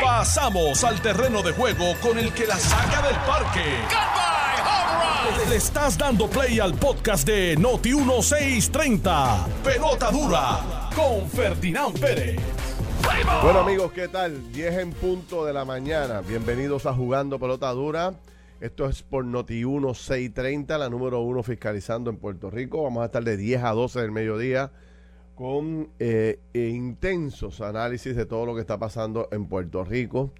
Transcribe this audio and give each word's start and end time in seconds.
Pasamos 0.00 0.84
al 0.84 1.00
terreno 1.00 1.42
de 1.42 1.52
juego 1.52 1.94
con 2.00 2.18
el 2.18 2.32
que 2.32 2.46
la 2.46 2.56
saca 2.56 3.02
del 3.06 3.16
parque. 3.26 3.60
Le 5.48 5.56
estás 5.56 5.98
dando 5.98 6.28
play 6.28 6.60
al 6.60 6.74
podcast 6.74 7.26
de 7.26 7.56
Noti 7.56 7.94
1630. 7.94 9.46
Pelota 9.64 10.10
dura 10.10 10.90
con 10.94 11.28
Ferdinand 11.28 11.98
Pérez. 11.98 12.40
Bueno 13.42 13.60
amigos, 13.60 13.92
¿qué 13.92 14.08
tal? 14.08 14.52
10 14.52 14.78
en 14.78 14.92
punto 14.92 15.44
de 15.44 15.52
la 15.52 15.64
mañana. 15.64 16.20
Bienvenidos 16.20 16.86
a 16.86 16.94
Jugando 16.94 17.38
Pelota 17.38 17.70
Dura. 17.72 18.14
Esto 18.60 18.88
es 18.88 19.02
por 19.02 19.24
Noti 19.24 19.64
1630, 19.64 20.78
la 20.78 20.88
número 20.88 21.20
uno 21.20 21.42
fiscalizando 21.42 22.10
en 22.10 22.16
Puerto 22.16 22.50
Rico. 22.50 22.82
Vamos 22.82 23.02
a 23.02 23.06
estar 23.06 23.24
de 23.24 23.36
10 23.36 23.64
a 23.64 23.70
12 23.70 24.00
del 24.00 24.12
mediodía 24.12 24.70
con 25.34 25.90
eh, 25.98 26.40
intensos 26.54 27.60
análisis 27.60 28.14
de 28.16 28.26
todo 28.26 28.46
lo 28.46 28.54
que 28.54 28.60
está 28.60 28.78
pasando 28.78 29.28
en 29.32 29.46
Puerto 29.46 29.84
Rico. 29.84 30.32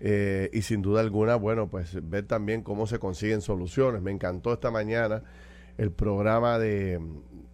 Eh, 0.00 0.50
y 0.52 0.62
sin 0.62 0.82
duda 0.82 1.00
alguna, 1.00 1.36
bueno, 1.36 1.68
pues 1.68 1.96
ver 2.08 2.26
también 2.26 2.62
cómo 2.62 2.86
se 2.86 2.98
consiguen 2.98 3.40
soluciones. 3.40 4.02
Me 4.02 4.10
encantó 4.10 4.52
esta 4.52 4.70
mañana 4.70 5.22
el 5.78 5.90
programa 5.90 6.58
de, 6.58 7.00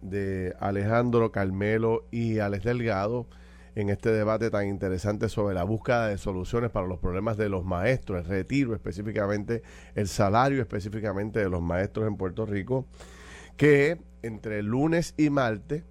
de 0.01 0.53
Alejandro 0.59 1.31
Carmelo 1.31 2.05
y 2.11 2.39
Alex 2.39 2.65
Delgado 2.65 3.27
en 3.75 3.89
este 3.89 4.11
debate 4.11 4.49
tan 4.49 4.67
interesante 4.67 5.29
sobre 5.29 5.55
la 5.55 5.63
búsqueda 5.63 6.07
de 6.07 6.17
soluciones 6.17 6.71
para 6.71 6.87
los 6.87 6.99
problemas 6.99 7.37
de 7.37 7.49
los 7.49 7.63
maestros, 7.63 8.19
el 8.19 8.25
retiro 8.25 8.75
específicamente, 8.75 9.63
el 9.95 10.07
salario 10.07 10.61
específicamente 10.61 11.39
de 11.39 11.49
los 11.49 11.61
maestros 11.61 12.07
en 12.07 12.17
Puerto 12.17 12.45
Rico, 12.45 12.85
que 13.55 13.97
entre 14.23 14.61
lunes 14.61 15.13
y 15.17 15.29
martes 15.29 15.83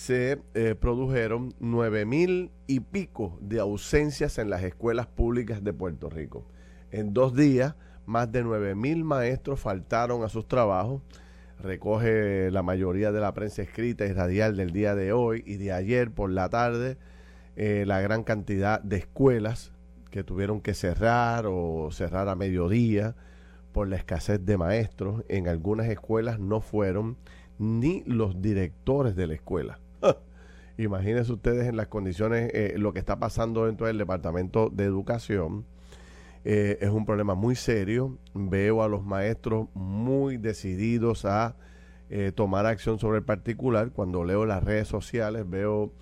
se 0.00 0.40
eh, 0.54 0.74
produjeron 0.80 1.52
nueve 1.60 2.06
mil 2.06 2.50
y 2.66 2.80
pico 2.80 3.36
de 3.42 3.60
ausencias 3.60 4.38
en 4.38 4.48
las 4.48 4.62
escuelas 4.62 5.06
públicas 5.06 5.62
de 5.62 5.74
Puerto 5.74 6.08
Rico. 6.08 6.46
En 6.90 7.12
dos 7.12 7.36
días, 7.36 7.74
más 8.06 8.32
de 8.32 8.42
nueve 8.42 8.74
mil 8.74 9.04
maestros 9.04 9.60
faltaron 9.60 10.24
a 10.24 10.30
sus 10.30 10.48
trabajos. 10.48 11.02
Recoge 11.58 12.50
la 12.50 12.62
mayoría 12.62 13.12
de 13.12 13.20
la 13.20 13.34
prensa 13.34 13.60
escrita 13.60 14.06
y 14.06 14.12
radial 14.14 14.56
del 14.56 14.72
día 14.72 14.94
de 14.94 15.12
hoy 15.12 15.44
y 15.46 15.58
de 15.58 15.70
ayer 15.70 16.10
por 16.10 16.30
la 16.30 16.48
tarde 16.48 16.96
eh, 17.56 17.84
la 17.86 18.00
gran 18.00 18.24
cantidad 18.24 18.80
de 18.80 18.96
escuelas 18.96 19.70
que 20.10 20.24
tuvieron 20.24 20.62
que 20.62 20.72
cerrar 20.72 21.44
o 21.46 21.90
cerrar 21.92 22.30
a 22.30 22.36
mediodía 22.36 23.16
por 23.72 23.86
la 23.86 23.96
escasez 23.96 24.42
de 24.46 24.56
maestros. 24.56 25.24
En 25.28 25.46
algunas 25.46 25.88
escuelas 25.88 26.40
no 26.40 26.62
fueron 26.62 27.18
ni 27.58 28.02
los 28.06 28.40
directores 28.40 29.14
de 29.14 29.26
la 29.26 29.34
escuela. 29.34 29.78
Imagínense 30.76 31.32
ustedes 31.32 31.66
en 31.66 31.76
las 31.76 31.88
condiciones, 31.88 32.50
eh, 32.54 32.74
lo 32.76 32.92
que 32.92 32.98
está 32.98 33.18
pasando 33.18 33.66
dentro 33.66 33.86
del 33.86 33.98
Departamento 33.98 34.70
de 34.70 34.84
Educación. 34.84 35.66
Eh, 36.44 36.78
es 36.80 36.88
un 36.88 37.04
problema 37.04 37.34
muy 37.34 37.54
serio. 37.54 38.16
Veo 38.32 38.82
a 38.82 38.88
los 38.88 39.04
maestros 39.04 39.68
muy 39.74 40.38
decididos 40.38 41.24
a 41.24 41.56
eh, 42.08 42.32
tomar 42.34 42.66
acción 42.66 42.98
sobre 42.98 43.18
el 43.18 43.24
particular. 43.24 43.90
Cuando 43.90 44.24
leo 44.24 44.46
las 44.46 44.64
redes 44.64 44.88
sociales, 44.88 45.48
veo 45.48 45.92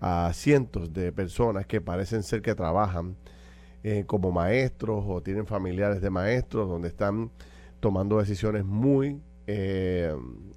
a 0.00 0.30
cientos 0.34 0.92
de 0.92 1.12
personas 1.12 1.66
que 1.66 1.80
parecen 1.80 2.22
ser 2.22 2.42
que 2.42 2.54
trabajan 2.54 3.16
como 4.06 4.32
maestros 4.32 5.04
o 5.06 5.22
tienen 5.22 5.46
familiares 5.46 6.00
de 6.00 6.10
maestros, 6.10 6.68
donde 6.68 6.88
están 6.88 7.30
tomando 7.78 8.18
decisiones 8.18 8.64
muy, 8.64 9.22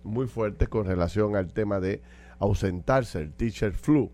muy 0.03 0.25
fuertes 0.25 0.67
con 0.67 0.85
relación 0.87 1.35
al 1.35 1.53
tema 1.53 1.79
de 1.79 2.01
ausentarse, 2.39 3.19
el 3.19 3.33
teacher 3.33 3.73
flu. 3.73 4.11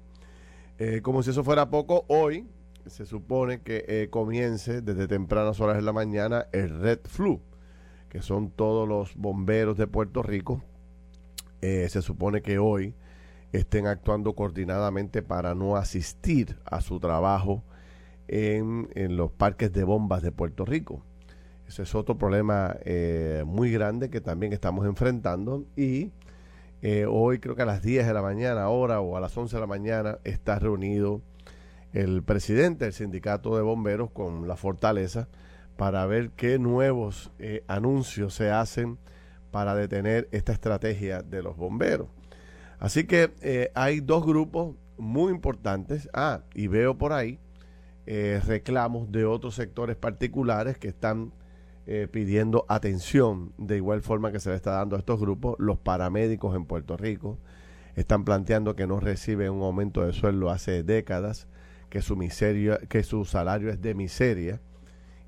Eh, 0.77 1.01
como 1.01 1.23
si 1.23 1.29
eso 1.29 1.43
fuera 1.43 1.69
poco, 1.69 2.05
hoy 2.09 2.47
se 2.85 3.05
supone 3.05 3.61
que 3.61 3.85
eh, 3.87 4.09
comience 4.09 4.81
desde 4.81 5.07
tempranas 5.07 5.59
horas 5.59 5.77
de 5.77 5.81
la 5.81 5.93
mañana 5.93 6.47
el 6.51 6.81
red 6.81 6.99
flu, 7.05 7.41
que 8.09 8.21
son 8.21 8.51
todos 8.51 8.87
los 8.87 9.15
bomberos 9.15 9.77
de 9.77 9.87
Puerto 9.87 10.21
Rico. 10.21 10.61
Eh, 11.61 11.87
se 11.89 12.01
supone 12.01 12.41
que 12.41 12.59
hoy 12.59 12.93
estén 13.53 13.87
actuando 13.87 14.35
coordinadamente 14.35 15.21
para 15.21 15.55
no 15.55 15.77
asistir 15.77 16.57
a 16.65 16.81
su 16.81 16.99
trabajo 16.99 17.63
en, 18.27 18.89
en 18.95 19.15
los 19.15 19.31
parques 19.31 19.71
de 19.71 19.83
bombas 19.83 20.21
de 20.21 20.31
Puerto 20.31 20.65
Rico. 20.65 21.03
Ese 21.67 21.83
es 21.83 21.95
otro 21.95 22.17
problema 22.17 22.75
muy 23.45 23.71
grande 23.71 24.11
que 24.11 24.21
también 24.21 24.53
estamos 24.53 24.85
enfrentando 24.85 25.65
y 25.75 26.11
eh, 26.87 27.07
hoy 27.09 27.39
creo 27.39 27.55
que 27.55 27.63
a 27.63 27.65
las 27.65 27.81
10 27.81 28.05
de 28.05 28.13
la 28.13 28.21
mañana, 28.21 28.61
ahora 28.61 29.01
o 29.01 29.17
a 29.17 29.19
las 29.19 29.35
11 29.35 29.55
de 29.55 29.59
la 29.59 29.65
mañana, 29.65 30.19
está 30.23 30.59
reunido 30.59 31.23
el 31.93 32.21
presidente 32.21 32.85
del 32.85 32.93
sindicato 32.93 33.55
de 33.55 33.63
bomberos 33.63 34.11
con 34.11 34.47
la 34.47 34.55
fortaleza 34.55 35.27
para 35.77 36.05
ver 36.05 36.29
qué 36.35 36.59
nuevos 36.59 37.31
eh, 37.39 37.63
anuncios 37.67 38.35
se 38.35 38.51
hacen 38.51 38.99
para 39.49 39.73
detener 39.73 40.29
esta 40.31 40.51
estrategia 40.51 41.23
de 41.23 41.41
los 41.41 41.57
bomberos. 41.57 42.07
Así 42.77 43.05
que 43.05 43.33
eh, 43.41 43.71
hay 43.73 43.99
dos 43.99 44.23
grupos 44.23 44.75
muy 44.99 45.31
importantes. 45.31 46.07
Ah, 46.13 46.41
y 46.53 46.67
veo 46.67 46.99
por 46.99 47.13
ahí 47.13 47.39
reclamos 48.05 49.11
de 49.11 49.25
otros 49.25 49.55
sectores 49.55 49.95
particulares 49.95 50.77
que 50.77 50.89
están 50.89 51.33
eh, 51.87 52.07
pidiendo 52.11 52.65
atención 52.67 53.53
de 53.57 53.77
igual 53.77 54.01
forma 54.01 54.31
que 54.31 54.39
se 54.39 54.49
le 54.49 54.55
está 54.55 54.71
dando 54.71 54.95
a 54.95 54.99
estos 54.99 55.19
grupos. 55.19 55.55
Los 55.59 55.77
paramédicos 55.77 56.55
en 56.55 56.65
Puerto 56.65 56.97
Rico 56.97 57.37
están 57.95 58.25
planteando 58.25 58.75
que 58.75 58.87
no 58.87 58.99
reciben 58.99 59.51
un 59.51 59.61
aumento 59.61 60.03
de 60.05 60.11
sueldo 60.11 60.49
hace 60.49 60.81
décadas, 60.81 61.47
que 61.89 62.01
su 62.01 62.15
miseria, 62.15 62.79
que 62.89 63.03
su 63.03 63.23
salario 63.23 63.69
es 63.69 63.81
de 63.81 63.93
miseria. 63.93 64.61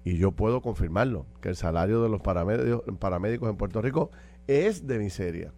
Y 0.03 0.18
yo 0.18 0.31
puedo 0.31 0.62
confirmarlo, 0.62 1.25
que 1.41 1.50
el 1.50 1.56
salario 1.56 2.01
de 2.01 2.09
los 2.09 2.22
paramédicos, 2.22 3.50
en 3.50 3.57
Puerto 3.57 3.81
Rico 3.81 4.09
es 4.47 4.88
de 4.88 4.97
miseria. 4.97 5.53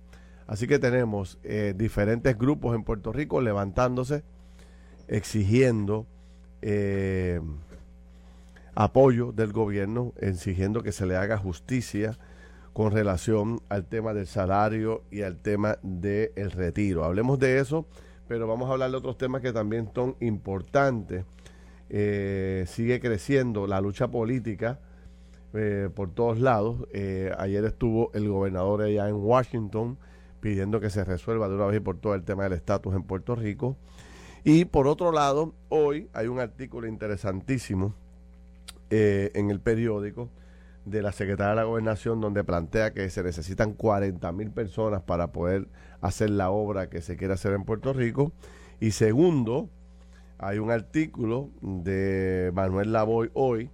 Así 0.47 0.67
que 0.67 0.79
tenemos 0.79 1.39
eh, 1.43 1.73
diferentes 1.77 2.37
grupos 2.37 2.75
en 2.75 2.83
Puerto 2.83 3.13
Rico 3.13 3.39
levantándose, 3.39 4.23
exigiendo 5.07 6.07
eh, 6.61 7.39
apoyo 8.79 9.33
del 9.33 9.51
gobierno 9.51 10.13
exigiendo 10.21 10.81
que 10.81 10.93
se 10.93 11.05
le 11.05 11.17
haga 11.17 11.37
justicia 11.37 12.17
con 12.71 12.93
relación 12.93 13.59
al 13.67 13.85
tema 13.85 14.13
del 14.13 14.25
salario 14.25 15.03
y 15.11 15.23
al 15.23 15.37
tema 15.37 15.79
del 15.81 16.51
retiro. 16.51 17.03
Hablemos 17.03 17.37
de 17.39 17.59
eso, 17.59 17.87
pero 18.29 18.47
vamos 18.47 18.69
a 18.69 18.71
hablar 18.71 18.89
de 18.89 18.95
otros 18.95 19.17
temas 19.17 19.41
que 19.41 19.51
también 19.51 19.89
son 19.93 20.15
importantes. 20.21 21.25
Eh, 21.89 22.63
sigue 22.67 23.01
creciendo 23.01 23.67
la 23.67 23.81
lucha 23.81 24.07
política 24.07 24.79
eh, 25.53 25.89
por 25.93 26.13
todos 26.13 26.39
lados. 26.39 26.87
Eh, 26.93 27.33
ayer 27.37 27.65
estuvo 27.65 28.13
el 28.13 28.29
gobernador 28.29 28.83
allá 28.83 29.09
en 29.09 29.15
Washington 29.15 29.97
pidiendo 30.39 30.79
que 30.79 30.89
se 30.89 31.03
resuelva 31.03 31.49
de 31.49 31.55
una 31.55 31.65
vez 31.65 31.81
por 31.81 31.97
todo 31.97 32.15
el 32.15 32.23
tema 32.23 32.43
del 32.43 32.53
estatus 32.53 32.95
en 32.95 33.03
Puerto 33.03 33.35
Rico. 33.35 33.75
Y 34.45 34.63
por 34.63 34.87
otro 34.87 35.11
lado, 35.11 35.53
hoy 35.67 36.07
hay 36.13 36.27
un 36.27 36.39
artículo 36.39 36.87
interesantísimo 36.87 37.93
eh, 38.89 39.31
en 39.35 39.49
el 39.49 39.59
periódico 39.59 40.29
de 40.85 41.01
la 41.01 41.11
Secretaría 41.11 41.51
de 41.51 41.55
la 41.57 41.63
Gobernación 41.63 42.21
donde 42.21 42.43
plantea 42.43 42.93
que 42.93 43.09
se 43.09 43.23
necesitan 43.23 43.73
40 43.73 44.31
mil 44.31 44.51
personas 44.51 45.01
para 45.03 45.31
poder 45.31 45.67
hacer 46.01 46.29
la 46.29 46.49
obra 46.49 46.89
que 46.89 47.01
se 47.01 47.17
quiere 47.17 47.33
hacer 47.33 47.53
en 47.53 47.63
Puerto 47.63 47.93
Rico. 47.93 48.31
Y 48.79 48.91
segundo, 48.91 49.69
hay 50.37 50.57
un 50.59 50.71
artículo 50.71 51.49
de 51.61 52.51
Manuel 52.53 52.93
Lavoy 52.93 53.29
hoy 53.33 53.69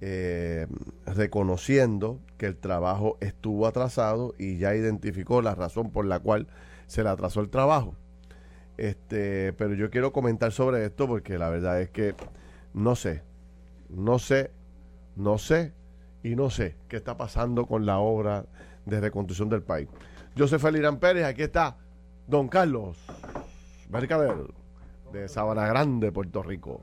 eh, 0.00 0.66
reconociendo 1.06 2.20
que 2.36 2.46
el 2.46 2.56
trabajo 2.56 3.16
estuvo 3.20 3.66
atrasado 3.66 4.34
y 4.38 4.58
ya 4.58 4.74
identificó 4.74 5.42
la 5.42 5.54
razón 5.54 5.90
por 5.90 6.04
la 6.04 6.20
cual 6.20 6.46
se 6.86 7.02
le 7.02 7.08
atrasó 7.08 7.40
el 7.40 7.48
trabajo. 7.48 7.94
Este, 8.76 9.54
pero 9.54 9.74
yo 9.74 9.90
quiero 9.90 10.12
comentar 10.12 10.52
sobre 10.52 10.84
esto 10.84 11.08
porque 11.08 11.38
la 11.38 11.48
verdad 11.48 11.80
es 11.80 11.90
que 11.90 12.14
no 12.74 12.94
sé, 12.94 13.22
no 13.88 14.18
sé, 14.18 14.50
no 15.14 15.38
sé 15.38 15.72
y 16.22 16.34
no 16.34 16.50
sé 16.50 16.76
qué 16.88 16.96
está 16.96 17.16
pasando 17.16 17.66
con 17.66 17.86
la 17.86 17.98
obra 17.98 18.46
de 18.84 19.00
reconstrucción 19.00 19.48
del 19.48 19.62
país. 19.62 19.88
Yo 20.34 20.46
soy 20.48 20.58
Felirán 20.58 20.98
Pérez, 20.98 21.24
aquí 21.24 21.42
está 21.42 21.76
Don 22.26 22.48
Carlos 22.48 22.98
Mercader 23.88 24.36
de 25.12 25.28
Sabana 25.28 25.66
Grande, 25.66 26.12
Puerto 26.12 26.42
Rico. 26.42 26.82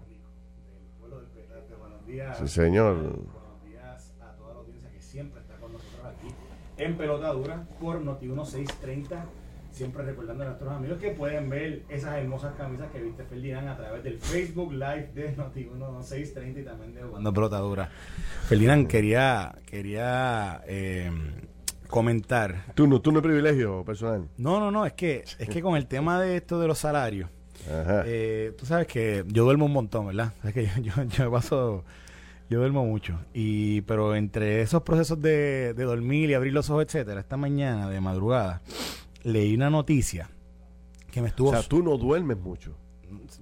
Sí, 2.38 2.48
señor. 2.48 2.96
Buenos 2.96 3.64
días 3.66 4.14
a 4.22 4.36
toda 4.36 4.54
la 4.54 4.60
audiencia 4.60 4.90
que 4.92 5.02
siempre 5.02 5.42
está 5.42 5.56
con 5.58 5.74
nosotros 5.74 6.06
aquí 6.06 6.34
en 6.78 6.96
Pelotadura 6.96 7.68
por 7.80 8.02
Noti 8.02 8.28
1630 8.28 9.26
siempre 9.74 10.04
recordando 10.04 10.44
a 10.44 10.48
nuestros 10.48 10.72
amigos 10.72 11.00
que 11.00 11.12
pueden 11.12 11.50
ver 11.50 11.84
esas 11.90 12.18
hermosas 12.18 12.54
camisas 12.56 12.92
que 12.92 13.02
viste 13.02 13.24
Ferdinand 13.24 13.68
a 13.68 13.76
través 13.76 14.04
del 14.04 14.20
Facebook 14.20 14.72
Live 14.72 15.12
de 15.16 15.36
Noti1630 15.36 16.62
y 16.62 16.64
también 16.64 16.94
de 16.94 17.02
Cuando 17.02 17.34
Pelotadura. 17.34 17.90
Ferdinand, 18.48 18.88
quería, 18.88 19.56
quería 19.66 20.62
eh, 20.68 21.12
comentar. 21.90 22.66
¿Tú 22.76 22.88
no, 22.88 23.02
¿Tú 23.02 23.12
no 23.12 23.22
privilegio 23.22 23.84
personal? 23.84 24.28
No, 24.38 24.60
no, 24.60 24.70
no, 24.70 24.86
es 24.86 24.94
que, 24.94 25.24
es 25.40 25.50
que 25.50 25.62
con 25.62 25.76
el 25.76 25.88
tema 25.88 26.22
de 26.22 26.38
esto 26.38 26.60
de 26.60 26.68
los 26.68 26.78
salarios, 26.78 27.30
Eh, 28.06 28.54
tú 28.58 28.66
sabes 28.66 28.88
que 28.88 29.24
yo 29.28 29.46
duermo 29.46 29.66
un 29.66 29.74
montón, 29.74 30.08
¿verdad? 30.08 30.34
Es 30.44 30.54
que 30.54 30.70
yo, 30.82 31.04
yo, 31.04 31.32
paso, 31.32 31.84
yo 32.50 32.60
duermo 32.60 32.86
mucho. 32.86 33.20
Y, 33.34 33.82
pero 33.82 34.16
entre 34.16 34.62
esos 34.62 34.84
procesos 34.84 35.20
de, 35.22 35.74
de 35.74 35.84
dormir 35.84 36.30
y 36.30 36.34
abrir 36.36 36.54
los 36.54 36.70
ojos, 36.70 36.84
etcétera, 36.84 37.22
esta 37.22 37.38
mañana 37.38 37.90
de 37.90 38.02
madrugada 38.02 38.62
leí 39.24 39.56
una 39.56 39.70
noticia 39.70 40.30
que 41.12 41.22
me 41.22 41.30
estuvo. 41.30 41.50
O 41.50 41.52
sea, 41.52 41.64
tú 41.64 41.84
no 41.84 41.98
duermes 41.98 42.38
mucho 42.38 42.76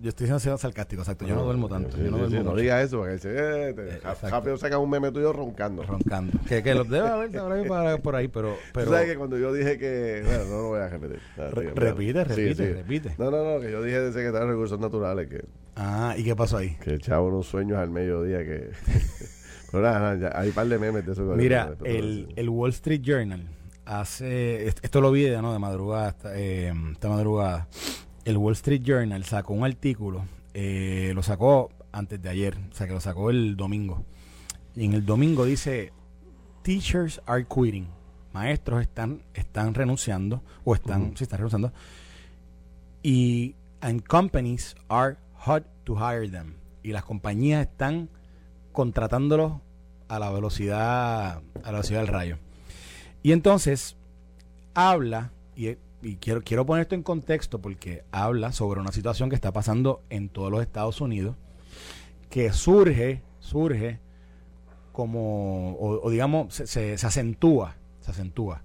yo 0.01 0.09
estoy 0.09 0.27
siendo 0.27 0.57
sarcástico, 0.57 1.01
exacto. 1.01 1.25
Yo 1.25 1.35
no, 1.35 1.43
duermo 1.43 1.67
tanto. 1.67 1.97
yo 1.97 2.11
no, 2.11 2.17
duermo 2.17 2.51
no 2.51 2.55
digas 2.55 2.85
eso, 2.85 2.97
porque 2.97 3.13
dice, 3.13 3.29
eh, 3.31 3.75
eh 3.77 3.99
rápido 4.29 4.57
saca 4.57 4.77
un 4.77 4.89
meme 4.89 5.11
tuyo 5.11 5.33
roncando. 5.33 5.83
Roncando. 5.83 6.37
que, 6.47 6.63
que 6.63 6.73
los 6.73 6.89
debe 6.89 7.07
haber 7.09 8.01
por 8.01 8.15
ahí, 8.15 8.27
pero. 8.27 8.57
pero 8.73 8.87
¿Tú 8.87 8.93
sabes 8.93 9.09
que 9.09 9.17
cuando 9.17 9.37
yo 9.37 9.53
dije 9.53 9.77
que. 9.77 10.23
Bueno, 10.25 10.45
no 10.45 10.61
lo 10.61 10.67
voy 10.69 10.79
a 10.79 10.89
repetir. 10.89 11.19
repite, 11.75 12.23
repite, 12.23 12.73
repite. 12.73 13.15
No, 13.17 13.31
no, 13.31 13.43
no, 13.43 13.59
que 13.59 13.71
yo 13.71 13.83
dije 13.83 13.99
de 13.99 14.11
secretario 14.11 14.47
de 14.47 14.53
Recursos 14.53 14.79
Naturales 14.79 15.27
que. 15.29 15.45
Ah, 15.75 16.15
¿y 16.17 16.23
qué 16.23 16.35
pasó 16.35 16.57
ahí? 16.57 16.77
Que 16.83 16.95
echaba 16.95 17.21
unos 17.21 17.47
sueños 17.47 17.77
al 17.77 17.89
mediodía 17.89 18.39
que. 18.39 18.71
pero 19.71 19.83
nada, 19.83 20.15
nada, 20.15 20.39
hay 20.39 20.49
un 20.49 20.53
par 20.53 20.67
de 20.67 20.77
memes 20.77 21.05
de 21.05 21.13
eso. 21.13 21.23
Mira, 21.35 21.75
el, 21.83 22.33
el 22.35 22.49
Wall 22.49 22.71
Street 22.71 23.01
Journal 23.01 23.47
hace. 23.99 24.67
Esto 24.67 25.01
lo 25.01 25.11
vi 25.11 25.23
de, 25.23 25.41
¿no? 25.41 25.53
de 25.53 25.59
madrugada, 25.59 26.15
eh, 26.33 26.73
esta 26.93 27.09
madrugada 27.09 27.67
el 28.25 28.37
Wall 28.37 28.53
Street 28.53 28.83
Journal 28.83 29.23
sacó 29.23 29.53
un 29.53 29.65
artículo, 29.65 30.25
eh, 30.53 31.11
lo 31.15 31.23
sacó 31.23 31.71
antes 31.91 32.21
de 32.21 32.29
ayer, 32.29 32.57
o 32.71 32.73
sea 32.73 32.87
que 32.87 32.93
lo 32.93 33.01
sacó 33.01 33.29
el 33.29 33.55
domingo. 33.55 34.05
Y 34.75 34.85
en 34.85 34.93
el 34.93 35.05
domingo 35.05 35.45
dice, 35.45 35.91
teachers 36.61 37.21
are 37.25 37.45
quitting. 37.45 37.87
Maestros 38.33 38.81
están, 38.81 39.23
están 39.33 39.73
renunciando, 39.73 40.41
o 40.63 40.73
están, 40.73 41.13
están 41.19 41.37
renunciando. 41.37 41.73
Y 43.03 43.55
and 43.81 44.03
companies 44.03 44.75
are 44.87 45.17
hot 45.33 45.65
to 45.83 45.95
hire 45.95 46.29
them. 46.29 46.55
Y 46.83 46.91
las 46.91 47.03
compañías 47.03 47.67
están 47.67 48.09
contratándolos 48.71 49.53
a 50.07 50.19
la 50.19 50.31
velocidad, 50.31 51.41
a 51.63 51.65
la 51.65 51.71
velocidad 51.71 52.01
del 52.01 52.07
rayo. 52.07 52.37
Y 53.23 53.31
entonces 53.31 53.97
habla, 54.73 55.31
y 55.55 55.75
quiero, 56.15 56.41
quiero 56.41 56.65
poner 56.65 56.83
esto 56.83 56.95
en 56.95 57.03
contexto 57.03 57.61
porque 57.61 58.03
habla 58.11 58.51
sobre 58.51 58.79
una 58.79 58.91
situación 58.91 59.29
que 59.29 59.35
está 59.35 59.51
pasando 59.51 60.01
en 60.09 60.29
todos 60.29 60.51
los 60.51 60.61
Estados 60.61 61.01
Unidos, 61.01 61.35
que 62.29 62.51
surge, 62.51 63.21
surge 63.39 63.99
como, 64.91 65.77
o, 65.79 66.09
digamos, 66.09 66.53
se, 66.53 66.67
se, 66.97 67.05
acentúa, 67.05 67.75
se 68.01 68.11
acentúa 68.11 68.63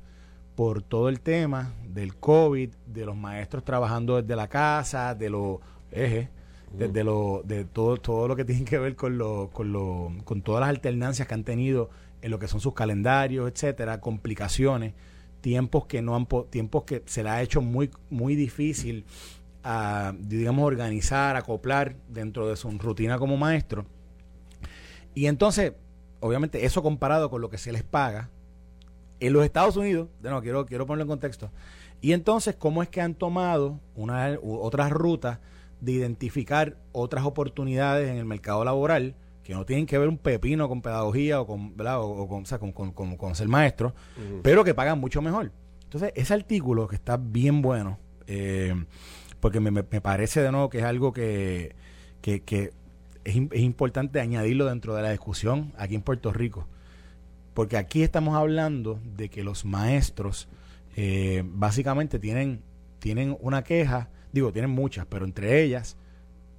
por 0.54 0.82
todo 0.82 1.08
el 1.08 1.20
tema 1.20 1.74
del 1.86 2.16
COVID, 2.16 2.70
de 2.86 3.04
los 3.04 3.16
maestros 3.16 3.64
trabajando 3.64 4.20
desde 4.20 4.36
la 4.36 4.48
casa, 4.48 5.14
de 5.14 5.28
los 5.28 5.58
ejes, 5.90 6.28
desde 6.72 7.04
lo, 7.04 7.42
de 7.44 7.64
todo, 7.64 7.96
todo 7.98 8.28
lo 8.28 8.36
que 8.36 8.44
tiene 8.44 8.64
que 8.64 8.78
ver 8.78 8.96
con, 8.96 9.18
lo, 9.18 9.50
con, 9.52 9.72
lo, 9.72 10.12
con 10.24 10.42
todas 10.42 10.60
las 10.60 10.70
alternancias 10.70 11.28
que 11.28 11.34
han 11.34 11.44
tenido 11.44 11.90
en 12.26 12.32
lo 12.32 12.40
que 12.40 12.48
son 12.48 12.60
sus 12.60 12.74
calendarios, 12.74 13.48
etcétera, 13.48 14.00
complicaciones 14.00 14.94
tiempos 15.40 15.86
que 15.86 16.02
no 16.02 16.16
han 16.16 16.26
tiempos 16.50 16.82
que 16.82 17.04
se 17.06 17.22
le 17.22 17.30
ha 17.30 17.40
hecho 17.40 17.60
muy 17.62 17.88
muy 18.10 18.34
difícil 18.34 19.04
a 19.62 20.12
digamos 20.18 20.64
organizar 20.66 21.36
acoplar 21.36 21.94
dentro 22.08 22.48
de 22.48 22.56
su 22.56 22.68
rutina 22.78 23.16
como 23.18 23.36
maestro. 23.36 23.86
Y 25.14 25.26
entonces 25.26 25.74
obviamente 26.18 26.66
eso 26.66 26.82
comparado 26.82 27.30
con 27.30 27.40
lo 27.40 27.48
que 27.48 27.58
se 27.58 27.70
les 27.70 27.84
paga 27.84 28.28
en 29.20 29.32
los 29.32 29.44
Estados 29.44 29.76
Unidos 29.76 30.08
de 30.20 30.30
quiero 30.40 30.66
quiero 30.66 30.84
ponerlo 30.84 31.04
en 31.04 31.08
contexto. 31.08 31.52
Y 32.00 32.12
entonces 32.12 32.56
cómo 32.56 32.82
es 32.82 32.88
que 32.88 33.00
han 33.00 33.14
tomado 33.14 33.78
una 33.94 34.36
otras 34.42 34.90
rutas 34.90 35.38
de 35.80 35.92
identificar 35.92 36.76
otras 36.90 37.24
oportunidades 37.24 38.10
en 38.10 38.16
el 38.16 38.24
mercado 38.24 38.64
laboral 38.64 39.14
que 39.46 39.54
no 39.54 39.64
tienen 39.64 39.86
que 39.86 39.96
ver 39.96 40.08
un 40.08 40.18
pepino 40.18 40.68
con 40.68 40.82
pedagogía 40.82 41.40
o 41.40 41.46
con, 41.46 41.74
O, 41.78 42.28
con, 42.74 43.16
con, 43.16 43.34
ser 43.36 43.46
maestro, 43.46 43.94
pero 44.42 44.64
que 44.64 44.74
pagan 44.74 44.98
mucho 44.98 45.22
mejor. 45.22 45.52
Entonces, 45.84 46.10
ese 46.16 46.34
artículo 46.34 46.88
que 46.88 46.96
está 46.96 47.16
bien 47.16 47.62
bueno, 47.62 47.96
eh, 48.26 48.74
porque 49.38 49.60
me, 49.60 49.84
parece 49.84 50.42
de 50.42 50.50
nuevo 50.50 50.68
que 50.68 50.78
es 50.78 50.84
algo 50.84 51.12
que, 51.12 51.76
que, 52.20 52.42
es, 53.24 53.36
es, 53.52 53.60
importante 53.60 54.20
añadirlo 54.20 54.66
dentro 54.66 54.96
de 54.96 55.02
la 55.02 55.10
discusión 55.10 55.72
aquí 55.78 55.94
en 55.94 56.02
Puerto 56.02 56.32
Rico. 56.32 56.66
Porque 57.54 57.76
aquí 57.76 58.02
estamos 58.02 58.34
hablando 58.34 58.98
de 59.04 59.28
que 59.28 59.44
los 59.44 59.64
maestros 59.64 60.48
eh, 60.96 61.44
básicamente 61.46 62.18
tienen, 62.18 62.62
tienen 62.98 63.36
una 63.40 63.62
queja, 63.62 64.10
digo, 64.32 64.52
tienen 64.52 64.72
muchas, 64.72 65.06
pero 65.06 65.24
entre 65.24 65.62
ellas 65.62 65.96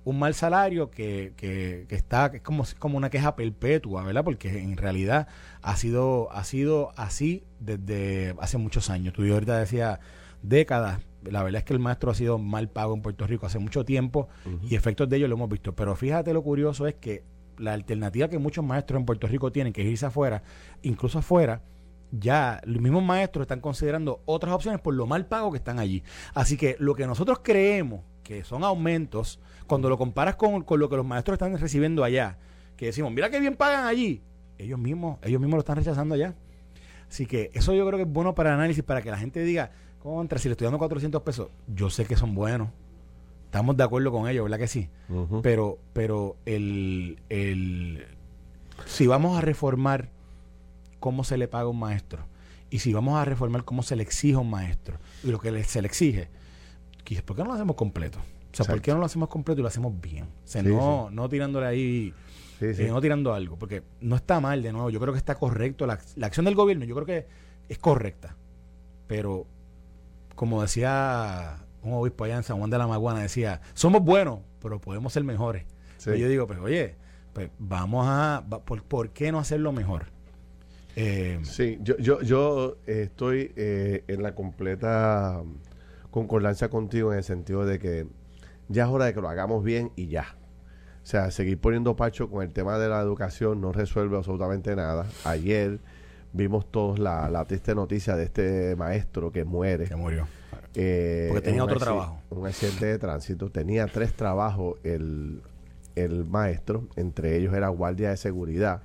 un 0.07 0.19
mal 0.19 0.33
salario 0.33 0.89
que, 0.89 1.33
que, 1.36 1.86
que 1.89 1.95
está 1.95 2.27
es 2.27 2.42
como, 2.42 2.63
como 2.80 2.95
una 2.98 3.09
queja 3.09 3.36
perpetua, 3.36 4.04
¿verdad? 4.04 4.24
Porque 4.24 4.63
en 4.63 4.77
realidad 4.77 5.27
ha 5.62 5.75
sido, 5.75 6.31
ha 6.31 6.45
sido 6.45 6.94
así 6.95 7.44
desde 7.59 8.33
hace 8.39 8.57
muchos 8.57 8.89
años. 8.89 9.13
Tú 9.13 9.25
y 9.25 9.31
ahorita 9.31 9.59
decía 9.59 10.00
décadas. 10.42 11.01
La 11.24 11.44
verdad 11.44 11.59
es 11.59 11.65
que 11.65 11.74
el 11.74 11.80
maestro 11.80 12.09
ha 12.09 12.15
sido 12.15 12.38
mal 12.38 12.69
pago 12.69 12.94
en 12.94 13.01
Puerto 13.01 13.27
Rico 13.27 13.48
hace 13.48 13.59
mucho 13.59 13.83
tiempo 13.83 14.30
y 14.62 14.75
efectos 14.75 15.09
de 15.09 15.18
ello 15.18 15.27
lo 15.27 15.36
hemos 15.36 15.50
visto. 15.50 15.75
Pero 15.75 15.94
fíjate 15.94 16.31
lo 16.31 16.42
curioso 16.42 16.88
es 16.88 16.95
que 16.95 17.25
la 17.57 17.74
alternativa 17.74 18.30
que 18.30 18.39
muchos 18.39 18.63
maestros 18.63 19.01
en 19.01 19.06
Puerto 19.06 19.27
Rico 19.27 19.51
tienen, 19.51 19.74
que 19.74 19.81
es 19.81 19.88
irse 19.89 20.06
afuera, 20.06 20.42
incluso 20.83 21.19
afuera, 21.19 21.63
ya 22.12 22.62
los 22.63 22.81
mismos 22.81 23.03
maestros 23.03 23.44
están 23.44 23.60
considerando 23.60 24.21
otras 24.24 24.53
opciones 24.53 24.80
por 24.80 24.94
lo 24.94 25.06
mal 25.06 25.25
pago 25.25 25.51
que 25.51 25.57
están 25.57 25.80
allí. 25.80 26.01
Así 26.33 26.56
que 26.56 26.77
lo 26.80 26.95
que 26.95 27.06
nosotros 27.06 27.42
creemos 27.44 28.03
que 28.27 28.44
son 28.44 28.65
aumentos, 28.65 29.39
cuando 29.68 29.88
lo 29.88 29.97
comparas 29.97 30.35
con, 30.35 30.65
lo 30.68 30.89
que 30.89 30.97
los 30.97 31.06
maestros 31.06 31.35
están 31.35 31.57
recibiendo 31.57 32.03
allá, 32.03 32.38
que 32.75 32.88
decimos, 32.88 33.09
mira 33.13 33.29
qué 33.29 33.39
bien 33.39 33.56
pagan 33.56 33.85
allí, 33.85 34.21
ellos 34.57 34.77
mismos, 34.77 35.18
ellos 35.21 35.39
mismos 35.39 35.56
lo 35.56 35.59
están 35.62 35.77
rechazando 35.77 36.13
allá. 36.13 36.35
Así 37.09 37.25
que 37.25 37.51
eso 37.53 37.74
yo 37.74 37.88
creo 37.88 37.97
que 37.97 38.03
es 38.03 38.12
bueno 38.12 38.35
para 38.35 38.50
el 38.50 38.56
análisis, 38.56 38.83
para 38.83 39.01
que 39.01 39.09
la 39.12 39.18
gente 39.18 39.39
diga, 39.45 39.71
contra, 40.00 40.39
si 40.39 40.50
le 40.50 40.53
estoy 40.53 40.65
dando 40.65 40.77
400 40.77 41.21
pesos, 41.21 41.47
yo 41.74 41.89
sé 41.89 42.03
que 42.03 42.18
son 42.18 42.35
buenos. 42.35 42.68
Estamos 43.45 43.77
de 43.77 43.85
acuerdo 43.85 44.12
con 44.12 44.27
ellos, 44.27 44.44
¿verdad 44.44 44.59
que 44.59 44.68
sí? 44.68 44.89
Pero, 45.41 45.79
pero 45.94 46.35
el, 46.45 47.21
el, 47.29 48.07
si 48.88 49.07
vamos 49.07 49.38
a 49.38 49.41
reformar 49.41 50.09
cómo 51.00 51.24
se 51.24 51.38
le 51.38 51.47
paga 51.47 51.63
a 51.63 51.69
un 51.69 51.79
maestro, 51.79 52.25
y 52.69 52.79
si 52.79 52.91
vamos 52.91 53.18
a 53.18 53.24
reformar 53.24 53.63
cómo 53.63 53.83
se 53.83 53.95
le 53.95 54.03
exige 54.03 54.35
a 54.35 54.39
un 54.39 54.50
maestro, 54.50 55.00
y 55.24 55.31
lo 55.31 55.39
que 55.39 55.63
se 55.63 55.81
le 55.81 55.88
exige, 55.88 56.27
¿por 57.15 57.36
qué 57.36 57.44
no 57.44 57.50
lo 57.50 57.54
hacemos 57.54 57.75
completo? 57.75 58.19
O 58.19 58.56
sea, 58.56 58.65
¿por 58.65 58.81
qué 58.81 58.92
no 58.92 59.00
lo 59.00 59.06
hacemos 59.06 59.30
completo 59.30 59.59
y 59.59 59.63
lo 59.63 59.68
hacemos 59.68 60.00
bien? 60.01 60.25
O 60.25 60.48
sea, 60.48 60.63
no, 60.63 61.09
no 61.12 61.30
tirándole 61.30 61.68
ahí, 61.68 62.13
eh, 62.62 62.88
no 62.89 63.00
tirando 63.01 63.34
algo, 63.34 63.58
porque 63.58 63.84
no 64.01 64.15
está 64.15 64.39
mal, 64.39 64.63
de 64.63 64.72
nuevo, 64.72 64.89
yo 64.89 65.00
creo 65.00 65.13
que 65.13 65.20
está 65.20 65.36
correcto. 65.36 65.86
La, 65.86 66.00
acción 66.22 66.46
del 66.46 66.55
gobierno 66.55 66.86
yo 66.86 66.96
creo 66.96 67.05
que 67.05 67.27
es 67.70 67.77
correcta, 67.77 68.36
pero 69.08 69.46
como 70.36 70.62
decía 70.62 71.58
un 71.84 71.93
obispo 71.93 72.24
allá 72.24 72.38
en 72.38 72.43
San 72.43 72.58
Juan 72.58 72.70
de 72.70 72.77
la 72.77 72.88
Maguana, 72.88 73.22
decía, 73.22 73.62
somos 73.74 74.01
buenos, 74.03 74.39
pero 74.62 74.79
podemos 74.79 75.13
ser 75.13 75.24
mejores. 75.24 75.65
Y 76.05 76.20
yo 76.20 76.29
digo, 76.29 76.48
pues 76.48 76.60
oye, 76.60 76.96
pues 77.34 77.50
vamos 77.60 78.05
a, 78.08 78.43
¿por, 78.65 79.10
qué 79.12 79.31
no 79.31 79.39
hacerlo 79.39 79.72
mejor? 79.72 80.08
Eh, 80.96 81.39
sí, 81.43 81.77
yo, 81.81 81.96
yo, 81.98 82.22
yo 82.22 82.77
estoy 82.88 83.51
eh, 83.55 84.03
en 84.08 84.24
la 84.24 84.34
completa 84.34 85.43
concordancia 86.17 86.69
contigo 86.69 87.12
en 87.12 87.19
el 87.19 87.24
sentido 87.24 87.63
de 87.63 87.77
que 87.77 88.07
ya 88.69 88.86
es 88.86 88.89
hora 88.89 89.05
de 89.05 89.13
que 89.13 89.21
lo 89.21 89.29
hagamos 89.29 89.63
bien 89.63 89.91
y 89.95 90.07
ya. 90.07 90.36
O 91.03 91.05
sea, 91.05 91.29
seguir 91.29 91.59
poniendo 91.59 91.95
pacho 91.95 92.27
con 92.27 92.41
el 92.41 92.51
tema 92.51 92.79
de 92.79 92.89
la 92.89 93.00
educación 93.01 93.62
no 93.62 93.71
resuelve 93.71 94.17
absolutamente 94.17 94.75
nada. 94.75 95.05
Ayer 95.25 95.79
vimos 96.33 96.69
todos 96.71 96.97
la, 96.97 97.45
triste 97.47 97.75
noticia 97.75 98.15
de 98.15 98.24
este 98.24 98.75
maestro 98.75 99.31
que 99.31 99.45
muere. 99.45 99.86
Que 99.86 99.95
murió. 99.95 100.27
Eh, 100.74 101.27
Porque 101.29 101.45
tenía 101.45 101.63
otro 101.63 101.79
trabajo. 101.79 102.19
Un 102.31 102.47
accidente 102.47 102.88
de 102.88 102.97
tránsito. 102.97 103.51
Tenía 103.51 103.86
tres 103.86 104.13
trabajos 104.13 104.79
el, 104.83 105.43
el 105.95 106.25
maestro. 106.25 106.88
Entre 106.95 107.38
ellos 107.38 107.53
era 107.53 107.67
guardia 107.67 108.09
de 108.09 108.17
seguridad. 108.17 108.81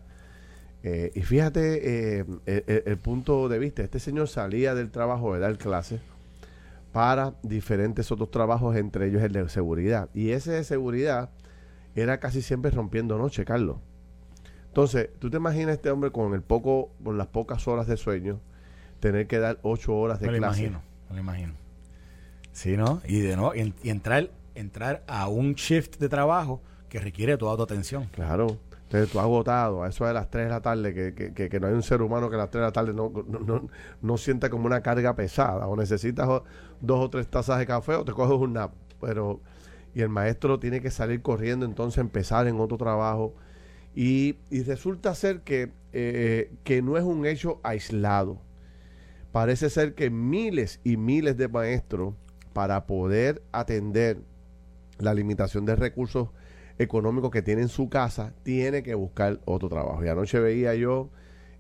Eh, 0.82 1.12
y 1.14 1.22
fíjate 1.22 2.18
eh, 2.18 2.24
el, 2.44 2.82
el, 2.86 2.98
punto 2.98 3.48
de 3.48 3.58
vista. 3.58 3.82
Este 3.82 4.00
señor 4.00 4.28
salía 4.28 4.74
del 4.74 4.90
trabajo 4.90 5.32
de 5.32 5.40
dar 5.40 5.56
clases 5.56 6.00
para 6.92 7.34
diferentes 7.42 8.12
otros 8.12 8.30
trabajos, 8.30 8.76
entre 8.76 9.08
ellos 9.08 9.22
el 9.22 9.32
de 9.32 9.48
seguridad. 9.48 10.10
Y 10.14 10.30
ese 10.30 10.52
de 10.52 10.64
seguridad 10.64 11.30
era 11.94 12.20
casi 12.20 12.42
siempre 12.42 12.70
rompiendo 12.70 13.18
noche, 13.18 13.44
Carlos. 13.44 13.78
Entonces, 14.68 15.10
tú 15.18 15.30
te 15.30 15.38
imaginas 15.38 15.74
este 15.74 15.90
hombre 15.90 16.12
con 16.12 16.32
el 16.34 16.42
poco, 16.42 16.90
con 17.02 17.18
las 17.18 17.26
pocas 17.26 17.66
horas 17.68 17.86
de 17.86 17.96
sueño, 17.96 18.40
tener 19.00 19.26
que 19.26 19.38
dar 19.38 19.58
ocho 19.62 19.94
horas 19.94 20.20
de 20.20 20.30
me 20.30 20.38
clase. 20.38 20.62
Lo 20.62 20.68
imagino, 20.68 20.82
me 21.08 21.16
lo 21.16 21.20
imagino. 21.20 21.54
Sí, 22.52 22.76
¿no? 22.76 23.00
Y 23.06 23.20
de 23.20 23.36
nuevo, 23.36 23.54
y, 23.54 23.74
entrar, 23.88 24.30
entrar 24.54 25.02
a 25.06 25.28
un 25.28 25.54
shift 25.54 25.98
de 25.98 26.08
trabajo 26.08 26.62
que 26.88 27.00
requiere 27.00 27.36
toda 27.36 27.56
tu 27.56 27.62
atención. 27.62 28.08
Claro. 28.12 28.58
Entonces 28.92 29.10
tú 29.10 29.20
agotado, 29.20 29.84
a 29.84 29.88
eso 29.88 30.04
de 30.04 30.12
las 30.12 30.28
3 30.28 30.44
de 30.44 30.50
la 30.50 30.60
tarde, 30.60 30.92
que, 30.92 31.32
que, 31.32 31.48
que, 31.48 31.60
no 31.60 31.66
hay 31.66 31.72
un 31.72 31.82
ser 31.82 32.02
humano 32.02 32.28
que 32.28 32.34
a 32.34 32.40
las 32.40 32.50
3 32.50 32.60
de 32.60 32.66
la 32.66 32.72
tarde 32.72 32.92
no, 32.92 33.10
no, 33.26 33.70
no, 34.02 34.16
sienta 34.18 34.50
como 34.50 34.66
una 34.66 34.82
carga 34.82 35.16
pesada, 35.16 35.66
o 35.66 35.74
necesitas 35.76 36.28
dos 36.82 37.00
o 37.00 37.08
tres 37.08 37.26
tazas 37.26 37.58
de 37.58 37.64
café 37.64 37.94
o 37.94 38.04
te 38.04 38.12
coges 38.12 38.36
un 38.36 38.52
nap. 38.52 38.74
Pero, 39.00 39.40
y 39.94 40.02
el 40.02 40.10
maestro 40.10 40.58
tiene 40.58 40.82
que 40.82 40.90
salir 40.90 41.22
corriendo, 41.22 41.64
entonces 41.64 41.96
empezar 42.02 42.46
en 42.48 42.60
otro 42.60 42.76
trabajo. 42.76 43.34
Y, 43.94 44.36
y 44.50 44.62
resulta 44.62 45.14
ser 45.14 45.40
que, 45.40 45.72
eh, 45.94 46.52
que 46.62 46.82
no 46.82 46.98
es 46.98 47.04
un 47.04 47.24
hecho 47.24 47.60
aislado. 47.62 48.42
Parece 49.32 49.70
ser 49.70 49.94
que 49.94 50.10
miles 50.10 50.80
y 50.84 50.98
miles 50.98 51.38
de 51.38 51.48
maestros, 51.48 52.12
para 52.52 52.86
poder 52.86 53.42
atender 53.52 54.18
la 54.98 55.14
limitación 55.14 55.64
de 55.64 55.76
recursos 55.76 56.28
económicos 56.82 57.30
que 57.30 57.42
tiene 57.42 57.62
en 57.62 57.68
su 57.68 57.88
casa, 57.88 58.32
tiene 58.42 58.82
que 58.82 58.94
buscar 58.94 59.40
otro 59.44 59.68
trabajo. 59.68 60.04
Y 60.04 60.08
anoche 60.08 60.38
veía 60.40 60.74
yo 60.74 61.10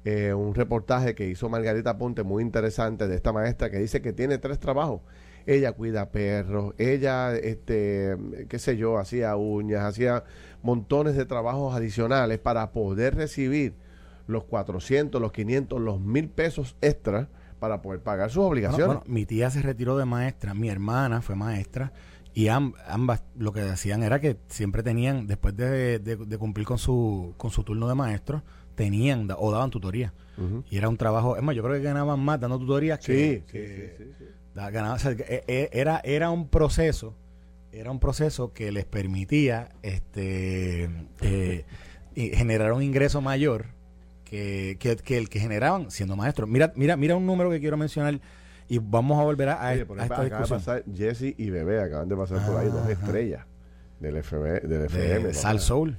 eh, 0.04 0.34
un 0.34 0.54
reportaje 0.54 1.14
que 1.14 1.28
hizo 1.28 1.48
Margarita 1.48 1.96
Ponte 1.96 2.22
muy 2.24 2.42
interesante 2.42 3.06
de 3.06 3.14
esta 3.14 3.32
maestra 3.32 3.70
que 3.70 3.78
dice 3.78 4.02
que 4.02 4.12
tiene 4.12 4.38
tres 4.38 4.58
trabajos. 4.58 5.00
Ella 5.46 5.72
cuida 5.72 6.10
perros, 6.10 6.74
ella, 6.78 7.34
este, 7.34 8.16
qué 8.48 8.58
sé 8.58 8.76
yo, 8.76 8.98
hacía 8.98 9.34
uñas, 9.36 9.82
hacía 9.82 10.24
montones 10.62 11.16
de 11.16 11.24
trabajos 11.24 11.74
adicionales 11.74 12.38
para 12.38 12.72
poder 12.72 13.16
recibir 13.16 13.74
los 14.26 14.44
400, 14.44 15.20
los 15.20 15.32
500, 15.32 15.80
los 15.80 16.00
mil 16.00 16.28
pesos 16.28 16.76
extra 16.80 17.28
para 17.58 17.82
poder 17.82 18.00
pagar 18.00 18.30
sus 18.30 18.42
obligaciones. 18.42 18.86
Bueno, 18.86 19.02
mi 19.06 19.24
tía 19.24 19.50
se 19.50 19.62
retiró 19.62 19.96
de 19.96 20.04
maestra, 20.04 20.54
mi 20.54 20.68
hermana 20.68 21.22
fue 21.22 21.36
maestra 21.36 21.92
y 22.34 22.48
ambas 22.48 23.22
lo 23.36 23.52
que 23.52 23.60
decían 23.60 24.02
era 24.02 24.20
que 24.20 24.38
siempre 24.48 24.82
tenían, 24.82 25.26
después 25.26 25.56
de, 25.56 25.98
de, 25.98 26.38
cumplir 26.38 26.66
con 26.66 26.78
su, 26.78 27.34
con 27.36 27.50
su 27.50 27.62
turno 27.62 27.88
de 27.88 27.94
maestro, 27.94 28.42
tenían 28.74 29.28
o 29.36 29.50
daban 29.50 29.70
tutoría. 29.70 30.12
Y 30.70 30.78
era 30.78 30.88
un 30.88 30.96
trabajo, 30.96 31.36
es 31.36 31.42
más, 31.42 31.54
yo 31.54 31.62
creo 31.62 31.76
que 31.76 31.82
ganaban 31.82 32.18
más 32.18 32.40
dando 32.40 32.58
tutorías 32.58 32.98
que, 32.98 33.44
sí, 33.46 33.58
sí, 33.58 34.12
sí, 34.18 34.24
e, 35.28 35.44
e, 35.46 35.70
era, 35.72 36.00
era 36.04 36.30
un 36.30 36.48
proceso, 36.48 37.14
era 37.70 37.90
un 37.90 38.00
proceso 38.00 38.52
que 38.52 38.72
les 38.72 38.84
permitía 38.84 39.68
este 39.82 40.90
eh, 41.20 41.64
generar 42.14 42.72
un 42.72 42.82
ingreso 42.82 43.20
mayor 43.20 43.66
que, 44.24 44.78
que, 44.80 45.18
el 45.18 45.28
que 45.28 45.38
generaban 45.38 45.90
siendo 45.90 46.16
maestros. 46.16 46.48
Mira, 46.48 46.72
mira, 46.76 46.96
mira 46.96 47.14
un 47.14 47.26
número 47.26 47.50
que 47.50 47.60
quiero 47.60 47.76
mencionar 47.76 48.20
y 48.72 48.78
vamos 48.78 49.20
a 49.20 49.24
volver 49.24 49.50
a, 49.50 49.74
esta 49.74 50.24
discusión. 50.24 50.58
pasar 50.58 50.82
Jesse 50.90 51.34
y 51.36 51.50
Bebé, 51.50 51.82
acaban 51.82 52.08
de 52.08 52.16
pasar 52.16 52.46
por 52.46 52.56
ahí 52.56 52.68
dos 52.68 52.88
estrellas 52.88 53.44
del, 54.00 54.22
FB, 54.22 54.62
del 54.66 54.86
FM. 54.86 55.28
De 55.28 55.34
Sal 55.34 55.60
Soul. 55.60 55.98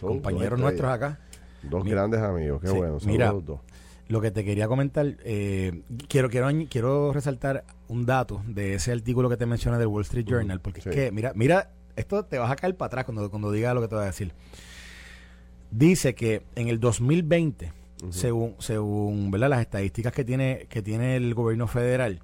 Compañeros 0.00 0.60
nuestros 0.60 0.88
acá. 0.88 1.18
Dos 1.64 1.82
grandes 1.84 2.20
amigos, 2.20 2.60
qué 2.62 2.70
bueno. 2.70 2.98
Mira, 3.06 3.34
lo 4.06 4.20
que 4.20 4.30
te 4.30 4.44
quería 4.44 4.68
comentar, 4.68 5.16
eh, 5.24 5.82
quiero, 6.06 6.30
quiero, 6.30 6.46
quiero 6.70 7.12
resaltar 7.12 7.64
un 7.88 8.06
dato 8.06 8.40
de 8.46 8.74
ese 8.74 8.92
artículo 8.92 9.28
que 9.28 9.36
te 9.36 9.46
mencioné 9.46 9.78
del 9.78 9.88
Wall 9.88 10.02
Street 10.02 10.24
Journal, 10.24 10.60
porque 10.60 10.78
es 10.78 10.86
que, 10.86 11.10
mira, 11.10 11.32
mira, 11.34 11.72
esto 11.96 12.24
te 12.24 12.38
vas 12.38 12.52
a 12.52 12.54
caer 12.54 12.76
para 12.76 12.86
atrás 12.86 13.04
cuando, 13.04 13.28
cuando 13.30 13.50
diga 13.50 13.74
lo 13.74 13.80
que 13.80 13.88
te 13.88 13.96
voy 13.96 14.04
a 14.04 14.06
decir. 14.06 14.32
Dice 15.72 16.14
que 16.14 16.44
en 16.54 16.68
el 16.68 16.78
2020, 16.78 17.72
según, 18.10 18.56
según 18.58 19.30
¿verdad? 19.30 19.50
las 19.50 19.60
estadísticas 19.60 20.12
que 20.12 20.24
tiene, 20.24 20.66
que 20.68 20.82
tiene 20.82 21.16
el 21.16 21.34
gobierno 21.34 21.66
federal, 21.66 22.20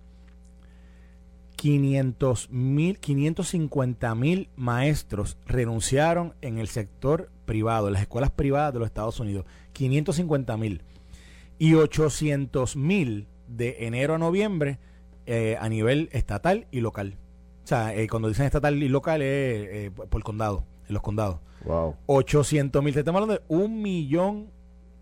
500 1.58 2.50
mil, 2.50 2.98
550 3.00 4.14
mil 4.14 4.48
maestros 4.54 5.36
renunciaron 5.44 6.34
en 6.40 6.58
el 6.58 6.68
sector 6.68 7.30
privado, 7.46 7.88
en 7.88 7.94
las 7.94 8.02
escuelas 8.02 8.30
privadas 8.30 8.72
de 8.72 8.78
los 8.78 8.86
Estados 8.86 9.18
Unidos. 9.18 9.44
550 9.72 10.56
mil. 10.56 10.82
Y 11.58 11.74
800 11.74 12.76
mil 12.76 13.26
de 13.48 13.86
enero 13.86 14.14
a 14.14 14.18
noviembre 14.18 14.78
eh, 15.26 15.56
a 15.60 15.68
nivel 15.68 16.08
estatal 16.12 16.68
y 16.70 16.80
local. 16.80 17.18
O 17.64 17.66
sea, 17.66 17.92
eh, 17.92 18.08
cuando 18.08 18.28
dicen 18.28 18.46
estatal 18.46 18.80
y 18.80 18.88
local 18.88 19.20
es 19.20 19.28
eh, 19.28 19.90
por 19.90 20.22
condado, 20.22 20.64
en 20.86 20.94
los 20.94 21.02
condados. 21.02 21.40
Wow. 21.64 21.96
800 22.06 22.84
mil. 22.84 22.96
Estamos 22.96 23.20
hablando 23.20 23.42
de 23.42 23.54
un 23.54 23.82
millón, 23.82 24.50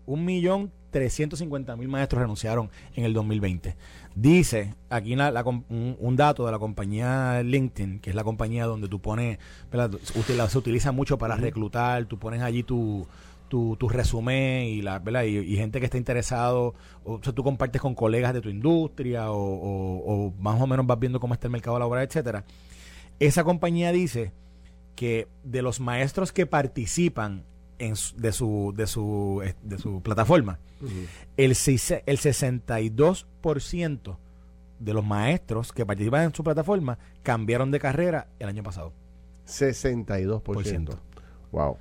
un 0.07 0.25
millón 0.25 0.71
350 0.89 1.75
mil 1.75 1.89
maestros 1.89 2.21
renunciaron 2.21 2.71
en 2.95 3.03
el 3.03 3.13
2020. 3.13 3.75
Dice 4.15 4.73
aquí 4.89 5.13
un, 5.13 6.15
dato 6.15 6.45
de 6.45 6.51
la 6.51 6.57
compañía 6.57 7.43
LinkedIn, 7.43 7.99
que 7.99 8.09
es 8.09 8.15
la 8.15 8.23
compañía 8.23 8.65
donde 8.65 8.87
tú 8.87 8.99
pones, 8.99 9.37
se 10.01 10.57
utiliza 10.57 10.91
mucho 10.91 11.19
para 11.19 11.35
reclutar, 11.35 12.05
tú 12.05 12.17
pones 12.17 12.41
allí 12.41 12.63
tu, 12.63 13.05
tu, 13.47 13.77
resumen 13.89 14.65
y, 14.65 14.81
la, 14.81 15.25
Y, 15.25 15.55
gente 15.55 15.79
que 15.79 15.85
está 15.85 15.97
interesado, 15.97 16.73
o, 17.03 17.21
sea, 17.21 17.33
tú 17.33 17.43
compartes 17.43 17.81
con 17.81 17.93
colegas 17.93 18.33
de 18.33 18.41
tu 18.41 18.49
industria 18.49 19.31
o, 19.31 19.37
o, 19.37 20.33
más 20.39 20.59
o 20.59 20.67
menos 20.67 20.87
vas 20.87 20.99
viendo 20.99 21.19
cómo 21.19 21.33
está 21.33 21.47
el 21.47 21.51
mercado 21.51 21.77
laboral, 21.77 22.05
etcétera. 22.05 22.43
Esa 23.19 23.43
compañía 23.43 23.91
dice 23.91 24.31
que 24.95 25.27
de 25.43 25.61
los 25.61 25.79
maestros 25.79 26.31
que 26.31 26.45
participan 26.45 27.43
en 27.79 27.95
de, 28.15 28.31
su, 28.31 28.73
de, 28.75 28.87
su, 28.87 29.41
eh, 29.43 29.53
de 29.61 29.77
su 29.77 30.01
plataforma, 30.01 30.57
el, 31.37 31.51
el 31.51 31.53
62% 31.53 34.17
de 34.79 34.93
los 34.93 35.05
maestros 35.05 35.73
que 35.73 35.85
participan 35.85 36.23
en 36.23 36.33
su 36.33 36.43
plataforma 36.43 36.97
cambiaron 37.23 37.71
de 37.71 37.79
carrera 37.79 38.27
el 38.39 38.49
año 38.49 38.63
pasado. 38.63 38.93
62%. 39.47 40.97
Wow. 41.51 41.77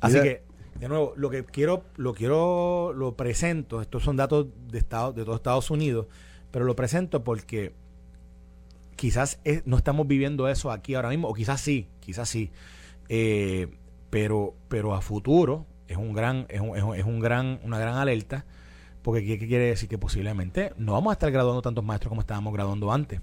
Así 0.00 0.20
que, 0.20 0.42
de 0.78 0.88
nuevo, 0.88 1.14
lo 1.16 1.30
que 1.30 1.44
quiero, 1.44 1.84
lo 1.96 2.14
quiero, 2.14 2.92
lo 2.92 3.16
presento, 3.16 3.80
estos 3.80 4.02
son 4.02 4.16
datos 4.16 4.46
de 4.68 4.78
Estado, 4.78 5.12
de 5.12 5.24
todo 5.24 5.36
Estados 5.36 5.70
Unidos, 5.70 6.06
pero 6.50 6.64
lo 6.64 6.76
presento 6.76 7.24
porque 7.24 7.72
quizás 8.96 9.40
no 9.64 9.76
estamos 9.76 10.06
viviendo 10.06 10.48
eso 10.48 10.70
aquí 10.70 10.94
ahora 10.94 11.10
mismo, 11.10 11.28
o 11.28 11.34
quizás 11.34 11.60
sí, 11.60 11.88
quizás 12.00 12.28
sí. 12.28 12.50
Eh, 13.08 13.68
pero, 14.10 14.54
pero 14.68 14.94
a 14.94 15.00
futuro 15.00 15.66
es 15.88 15.96
un 15.96 16.12
gran, 16.12 16.46
es 16.48 16.60
un, 16.60 16.76
es 16.96 17.04
un 17.04 17.20
gran, 17.20 17.60
una 17.64 17.78
gran 17.78 17.96
alerta, 17.96 18.44
porque 19.02 19.24
¿qué, 19.24 19.38
quiere 19.38 19.66
decir? 19.66 19.88
Que 19.88 19.98
posiblemente 19.98 20.72
no 20.76 20.92
vamos 20.92 21.10
a 21.10 21.14
estar 21.14 21.30
graduando 21.30 21.62
tantos 21.62 21.84
maestros 21.84 22.08
como 22.08 22.20
estábamos 22.20 22.52
graduando 22.52 22.92
antes. 22.92 23.20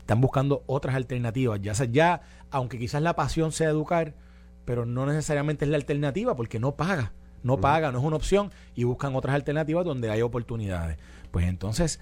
Están 0.00 0.20
buscando 0.20 0.64
otras 0.66 0.96
alternativas, 0.96 1.60
ya 1.60 1.74
sea, 1.74 1.86
ya, 1.86 2.22
aunque 2.50 2.78
quizás 2.78 3.02
la 3.02 3.14
pasión 3.14 3.52
sea 3.52 3.68
educar, 3.68 4.14
pero 4.64 4.86
no 4.86 5.06
necesariamente 5.06 5.64
es 5.64 5.70
la 5.70 5.76
alternativa 5.76 6.34
porque 6.34 6.58
no 6.58 6.74
paga, 6.74 7.12
no 7.42 7.60
paga, 7.60 7.92
no 7.92 7.98
es 7.98 8.04
una 8.04 8.16
opción 8.16 8.50
y 8.74 8.84
buscan 8.84 9.14
otras 9.14 9.34
alternativas 9.34 9.84
donde 9.84 10.10
hay 10.10 10.22
oportunidades. 10.22 10.98
Pues 11.30 11.46
entonces, 11.46 12.00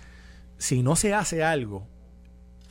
si 0.56 0.82
no 0.82 0.96
se 0.96 1.12
hace 1.12 1.44
algo, 1.44 1.86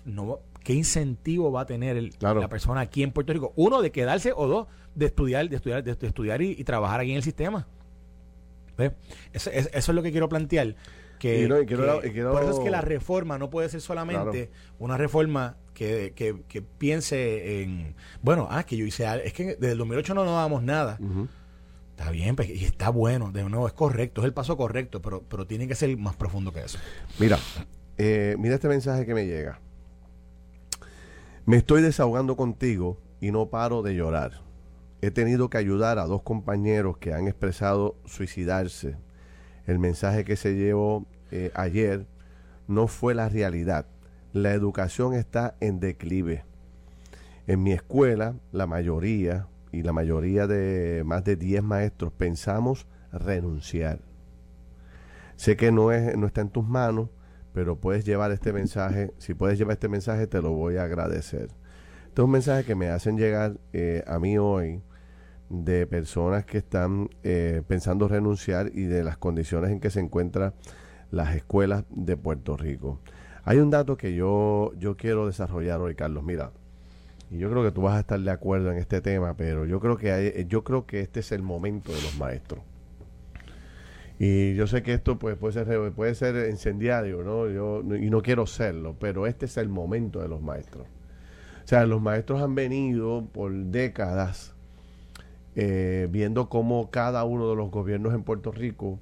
no 0.05 0.39
¿qué 0.65 0.73
incentivo 0.73 1.51
va 1.51 1.61
a 1.61 1.65
tener 1.65 2.09
la 2.19 2.47
persona 2.49 2.81
aquí 2.81 3.03
en 3.03 3.11
Puerto 3.11 3.31
Rico? 3.31 3.53
Uno, 3.55 3.81
de 3.81 3.91
quedarse 3.91 4.33
o 4.35 4.47
dos, 4.47 4.67
de 4.95 5.05
estudiar, 5.05 5.49
de 5.49 5.55
estudiar, 5.57 5.83
de, 5.83 5.91
estudiar 5.91 6.41
y, 6.41 6.63
trabajar 6.63 7.01
aquí 7.01 7.11
en 7.11 7.17
el 7.17 7.23
sistema. 7.23 7.67
Eso, 9.33 9.49
es 9.51 9.87
lo 9.89 10.01
que 10.01 10.11
quiero 10.11 10.29
plantear. 10.29 10.75
Que, 11.19 11.47
por 11.47 12.43
eso 12.43 12.51
es 12.51 12.59
que 12.59 12.69
la 12.69 12.81
reforma 12.81 13.37
no 13.37 13.49
puede 13.49 13.69
ser 13.69 13.81
solamente 13.81 14.49
una 14.79 14.97
reforma 14.97 15.57
que, 15.73 16.63
piense 16.77 17.61
en, 17.61 17.95
bueno, 18.21 18.47
ah, 18.49 18.63
que 18.63 18.77
yo 18.77 18.85
hice 18.85 19.05
es 19.23 19.33
que 19.33 19.55
desde 19.55 19.71
el 19.71 19.77
2008 19.77 20.13
no 20.13 20.25
nos 20.25 20.35
damos 20.35 20.63
nada. 20.63 20.97
Está 21.97 22.11
bien, 22.11 22.35
pues, 22.35 22.49
y 22.49 22.65
está 22.65 22.89
bueno, 22.89 23.31
de 23.31 23.43
nuevo, 23.43 23.67
es 23.67 23.73
correcto, 23.73 24.19
es 24.19 24.25
el 24.25 24.33
paso 24.33 24.57
correcto, 24.57 25.01
pero, 25.01 25.23
pero 25.29 25.47
tiene 25.47 25.65
que 25.65 25.75
ser 25.75 25.95
más 25.97 26.17
profundo 26.17 26.51
que 26.51 26.59
eso. 26.59 26.77
Mira, 27.19 27.39
eh, 27.97 28.35
mira 28.37 28.55
este 28.55 28.67
mensaje 28.67 29.05
que 29.05 29.13
me 29.13 29.25
llega. 29.25 29.61
Me 31.45 31.55
estoy 31.55 31.81
desahogando 31.81 32.35
contigo 32.35 32.97
y 33.21 33.31
no 33.31 33.45
paro 33.45 33.81
de 33.81 33.95
llorar. 33.95 34.44
He 35.01 35.11
tenido 35.11 35.49
que 35.49 35.57
ayudar 35.57 35.99
a 35.99 36.05
dos 36.05 36.23
compañeros 36.23 36.97
que 36.97 37.13
han 37.13 37.27
expresado 37.27 37.97
suicidarse. 38.05 38.97
El 39.65 39.79
mensaje 39.79 40.25
que 40.25 40.35
se 40.35 40.55
llevó 40.55 41.05
eh, 41.31 41.51
ayer 41.53 42.07
no 42.67 42.87
fue 42.87 43.13
la 43.13 43.29
realidad. 43.29 43.87
La 44.33 44.53
educación 44.53 45.13
está 45.13 45.55
en 45.59 45.79
declive. 45.79 46.43
En 47.47 47.61
mi 47.61 47.71
escuela, 47.71 48.35
la 48.51 48.67
mayoría, 48.67 49.47
y 49.71 49.83
la 49.83 49.93
mayoría 49.93 50.47
de 50.47 51.03
más 51.05 51.23
de 51.23 51.35
10 51.35 51.63
maestros, 51.63 52.11
pensamos 52.13 52.87
renunciar. 53.11 53.99
Sé 55.35 55.57
que 55.57 55.71
no, 55.71 55.91
es, 55.91 56.17
no 56.17 56.27
está 56.27 56.41
en 56.41 56.49
tus 56.49 56.65
manos, 56.65 57.09
pero 57.53 57.75
puedes 57.77 58.05
llevar 58.05 58.31
este 58.31 58.53
mensaje. 58.53 59.13
Si 59.17 59.33
puedes 59.33 59.57
llevar 59.57 59.73
este 59.73 59.89
mensaje, 59.89 60.27
te 60.27 60.41
lo 60.41 60.51
voy 60.51 60.77
a 60.77 60.83
agradecer. 60.83 61.49
Este 62.15 62.21
es 62.21 62.25
un 62.27 62.31
mensaje 62.31 62.63
que 62.63 62.75
me 62.75 62.87
hacen 62.87 63.17
llegar 63.17 63.57
eh, 63.73 64.01
a 64.07 64.19
mí 64.19 64.37
hoy 64.37 64.81
de 65.49 65.85
personas 65.85 66.45
que 66.45 66.59
están 66.59 67.09
eh, 67.23 67.61
pensando 67.67 68.07
renunciar 68.07 68.71
y 68.73 68.83
de 68.83 69.03
las 69.03 69.17
condiciones 69.17 69.69
en 69.69 69.81
que 69.81 69.89
se 69.89 69.99
encuentran 69.99 70.53
las 71.11 71.35
escuelas 71.35 71.83
de 71.89 72.15
Puerto 72.15 72.55
Rico. 72.55 73.01
Hay 73.43 73.57
un 73.57 73.69
dato 73.69 73.97
que 73.97 74.15
yo, 74.15 74.71
yo 74.77 74.95
quiero 74.95 75.27
desarrollar 75.27 75.81
hoy, 75.81 75.95
Carlos. 75.95 76.23
Mira, 76.23 76.53
y 77.29 77.37
yo 77.37 77.49
creo 77.49 77.63
que 77.63 77.71
tú 77.71 77.81
vas 77.81 77.97
a 77.97 77.99
estar 77.99 78.21
de 78.21 78.31
acuerdo 78.31 78.71
en 78.71 78.77
este 78.77 79.01
tema, 79.01 79.35
pero 79.35 79.65
yo 79.65 79.81
creo 79.81 79.97
que 79.97 80.13
hay, 80.13 80.45
yo 80.47 80.63
creo 80.63 80.85
que 80.85 81.01
este 81.01 81.19
es 81.19 81.33
el 81.33 81.41
momento 81.41 81.91
de 81.91 82.01
los 82.01 82.17
maestros. 82.17 82.61
Y 84.19 84.55
yo 84.55 84.67
sé 84.67 84.83
que 84.83 84.93
esto 84.93 85.19
pues, 85.19 85.35
puede 85.35 85.65
ser 85.65 85.91
puede 85.91 86.15
ser 86.15 86.49
incendiario, 86.49 87.23
¿no? 87.25 87.49
Yo, 87.49 87.81
y 87.97 88.09
no 88.09 88.21
quiero 88.21 88.45
serlo, 88.45 88.95
pero 88.97 89.27
este 89.27 89.47
es 89.47 89.57
el 89.57 89.67
momento 89.67 90.21
de 90.21 90.29
los 90.29 90.41
maestros. 90.41 90.87
O 91.65 91.67
sea, 91.67 91.87
los 91.87 91.99
maestros 91.99 92.43
han 92.43 92.53
venido 92.53 93.25
por 93.33 93.51
décadas 93.51 94.53
eh, 95.55 96.07
viendo 96.11 96.47
cómo 96.47 96.91
cada 96.91 97.23
uno 97.23 97.49
de 97.49 97.55
los 97.55 97.71
gobiernos 97.71 98.13
en 98.13 98.21
Puerto 98.21 98.51
Rico, 98.51 98.99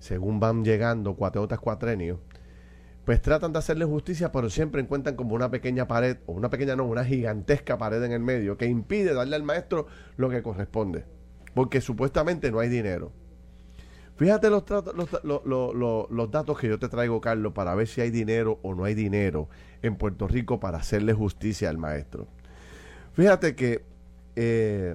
según 0.00 0.40
van 0.40 0.64
llegando 0.64 1.14
cuatriotas 1.14 1.60
cuatrenios, 1.60 2.18
pues 3.04 3.22
tratan 3.22 3.52
de 3.52 3.60
hacerle 3.60 3.84
justicia, 3.84 4.32
pero 4.32 4.50
siempre 4.50 4.82
encuentran 4.82 5.14
como 5.14 5.36
una 5.36 5.52
pequeña 5.52 5.86
pared, 5.86 6.16
o 6.26 6.32
una 6.32 6.50
pequeña 6.50 6.74
no, 6.74 6.84
una 6.84 7.04
gigantesca 7.04 7.78
pared 7.78 8.02
en 8.02 8.10
el 8.10 8.20
medio, 8.20 8.56
que 8.56 8.66
impide 8.66 9.14
darle 9.14 9.36
al 9.36 9.44
maestro 9.44 9.86
lo 10.16 10.30
que 10.30 10.42
corresponde, 10.42 11.04
porque 11.54 11.80
supuestamente 11.80 12.50
no 12.50 12.58
hay 12.58 12.68
dinero. 12.68 13.12
Fíjate 14.20 14.50
los, 14.50 16.30
datos 16.30 16.58
que 16.58 16.68
yo 16.68 16.78
te 16.78 16.90
traigo, 16.90 17.22
Carlos, 17.22 17.54
para 17.54 17.74
ver 17.74 17.88
si 17.88 18.02
hay 18.02 18.10
dinero 18.10 18.58
o 18.60 18.74
no 18.74 18.84
hay 18.84 18.92
dinero 18.92 19.48
en 19.80 19.96
Puerto 19.96 20.28
Rico 20.28 20.60
para 20.60 20.76
hacerle 20.76 21.14
justicia 21.14 21.70
al 21.70 21.78
maestro. 21.78 22.28
Fíjate 23.14 23.56
que 23.56 23.82
eh, 24.36 24.94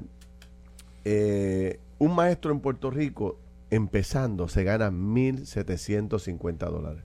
eh, 1.06 1.80
un 1.98 2.14
maestro 2.14 2.52
en 2.52 2.60
Puerto 2.60 2.92
Rico, 2.92 3.40
empezando, 3.72 4.48
se 4.48 4.64
gana 4.64 4.92
1.750 4.92 6.58
dólares 6.70 7.04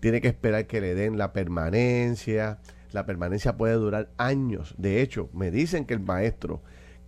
tiene 0.00 0.22
que 0.22 0.28
esperar 0.28 0.66
que 0.66 0.80
le 0.80 0.94
den 0.94 1.18
la 1.18 1.34
permanencia. 1.34 2.60
La 2.92 3.04
permanencia 3.04 3.58
puede 3.58 3.74
durar 3.74 4.08
años. 4.16 4.74
De 4.78 5.02
hecho, 5.02 5.28
me 5.34 5.50
dicen 5.50 5.84
que 5.84 5.92
el 5.94 6.00
maestro 6.00 6.62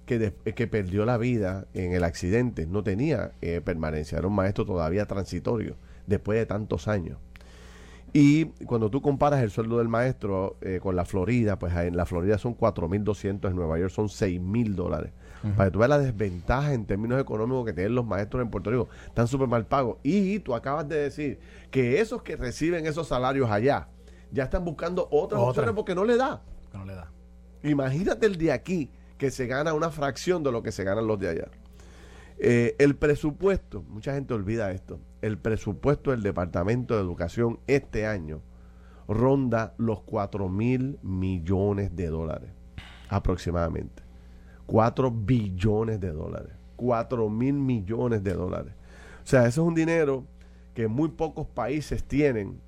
que, 0.09 0.33
que 0.55 0.67
perdió 0.67 1.05
la 1.05 1.19
vida 1.19 1.67
en 1.75 1.93
el 1.93 2.03
accidente 2.03 2.67
no 2.67 2.83
tenía 2.83 3.33
eh, 3.43 3.61
permanencia, 3.65 4.19
era 4.19 4.27
un 4.27 4.35
maestro 4.35 4.65
todavía 4.65 5.07
transitorio, 5.07 5.77
después 6.07 6.39
de 6.39 6.47
tantos 6.47 6.89
años. 6.89 7.19
Y 8.15 8.47
cuando 8.65 8.91
tú 8.91 9.03
comparas 9.03 9.43
el 9.43 9.51
sueldo 9.51 9.79
del 9.79 9.89
maestro 9.89 10.57
eh, 10.63 10.81
con 10.83 10.97
la 10.97 11.05
Florida, 11.05 11.59
pues 11.59 11.77
en 11.77 11.95
la 11.95 12.07
Florida 12.07 12.39
son 12.39 12.57
4.200, 12.57 13.51
en 13.51 13.55
Nueva 13.55 13.79
York 13.79 13.91
son 13.91 14.07
6.000 14.07 14.75
dólares. 14.75 15.13
Para 15.57 15.69
que 15.69 15.73
tú 15.73 15.79
veas 15.79 15.91
la 15.91 15.99
desventaja 16.01 16.73
en 16.73 16.85
términos 16.85 17.21
económicos 17.21 17.67
que 17.67 17.73
tienen 17.73 17.95
los 17.95 18.05
maestros 18.05 18.43
en 18.43 18.51
Puerto 18.51 18.71
Rico. 18.71 18.89
Están 19.07 19.29
súper 19.29 19.47
mal 19.47 19.67
pagos. 19.67 19.99
Y 20.03 20.41
tú 20.41 20.53
acabas 20.53 20.89
de 20.89 20.97
decir 20.97 21.39
que 21.71 22.01
esos 22.01 22.23
que 22.23 22.35
reciben 22.35 22.87
esos 22.87 23.07
salarios 23.07 23.49
allá 23.49 23.87
ya 24.33 24.45
están 24.45 24.65
buscando 24.65 25.07
otras 25.13 25.41
opciones 25.41 25.75
porque 25.75 25.95
no 25.95 26.05
le 26.05 26.17
da. 26.17 26.43
no 26.73 26.85
le 26.85 26.95
da. 26.95 27.13
Imagínate 27.63 28.27
el 28.27 28.37
de 28.37 28.51
aquí 28.51 28.91
que 29.19 29.31
se 29.31 29.47
gana 29.47 29.75
una 29.75 29.91
fracción 29.91 30.43
de 30.43 30.53
lo 30.53 30.63
que 30.63 30.73
se 30.73 30.85
ganan 30.85 31.07
los 31.07 31.19
de 31.19 31.29
allá. 31.29 31.49
Eh, 32.39 32.77
el 32.79 32.97
presupuesto, 32.97 33.83
mucha 33.89 34.15
gente 34.15 34.33
olvida 34.33 34.71
esto, 34.71 35.01
el 35.23 35.39
presupuesto 35.39 36.13
del 36.13 36.23
Departamento 36.23 36.95
de 36.95 37.01
Educación 37.01 37.59
este 37.67 38.07
año 38.07 38.41
ronda 39.09 39.75
los 39.79 40.03
4 40.03 40.49
mil 40.49 40.99
millones 41.03 41.97
de 41.97 42.07
dólares 42.07 42.51
aproximadamente. 43.09 44.03
4 44.67 45.11
billones 45.11 45.99
de 46.01 46.13
dólares. 46.13 46.53
4 46.77 47.29
mil 47.29 47.55
millones 47.55 48.23
de 48.23 48.35
dólares. 48.35 48.73
O 49.25 49.27
sea, 49.27 49.47
eso 49.47 49.63
es 49.63 49.69
un 49.69 49.75
dinero 49.75 50.25
que 50.75 50.87
muy 50.87 51.09
pocos 51.09 51.47
países 51.47 52.05
tienen 52.05 52.61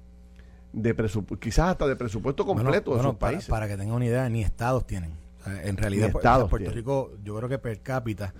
de 0.73 0.95
presupuesto, 0.95 1.41
quizás 1.41 1.71
hasta 1.71 1.87
de 1.87 1.97
presupuesto 1.97 2.45
completo 2.45 2.95
de 2.95 3.01
esos 3.01 3.17
países. 3.17 3.47
Para 3.47 3.69
que 3.69 3.77
tengan 3.77 3.97
una 3.97 4.07
idea, 4.07 4.29
ni 4.29 4.43
estados 4.43 4.87
tienen. 4.87 5.13
En 5.47 5.77
realidad, 5.77 6.13
Puerto 6.13 6.71
Rico, 6.71 7.13
yo 7.25 7.37
creo 7.37 7.49
que 7.49 7.59
per 7.59 7.81
cápita 7.81 8.35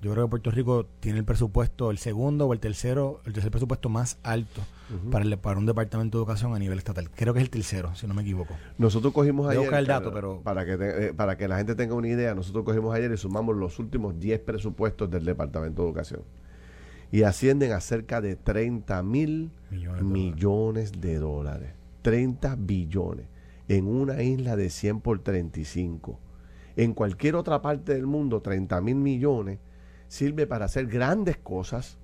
yo 0.00 0.12
creo 0.12 0.26
que 0.26 0.30
Puerto 0.30 0.50
Rico 0.52 0.86
tiene 1.00 1.18
el 1.18 1.24
presupuesto, 1.24 1.90
el 1.90 1.98
segundo 1.98 2.46
o 2.46 2.52
el 2.52 2.60
tercero, 2.60 3.20
el 3.24 3.32
tercer 3.32 3.50
presupuesto 3.50 3.88
más 3.88 4.18
alto 4.22 4.62
para, 5.10 5.24
el, 5.24 5.36
para 5.38 5.58
un 5.58 5.66
departamento 5.66 6.18
de 6.18 6.22
educación 6.22 6.54
a 6.54 6.58
nivel 6.58 6.78
estatal. 6.78 7.10
Creo 7.10 7.34
que 7.34 7.40
es 7.40 7.44
el 7.44 7.50
tercero, 7.50 7.94
si 7.96 8.06
no 8.06 8.14
me 8.14 8.22
equivoco. 8.22 8.54
Nosotros 8.78 9.12
cogimos 9.12 9.48
ayer. 9.48 9.74
el 9.74 9.86
dato, 9.86 10.12
pero. 10.12 10.40
Para 10.42 10.64
que, 10.64 10.76
eh, 10.80 11.14
para 11.14 11.36
que 11.36 11.48
la 11.48 11.56
gente 11.56 11.74
tenga 11.74 11.94
una 11.94 12.06
idea, 12.06 12.34
nosotros 12.36 12.64
cogimos 12.64 12.94
ayer 12.94 13.10
y 13.10 13.16
sumamos 13.16 13.56
los 13.56 13.80
últimos 13.80 14.20
10 14.20 14.38
presupuestos 14.40 15.10
del 15.10 15.24
departamento 15.24 15.82
de 15.82 15.88
educación. 15.88 16.22
Y 17.10 17.22
ascienden 17.22 17.72
a 17.72 17.80
cerca 17.80 18.20
de 18.20 18.36
30 18.36 19.02
mil 19.02 19.50
millones, 20.00 20.92
de 20.92 21.16
dólares. 21.16 21.72
30 22.02 22.54
billones. 22.56 23.26
En 23.66 23.88
una 23.88 24.22
isla 24.22 24.54
de 24.54 24.70
100 24.70 25.00
por 25.00 25.18
35. 25.18 26.20
En 26.78 26.94
cualquier 26.94 27.34
otra 27.34 27.60
parte 27.60 27.92
del 27.92 28.06
mundo, 28.06 28.40
30 28.40 28.80
mil 28.82 28.94
millones 28.94 29.58
sirve 30.06 30.46
para 30.46 30.66
hacer 30.66 30.86
grandes 30.86 31.36
cosas, 31.36 31.98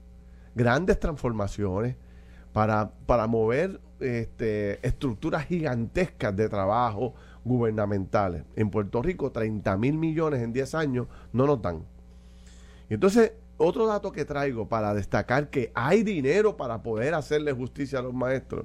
grandes 0.56 0.98
transformaciones, 0.98 1.94
para, 2.52 2.90
para 3.06 3.28
mover 3.28 3.80
este, 4.00 4.84
estructuras 4.84 5.46
gigantescas 5.46 6.34
de 6.34 6.48
trabajo 6.48 7.14
gubernamentales. 7.44 8.42
En 8.56 8.68
Puerto 8.68 9.00
Rico, 9.00 9.30
30 9.30 9.76
mil 9.76 9.96
millones 9.96 10.42
en 10.42 10.52
10 10.52 10.74
años 10.74 11.06
no 11.32 11.46
nos 11.46 11.62
dan. 11.62 11.84
Entonces, 12.88 13.32
otro 13.58 13.87
dato 13.87 14.10
que 14.10 14.24
traigo 14.24 14.68
para 14.68 14.92
destacar 14.92 15.50
que 15.50 15.70
hay 15.74 16.02
dinero 16.02 16.56
para 16.56 16.82
poder 16.82 17.14
hacerle 17.14 17.52
justicia 17.52 18.00
a 18.00 18.02
los 18.02 18.12
maestros 18.12 18.64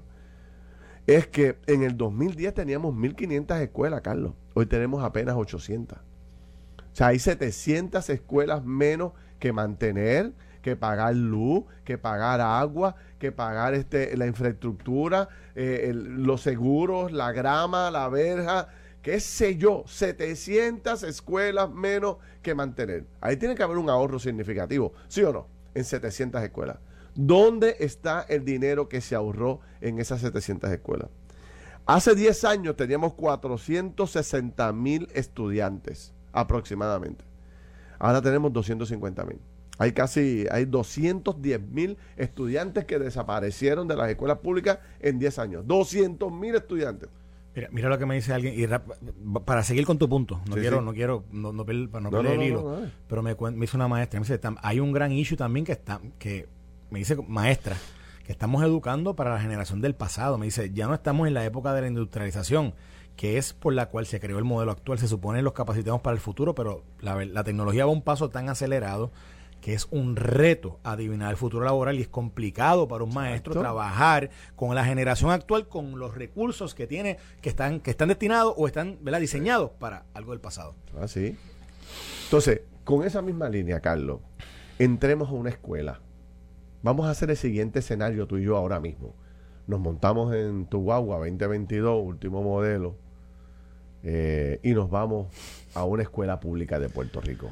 es 1.05 1.27
que 1.27 1.57
en 1.67 1.83
el 1.83 1.95
2010 1.95 2.55
teníamos 2.55 2.95
1.500 2.95 3.61
escuelas, 3.61 4.01
Carlos. 4.01 4.33
Hoy 4.59 4.65
tenemos 4.65 5.01
apenas 5.05 5.37
800. 5.37 5.97
O 5.97 6.01
sea, 6.91 7.07
hay 7.07 7.19
700 7.19 8.09
escuelas 8.09 8.65
menos 8.65 9.13
que 9.39 9.53
mantener, 9.53 10.33
que 10.61 10.75
pagar 10.75 11.15
luz, 11.15 11.63
que 11.85 11.97
pagar 11.97 12.41
agua, 12.41 12.97
que 13.19 13.31
pagar 13.31 13.73
este, 13.73 14.17
la 14.17 14.27
infraestructura, 14.27 15.29
eh, 15.55 15.93
los 15.95 16.41
seguros, 16.41 17.13
la 17.13 17.31
grama, 17.31 17.89
la 17.89 18.09
verja, 18.09 18.67
qué 19.01 19.21
sé 19.21 19.55
yo, 19.55 19.85
700 19.87 21.03
escuelas 21.03 21.71
menos 21.71 22.17
que 22.41 22.53
mantener. 22.53 23.05
Ahí 23.21 23.37
tiene 23.37 23.55
que 23.55 23.63
haber 23.63 23.77
un 23.77 23.89
ahorro 23.89 24.19
significativo, 24.19 24.91
¿sí 25.07 25.23
o 25.23 25.31
no? 25.31 25.47
En 25.73 25.85
700 25.85 26.43
escuelas. 26.43 26.79
¿Dónde 27.15 27.77
está 27.79 28.25
el 28.27 28.43
dinero 28.43 28.89
que 28.89 28.99
se 28.99 29.15
ahorró 29.15 29.61
en 29.79 29.99
esas 29.99 30.19
700 30.19 30.69
escuelas? 30.69 31.07
Hace 31.89 32.13
10 32.13 32.43
años 32.43 32.75
teníamos 32.75 33.15
460 33.15 34.71
mil 34.73 35.07
estudiantes 35.11 36.13
aproximadamente. 36.31 37.25
Ahora 37.97 38.21
tenemos 38.21 38.53
250 38.53 39.25
mil. 39.25 39.39
Hay 39.79 39.93
casi, 39.93 40.45
hay 40.51 40.65
210 40.65 41.59
mil 41.59 41.97
estudiantes 42.15 42.85
que 42.85 42.99
desaparecieron 42.99 43.87
de 43.87 43.95
las 43.95 44.07
escuelas 44.07 44.37
públicas 44.37 44.77
en 44.99 45.17
10 45.17 45.39
años. 45.39 45.63
200 45.65 46.31
mil 46.31 46.53
estudiantes. 46.53 47.09
Mira, 47.55 47.69
mira, 47.71 47.89
lo 47.89 47.97
que 47.97 48.05
me 48.05 48.13
dice 48.13 48.33
alguien, 48.33 48.53
y 48.55 48.67
para 49.39 49.63
seguir 49.63 49.87
con 49.87 49.97
tu 49.97 50.07
punto, 50.07 50.41
no 50.47 50.57
quiero, 50.57 50.81
no 50.81 50.93
quiero, 50.93 51.23
no, 51.31 51.51
no, 51.51 51.65
perder 51.65 52.33
el 52.33 52.43
hilo, 52.43 52.83
pero 53.07 53.23
me, 53.23 53.35
me, 53.35 53.65
hizo 53.65 53.77
una 53.77 53.87
maestra, 53.87 54.19
me 54.19 54.27
dice, 54.27 54.39
hay 54.61 54.79
un 54.79 54.91
gran 54.91 55.11
issue 55.11 55.35
también 55.35 55.65
que 55.65 55.71
está, 55.71 55.99
que 56.19 56.47
me 56.91 56.99
dice 56.99 57.15
maestra, 57.27 57.75
que 58.29 58.33
estamos 58.33 58.61
educando 58.61 59.15
para 59.15 59.33
la 59.33 59.41
generación 59.41 59.81
del 59.81 59.95
pasado, 59.95 60.37
me 60.37 60.45
dice, 60.45 60.69
ya 60.71 60.85
no 60.85 60.93
estamos 60.93 61.27
en 61.27 61.33
la 61.33 61.43
época 61.45 61.73
de 61.73 61.81
la 61.81 61.87
industrialización, 61.87 62.75
que 63.15 63.39
es 63.39 63.53
por 63.53 63.73
la 63.73 63.87
cual 63.87 64.05
se 64.05 64.19
creó 64.19 64.37
el 64.37 64.43
modelo 64.43 64.71
actual. 64.71 64.99
Se 64.99 65.07
supone 65.07 65.41
los 65.41 65.53
capacitamos 65.53 66.01
para 66.01 66.13
el 66.13 66.19
futuro, 66.19 66.53
pero 66.53 66.83
la, 67.01 67.43
tecnología 67.43 67.85
va 67.85 67.91
a 67.91 67.95
un 67.95 68.03
paso 68.03 68.29
tan 68.29 68.47
acelerado 68.47 69.11
que 69.61 69.73
es 69.73 69.87
un 69.89 70.15
reto 70.15 70.79
adivinar 70.83 71.31
el 71.31 71.37
futuro 71.37 71.65
laboral 71.65 71.97
y 71.97 72.03
es 72.03 72.07
complicado 72.07 72.87
para 72.87 73.03
un 73.03 73.15
maestro 73.15 73.59
trabajar 73.59 74.29
con 74.55 74.75
la 74.75 74.85
generación 74.85 75.31
actual 75.31 75.67
con 75.67 75.97
los 75.97 76.13
recursos 76.13 76.75
que 76.75 76.85
tiene 76.85 77.17
que 77.41 77.49
están 77.49 77.79
que 77.79 77.89
están 77.89 78.09
destinados 78.09 78.53
o 78.57 78.67
están 78.67 78.99
diseñados 79.19 79.71
para 79.79 80.05
algo 80.13 80.33
del 80.33 80.39
pasado. 80.39 80.75
Así. 81.01 81.35
Ah, 81.35 82.21
Entonces, 82.25 82.61
con 82.83 83.03
esa 83.03 83.23
misma 83.23 83.49
línea, 83.49 83.79
Carlos, 83.79 84.19
entremos 84.77 85.29
a 85.29 85.31
una 85.31 85.49
escuela. 85.49 85.99
Vamos 86.81 87.07
a 87.07 87.11
hacer 87.11 87.29
el 87.29 87.37
siguiente 87.37 87.79
escenario 87.79 88.27
tú 88.27 88.37
y 88.37 88.43
yo 88.43 88.57
ahora 88.57 88.79
mismo. 88.79 89.15
Nos 89.67 89.79
montamos 89.79 90.33
en 90.33 90.65
tu 90.65 90.81
guagua 90.81 91.17
2022, 91.17 92.03
último 92.03 92.41
modelo 92.41 92.95
eh, 94.03 94.59
y 94.63 94.73
nos 94.73 94.89
vamos 94.89 95.27
a 95.73 95.83
una 95.83 96.03
escuela 96.03 96.39
pública 96.39 96.79
de 96.79 96.89
Puerto 96.89 97.21
Rico. 97.21 97.51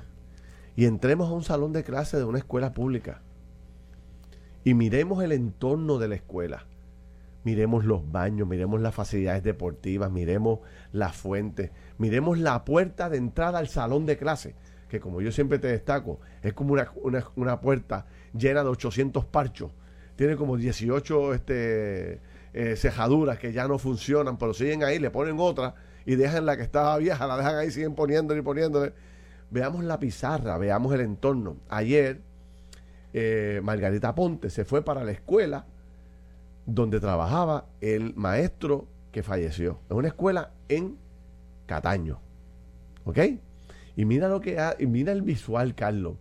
Y 0.76 0.86
entremos 0.86 1.30
a 1.30 1.34
un 1.34 1.44
salón 1.44 1.74
de 1.74 1.84
clase 1.84 2.18
de 2.18 2.24
una 2.24 2.38
escuela 2.38 2.74
pública. 2.74 3.22
Y 4.64 4.74
miremos 4.74 5.24
el 5.24 5.32
entorno 5.32 5.98
de 5.98 6.08
la 6.08 6.16
escuela. 6.16 6.66
Miremos 7.44 7.86
los 7.86 8.12
baños, 8.12 8.48
miremos 8.48 8.82
las 8.82 8.94
facilidades 8.94 9.44
deportivas, 9.44 10.12
miremos 10.12 10.60
las 10.92 11.16
fuentes, 11.16 11.72
miremos 11.98 12.38
la 12.38 12.66
puerta 12.66 13.10
de 13.10 13.18
entrada 13.18 13.60
al 13.60 13.70
salón 13.70 14.06
de 14.06 14.18
clase, 14.18 14.54
que 14.90 15.00
como 15.00 15.22
yo 15.22 15.32
siempre 15.32 15.58
te 15.58 15.68
destaco, 15.68 16.20
es 16.44 16.54
como 16.54 16.74
una, 16.74 16.92
una, 17.36 17.62
puerta 17.62 18.06
llena 18.38 18.64
de 18.64 18.70
800 18.70 19.26
parchos. 19.26 19.72
Tiene 20.16 20.36
como 20.36 20.58
18 20.58 21.34
este, 21.34 22.20
eh, 22.54 22.76
cejaduras 22.76 23.38
que 23.40 23.54
ya 23.54 23.68
no 23.68 23.78
funcionan, 23.78 24.38
pero 24.38 24.54
siguen 24.54 24.84
ahí, 24.84 25.00
le 25.00 25.12
ponen 25.12 25.38
otra 25.40 25.76
y 26.06 26.16
dejan 26.16 26.46
la 26.46 26.58
que 26.58 26.64
estaba 26.64 26.98
vieja, 26.98 27.28
la 27.28 27.38
dejan 27.38 27.56
ahí, 27.56 27.72
siguen 27.72 27.94
poniéndole 27.94 28.40
y 28.40 28.44
poniéndole. 28.44 28.94
Veamos 29.50 29.84
la 29.84 30.00
pizarra, 30.00 30.58
veamos 30.58 30.94
el 30.94 31.02
entorno. 31.02 31.58
Ayer, 31.70 32.22
eh, 33.14 33.62
Margarita 33.64 34.16
Ponte 34.16 34.50
se 34.50 34.66
fue 34.66 34.84
para 34.84 35.04
la 35.04 35.12
escuela 35.12 35.66
donde 36.66 37.00
trabajaba 37.00 37.66
el 37.82 38.14
maestro 38.16 38.88
que 39.12 39.24
falleció. 39.24 39.80
Es 39.90 39.96
una 39.96 40.10
escuela 40.10 40.52
en 40.70 40.98
Cataño. 41.66 42.20
¿Ok? 43.06 43.20
Y 43.96 44.06
mira 44.06 44.28
lo 44.28 44.42
que 44.42 44.58
y 44.80 44.86
mira 44.86 45.12
el 45.12 45.22
visual, 45.22 45.76
Carlos. 45.76 46.16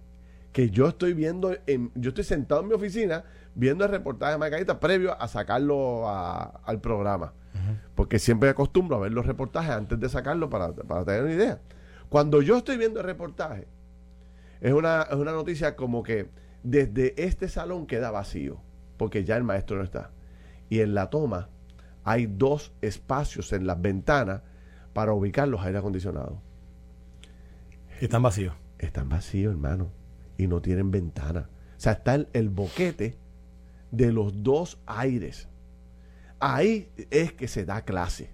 Que 0.56 0.70
yo 0.70 0.88
estoy 0.88 1.12
viendo, 1.12 1.54
en- 1.66 1.92
yo 1.94 2.08
estoy 2.08 2.24
sentado 2.24 2.62
en 2.62 2.68
mi 2.68 2.72
oficina 2.72 3.24
viendo 3.54 3.84
el 3.84 3.90
reportaje 3.90 4.32
de 4.32 4.38
Margarita 4.38 4.80
previo 4.80 5.20
a 5.20 5.28
sacarlo 5.28 6.08
a- 6.08 6.60
al 6.64 6.80
programa. 6.80 7.34
Porque 7.94 8.18
siempre 8.18 8.48
acostumbro 8.48 8.96
a 8.96 9.00
ver 9.00 9.12
los 9.12 9.26
reportajes 9.26 9.70
antes 9.70 10.00
de 10.00 10.08
sacarlo 10.08 10.48
para, 10.48 10.72
para 10.72 11.04
tener 11.04 11.24
una 11.24 11.32
idea. 11.34 11.60
Cuando 12.08 12.40
yo 12.40 12.56
estoy 12.56 12.78
viendo 12.78 13.00
el 13.00 13.06
reportaje, 13.06 13.66
es 14.62 14.72
una, 14.72 15.02
es 15.02 15.16
una 15.16 15.32
noticia 15.32 15.76
como 15.76 16.02
que 16.02 16.30
desde 16.62 17.14
este 17.22 17.48
salón 17.48 17.86
queda 17.86 18.10
vacío, 18.10 18.58
porque 18.96 19.24
ya 19.24 19.36
el 19.36 19.44
maestro 19.44 19.76
no 19.76 19.82
está. 19.84 20.10
Y 20.70 20.80
en 20.80 20.94
la 20.94 21.10
toma 21.10 21.50
hay 22.02 22.26
dos 22.26 22.72
espacios 22.80 23.52
en 23.52 23.66
las 23.66 23.78
ventanas 23.82 24.40
para 24.94 25.12
ubicar 25.12 25.48
los 25.48 25.60
aire 25.62 25.78
acondicionados. 25.78 26.38
Están 28.00 28.22
vacíos. 28.22 28.54
Están 28.78 29.08
vacíos, 29.10 29.52
hermano, 29.52 29.90
y 30.38 30.46
no 30.46 30.60
tienen 30.60 30.90
ventana. 30.90 31.48
O 31.76 31.80
sea, 31.80 31.92
está 31.92 32.14
el, 32.14 32.48
boquete 32.48 33.16
de 33.90 34.12
los 34.12 34.42
dos 34.42 34.78
aires. 34.86 35.48
Ahí 36.38 36.90
es 37.10 37.32
que 37.32 37.48
se 37.48 37.64
da 37.64 37.82
clase. 37.82 38.30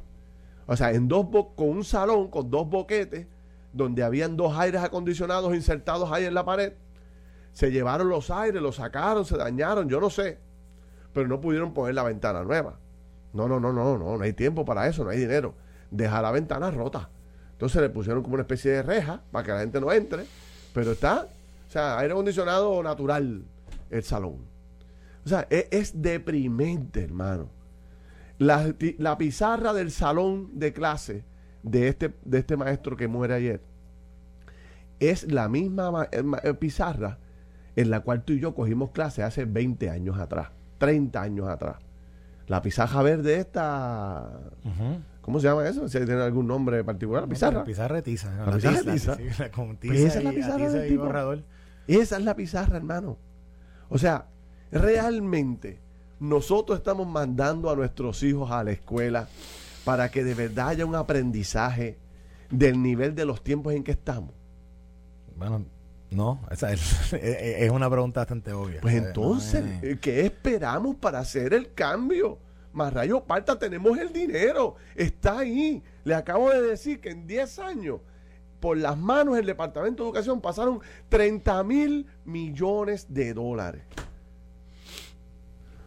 O 0.67 0.77
sea, 0.77 0.93
en 0.93 1.09
dos 1.09 1.27
con 1.57 1.69
un 1.69 1.85
salón 1.85 2.29
con 2.29 2.51
dos 2.51 2.69
boquetes 2.69 3.27
donde 3.73 4.03
habían 4.03 4.37
dos 4.37 4.57
aires 4.57 4.83
acondicionados 4.83 5.55
insertados 5.55 6.11
ahí 6.12 6.25
en 6.25 6.35
la 6.35 6.45
pared. 6.45 6.75
Se 7.53 7.71
llevaron 7.71 8.09
los 8.09 8.31
aires, 8.31 8.62
los 8.62 8.77
sacaron, 8.77 9.25
se 9.25 9.37
dañaron, 9.37 9.88
yo 9.88 10.01
no 10.01 10.11
sé. 10.11 10.38
Pero 11.12 11.29
no 11.29 11.41
pudieron 11.41 11.75
poner 11.75 11.95
la 11.95 12.03
ventana 12.03 12.43
nueva. 12.43 12.79
No, 13.33 13.49
no, 13.49 13.61
no, 13.61 13.73
no, 13.73 13.99
no, 13.99 14.17
no 14.17 14.25
hay 14.25 14.33
tiempo 14.33 14.65
para 14.65 14.87
eso, 14.88 15.05
no 15.05 15.11
hay 15.11 15.19
dinero. 15.19 15.55
Deja 15.91 16.23
la 16.23 16.31
ventana 16.31 16.71
rota. 16.71 17.11
Entonces 17.53 17.81
le 17.81 17.91
pusieron 17.91 18.23
como 18.23 18.35
una 18.35 18.43
especie 18.43 18.73
de 18.73 18.83
reja 18.83 19.23
para 19.31 19.45
que 19.45 19.53
la 19.53 19.61
gente 19.61 19.81
no 19.81 19.93
entre. 19.93 20.25
Pero 20.73 20.93
está, 20.93 21.29
o 21.73 21.75
sea, 21.75 21.99
aire 22.01 22.13
acondicionado 22.13 22.83
natural 22.83 23.47
el 23.89 24.03
salón. 24.03 24.45
O 25.25 25.29
sea, 25.31 25.47
e- 25.49 25.69
es, 25.71 26.03
deprimente, 26.03 27.03
hermano. 27.03 27.49
La, 28.37 28.75
la 28.99 29.17
pizarra 29.17 29.73
del 29.73 29.91
salón 29.91 30.51
de 30.53 30.75
clase 30.75 31.25
de 31.63 31.89
este, 31.89 32.15
de 32.27 32.39
este 32.41 32.59
maestro 32.59 32.95
que 32.95 33.09
muere 33.09 33.33
ayer 33.33 33.63
es 35.01 35.33
la 35.33 35.49
misma 35.49 35.91
ma- 35.91 36.09
eh, 36.13 36.23
eh, 36.45 36.53
pizarra 36.55 37.19
en 37.75 37.89
la 37.89 38.01
cual 38.01 38.23
tú 38.23 38.35
y 38.35 38.41
yo 38.41 38.55
cogimos 38.55 38.91
clase 38.91 39.23
hace 39.23 39.47
20 39.47 39.89
años 39.89 40.19
atrás, 40.19 40.51
30 40.77 41.23
años 41.23 41.49
atrás. 41.49 41.77
La 42.49 42.61
pizarra 42.61 43.01
verde 43.03 43.37
esta, 43.39 44.29
¿cómo 45.23 45.41
se 45.41 45.47
llama 45.47 45.67
eso? 45.67 45.89
Si 45.89 45.99
tiene 46.05 46.21
algún 46.21 46.47
nombre 46.47 46.85
particular, 46.85 47.27
pizarra. 47.29 47.61
La 47.61 47.65
pizarra 47.65 47.97
de 47.97 48.03
tiza. 48.03 48.31
La 48.45 48.53
pizarra 48.57 48.83
de 48.83 48.93
tiza. 48.93 49.17
sí, 49.17 49.23
la 49.39 49.51
con 49.53 49.69
Pues 49.77 49.81
tiza 49.81 49.95
esa 50.09 50.19
es 50.19 50.25
la 50.25 50.31
pizarra 50.33 50.57
tiza 50.67 50.79
del 50.81 50.93
y 50.93 50.97
borrador. 50.97 51.45
Esa 51.87 52.16
es 52.18 52.25
la 52.25 52.35
pizarra, 52.37 52.77
hermano. 52.77 53.18
O 53.88 53.99
sea, 53.99 54.27
realmente 54.71 55.81
nosotros 56.21 56.79
estamos 56.79 57.07
mandando 57.07 57.71
a 57.71 57.77
nuestros 57.77 58.23
hijos 58.23 58.51
a 58.51 58.62
la 58.64 58.73
escuela 58.73 59.29
para 59.85 60.11
que 60.11 60.23
de 60.25 60.35
verdad 60.35 60.68
haya 60.68 60.87
un 60.87 60.95
aprendizaje 60.95 61.99
del 62.51 62.81
nivel 62.83 63.14
de 63.14 63.25
los 63.25 63.42
tiempos 63.42 63.75
en 63.75 63.83
que 63.83 63.92
estamos. 63.92 64.31
Bueno, 65.37 65.64
no, 66.11 66.40
esa 66.51 66.73
es, 66.73 67.12
es 67.14 67.71
una 67.71 67.90
pregunta 67.90 68.21
bastante 68.21 68.53
obvia. 68.53 68.81
Pues 68.81 68.95
Eh, 68.95 68.99
entonces, 68.99 69.64
es- 69.64 69.83
eh, 69.83 69.99
¿qué 70.01 70.21
esperamos 70.27 70.97
para 70.97 71.18
hacer 71.18 71.53
el 71.55 71.73
cambio? 71.75 72.38
Más 72.73 72.92
rayo 72.92 73.23
parta, 73.25 73.59
tenemos 73.59 73.99
el 73.99 74.12
dinero, 74.12 74.77
está 74.95 75.40
ahí. 75.40 75.83
Le 76.05 76.14
acabo 76.14 76.49
de 76.51 76.62
decir 76.62 77.01
que 77.01 77.11
en 77.11 77.27
10 77.27 77.59
años, 77.59 78.01
por 78.62 78.79
las 78.79 78.96
manos 78.96 79.35
del 79.35 79.44
Departamento 79.44 80.05
de 80.05 80.09
Educación 80.11 80.40
pasaron 80.40 80.81
30 81.09 81.64
mil 81.64 82.07
millones 82.25 83.12
de 83.12 83.35
dólares. 83.35 83.83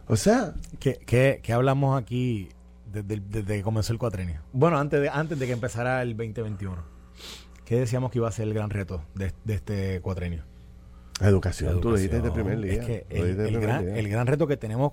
O 0.06 0.14
sea, 0.14 0.52
¿Qué, 0.78 0.98
qué, 1.06 1.40
qué 1.42 1.52
hablamos 1.54 1.98
aquí 1.98 2.50
desde, 2.92 3.22
desde 3.30 3.56
que 3.56 3.62
comenzó 3.62 3.94
el 3.94 3.98
cuatrenio? 3.98 4.42
Bueno, 4.52 4.78
antes 4.78 5.00
de, 5.00 5.08
antes 5.08 5.38
de 5.38 5.46
que 5.46 5.52
empezara 5.52 6.02
el 6.02 6.14
2021. 6.18 6.76
¿Qué 7.64 7.80
decíamos 7.80 8.12
que 8.12 8.18
iba 8.18 8.28
a 8.28 8.32
ser 8.32 8.46
el 8.46 8.52
gran 8.52 8.68
reto 8.68 9.02
de, 9.14 9.32
de 9.44 9.54
este 9.54 10.00
cuatrenio? 10.02 10.44
educación, 11.22 11.80
tú 11.80 11.88
lo 11.88 11.96
dijiste 11.96 12.16
desde 12.16 12.28
el 12.28 12.34
primer 12.34 12.60
día. 12.60 12.74
Es 12.74 12.86
que 12.86 13.06
el, 13.08 13.40
el 13.40 13.40
el 13.40 13.60
gran, 13.60 13.86
día. 13.86 13.96
el 13.96 14.08
gran 14.10 14.26
reto 14.26 14.46
que 14.46 14.58
tenemos 14.58 14.92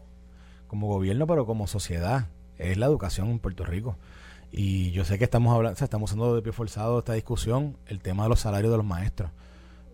como 0.67 0.87
gobierno, 0.87 1.27
pero 1.27 1.45
como 1.45 1.67
sociedad, 1.67 2.29
es 2.57 2.77
la 2.77 2.85
educación 2.85 3.29
en 3.29 3.39
Puerto 3.39 3.65
Rico. 3.65 3.97
Y 4.55 4.91
yo 4.91 5.03
sé 5.03 5.17
que 5.17 5.23
estamos 5.23 5.55
hablando, 5.55 5.73
o 5.73 5.77
sea, 5.77 5.85
estamos 5.85 6.11
usando 6.11 6.35
de 6.35 6.43
pie 6.43 6.51
forzado 6.51 6.99
esta 6.99 7.13
discusión, 7.13 7.75
el 7.87 8.01
tema 8.01 8.21
de 8.23 8.29
los 8.29 8.39
salarios 8.39 8.69
de 8.69 8.77
los 8.77 8.85
maestros. 8.85 9.31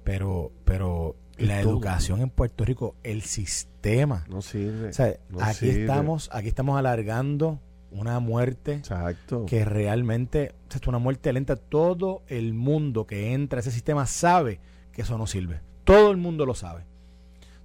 Pero, 0.04 0.52
pero 0.66 1.16
la 1.38 1.62
todo. 1.62 1.72
educación 1.72 2.20
en 2.20 2.30
Puerto 2.30 2.66
Rico, 2.66 2.98
el 3.04 3.22
sistema. 3.22 4.26
No 4.30 4.42
sirve. 4.42 4.90
O 4.90 4.94
sea, 4.94 5.16
no 5.30 5.42
aquí 5.42 5.60
sirve. 5.60 5.82
estamos, 5.84 6.30
aquí 6.34 6.50
estamos 6.50 6.78
alargando 6.78 7.62
una 7.92 8.20
muerte 8.20 8.74
Exacto. 8.74 9.46
que 9.46 9.64
realmente, 9.64 10.54
o 10.68 10.72
sea, 10.72 10.82
es 10.82 10.88
una 10.88 11.00
muerte 11.00 11.32
lenta. 11.32 11.56
Todo 11.56 12.24
el 12.28 12.54
mundo 12.54 13.08
que 13.08 13.32
entra 13.32 13.60
a 13.60 13.62
ese 13.62 13.72
sistema 13.72 14.06
sabe 14.08 14.60
que 14.92 15.04
eso 15.04 15.18
no 15.18 15.26
sirve. 15.26 15.62
Todo 15.86 16.12
el 16.12 16.18
mundo 16.18 16.46
lo 16.46 16.54
sabe. 16.54 16.84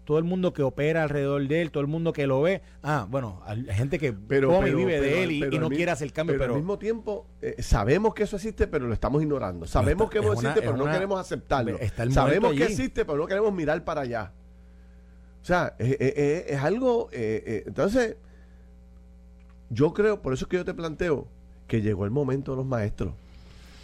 Todo 0.04 0.18
el 0.18 0.24
mundo 0.24 0.52
que 0.52 0.62
opera 0.62 1.02
alrededor 1.02 1.46
de 1.48 1.62
él, 1.62 1.70
todo 1.70 1.80
el 1.80 1.86
mundo 1.86 2.12
que 2.12 2.26
lo 2.26 2.42
ve. 2.42 2.60
Ah, 2.82 3.06
bueno, 3.10 3.40
hay 3.46 3.64
gente 3.72 3.98
que 3.98 4.12
Pero, 4.12 4.48
come 4.48 4.66
pero- 4.66 4.78
y 4.78 4.84
vive 4.84 4.98
pero- 5.00 5.02
de 5.16 5.22
él 5.22 5.32
y, 5.54 5.58
no 5.58 5.70
mi- 5.70 5.76
quiere 5.76 5.92
hacer 5.92 6.12
cambio, 6.12 6.34
pero, 6.34 6.44
pero, 6.44 6.54
al 6.54 6.60
mismo 6.60 6.78
tiempo 6.78 7.26
eh, 7.40 7.56
sabemos 7.62 8.12
que 8.14 8.24
eso 8.24 8.36
existe, 8.36 8.66
pero 8.66 8.86
lo 8.86 8.92
estamos 8.92 9.22
ignorando. 9.22 9.66
Sabemos 9.66 10.04
está- 10.04 10.12
que 10.12 10.18
es 10.18 10.24
eso 10.24 10.32
existe, 10.34 10.58
es 10.60 10.64
pero 10.66 10.76
no 10.76 10.84
una- 10.84 10.92
queremos 10.92 11.18
aceptarlo. 11.18 11.78
Sabemos 12.10 12.52
que 12.52 12.64
existe, 12.64 13.04
pero 13.06 13.16
no 13.18 13.26
queremos 13.26 13.52
mirar 13.54 13.82
para 13.84 14.02
allá. 14.02 14.32
O 15.40 15.44
sea, 15.46 15.74
es, 15.78 15.92
es- 15.98 16.16
es- 16.16 16.50
es 16.52 16.58
algo. 16.62 17.08
eh, 17.12 17.42
eh, 17.46 17.64
entonces, 17.66 18.16
yo 19.70 19.92
creo, 19.94 20.20
por 20.22 20.32
eso 20.34 20.44
es 20.44 20.48
que 20.50 20.56
yo 20.58 20.64
te 20.64 20.74
planteo 20.74 21.26
que 21.66 21.80
llegó 21.80 22.04
el 22.04 22.10
momento 22.10 22.52
de 22.52 22.58
los 22.58 22.66
maestros. 22.66 23.14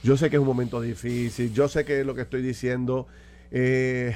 Yo 0.02 0.16
sé 0.16 0.30
que 0.30 0.36
es 0.36 0.40
un 0.40 0.46
momento 0.46 0.80
difícil, 0.80 1.52
yo 1.52 1.68
sé 1.68 1.84
que 1.84 2.04
lo 2.04 2.14
que 2.14 2.22
estoy 2.22 2.42
diciendo 2.42 3.06
eh, 3.50 4.14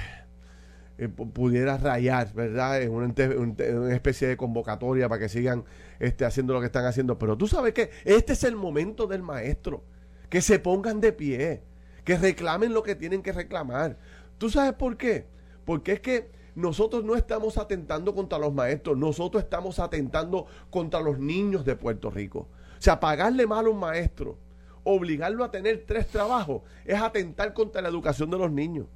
eh, 0.98 1.08
pu- 1.08 1.32
pudiera 1.32 1.76
rayar, 1.76 2.32
¿verdad? 2.34 2.82
En 2.82 2.92
una 2.92 3.94
especie 3.94 4.28
de 4.28 4.36
convocatoria 4.36 5.08
para 5.08 5.20
que 5.20 5.28
sigan 5.28 5.64
este, 5.98 6.24
haciendo 6.24 6.52
lo 6.54 6.60
que 6.60 6.66
están 6.66 6.84
haciendo. 6.84 7.18
Pero 7.18 7.36
tú 7.36 7.46
sabes 7.48 7.74
que 7.74 7.90
este 8.04 8.32
es 8.34 8.44
el 8.44 8.56
momento 8.56 9.06
del 9.06 9.22
maestro. 9.22 9.82
Que 10.28 10.40
se 10.40 10.58
pongan 10.58 11.00
de 11.00 11.12
pie, 11.12 11.62
que 12.04 12.16
reclamen 12.18 12.72
lo 12.72 12.82
que 12.82 12.94
tienen 12.96 13.22
que 13.22 13.32
reclamar. 13.32 13.98
¿Tú 14.38 14.50
sabes 14.50 14.72
por 14.72 14.96
qué? 14.96 15.26
Porque 15.64 15.92
es 15.92 16.00
que 16.00 16.30
nosotros 16.56 17.04
no 17.04 17.14
estamos 17.14 17.58
atentando 17.58 18.14
contra 18.14 18.38
los 18.38 18.52
maestros, 18.52 18.96
nosotros 18.96 19.42
estamos 19.42 19.78
atentando 19.78 20.46
contra 20.70 21.00
los 21.00 21.18
niños 21.18 21.64
de 21.64 21.76
Puerto 21.76 22.10
Rico. 22.10 22.48
O 22.78 22.82
sea, 22.84 22.98
pagarle 23.00 23.46
mal 23.46 23.66
a 23.66 23.70
un 23.70 23.78
maestro, 23.78 24.36
obligarlo 24.82 25.44
a 25.44 25.50
tener 25.50 25.84
tres 25.86 26.08
trabajos, 26.08 26.62
es 26.84 27.00
atentar 27.00 27.54
contra 27.54 27.80
la 27.82 27.88
educación 27.88 28.30
de 28.30 28.38
los 28.38 28.50
niños 28.50 28.86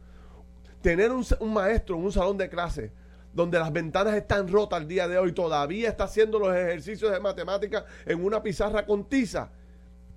tener 0.82 1.10
un, 1.12 1.24
un 1.40 1.52
maestro 1.52 1.96
en 1.96 2.04
un 2.04 2.12
salón 2.12 2.36
de 2.38 2.48
clase 2.48 2.92
donde 3.32 3.58
las 3.58 3.72
ventanas 3.72 4.14
están 4.14 4.48
rotas 4.48 4.80
al 4.80 4.88
día 4.88 5.06
de 5.06 5.18
hoy, 5.18 5.32
todavía 5.32 5.88
está 5.90 6.04
haciendo 6.04 6.38
los 6.38 6.54
ejercicios 6.54 7.12
de 7.12 7.20
matemáticas 7.20 7.84
en 8.06 8.24
una 8.24 8.42
pizarra 8.42 8.84
con 8.86 9.04
tiza, 9.04 9.50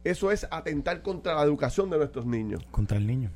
eso 0.03 0.31
es 0.31 0.47
atentar 0.49 1.01
contra 1.01 1.35
la 1.35 1.43
educación 1.43 1.89
de 1.89 1.97
nuestros 1.97 2.25
niños. 2.25 2.63
contra 2.71 2.97
el 2.97 3.05
niño. 3.05 3.29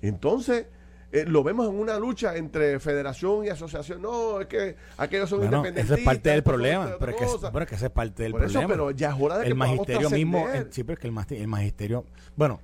Entonces, 0.00 0.66
eh, 1.12 1.24
lo 1.26 1.42
vemos 1.42 1.68
en 1.68 1.74
una 1.78 1.98
lucha 1.98 2.36
entre 2.36 2.78
federación 2.80 3.44
y 3.44 3.48
asociación. 3.48 4.02
No, 4.02 4.40
es 4.40 4.46
que 4.46 4.76
aquellos 4.96 5.28
son 5.30 5.38
Bueno, 5.40 5.58
independentistas. 5.58 5.98
eso 5.98 6.00
es 6.00 6.04
parte 6.04 6.30
del 6.30 6.42
problema. 6.42 6.96
Pero 6.98 7.12
es, 7.12 7.16
que, 7.18 7.24
bueno, 7.50 7.60
es 7.62 7.68
que 7.68 7.74
ese 7.76 7.86
es 7.86 7.92
parte 7.92 8.22
del 8.24 8.32
Por 8.32 8.44
eso, 8.44 8.52
problema. 8.54 8.72
pero 8.74 8.90
ya 8.90 9.10
es 9.10 9.16
hora 9.20 9.38
de 9.38 9.46
el 9.46 9.54
magisterio 9.54 10.10
mismo, 10.10 10.48
eh, 10.48 10.66
sí, 10.70 10.82
pero 10.84 10.94
es 10.94 10.98
que 11.00 11.36
el 11.38 11.48
magisterio, 11.48 12.04
bueno, 12.36 12.60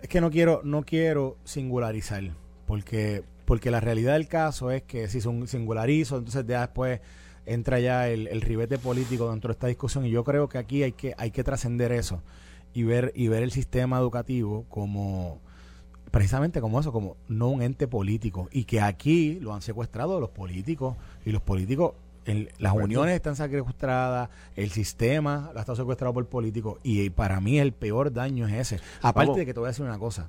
es 0.00 0.08
que 0.08 0.20
no 0.20 0.30
quiero, 0.30 0.60
no 0.64 0.82
quiero 0.82 1.36
singularizar, 1.44 2.22
porque, 2.66 3.22
porque 3.44 3.70
la 3.70 3.80
realidad 3.80 4.14
del 4.14 4.28
caso 4.28 4.70
es 4.70 4.82
que 4.82 5.08
si 5.08 5.20
son 5.20 5.46
singularizo, 5.48 6.18
entonces 6.18 6.44
ya 6.46 6.60
después 6.62 7.00
entra 7.46 7.80
ya 7.80 8.08
el, 8.08 8.28
el 8.28 8.40
ribete 8.40 8.78
político 8.78 9.30
dentro 9.30 9.48
de 9.48 9.52
esta 9.52 9.66
discusión 9.66 10.06
y 10.06 10.10
yo 10.10 10.22
creo 10.24 10.48
que 10.48 10.58
aquí 10.58 10.82
hay 10.82 10.92
que, 10.92 11.14
hay 11.18 11.30
que 11.32 11.42
trascender 11.44 11.90
eso 11.92 12.22
y 12.74 12.84
ver, 12.84 13.12
y 13.16 13.28
ver 13.28 13.42
el 13.42 13.50
sistema 13.50 13.98
educativo 13.98 14.64
como 14.68 15.40
precisamente 16.10 16.60
como 16.60 16.78
eso, 16.78 16.92
como 16.92 17.16
no 17.28 17.48
un 17.48 17.62
ente 17.62 17.88
político 17.88 18.48
y 18.52 18.64
que 18.64 18.80
aquí 18.80 19.38
lo 19.40 19.54
han 19.54 19.62
secuestrado 19.62 20.20
los 20.20 20.30
políticos 20.30 20.96
y 21.24 21.30
los 21.32 21.40
políticos 21.42 21.94
el- 22.26 22.50
las 22.58 22.72
Correcto. 22.72 22.84
uniones 22.84 23.16
están 23.16 23.34
secuestradas, 23.34 24.28
el 24.54 24.70
sistema 24.70 25.50
ha 25.56 25.58
estado 25.60 25.74
secuestrado 25.74 26.14
por 26.14 26.26
políticos 26.26 26.78
y 26.84 27.10
para 27.10 27.40
mí 27.40 27.58
el 27.58 27.72
peor 27.72 28.12
daño 28.12 28.46
es 28.46 28.72
ese. 28.72 28.76
Aparte 29.00 29.30
Vamos. 29.30 29.36
de 29.38 29.46
que 29.46 29.54
te 29.54 29.58
voy 29.58 29.66
a 29.66 29.70
decir 29.70 29.84
una 29.84 29.98
cosa, 29.98 30.28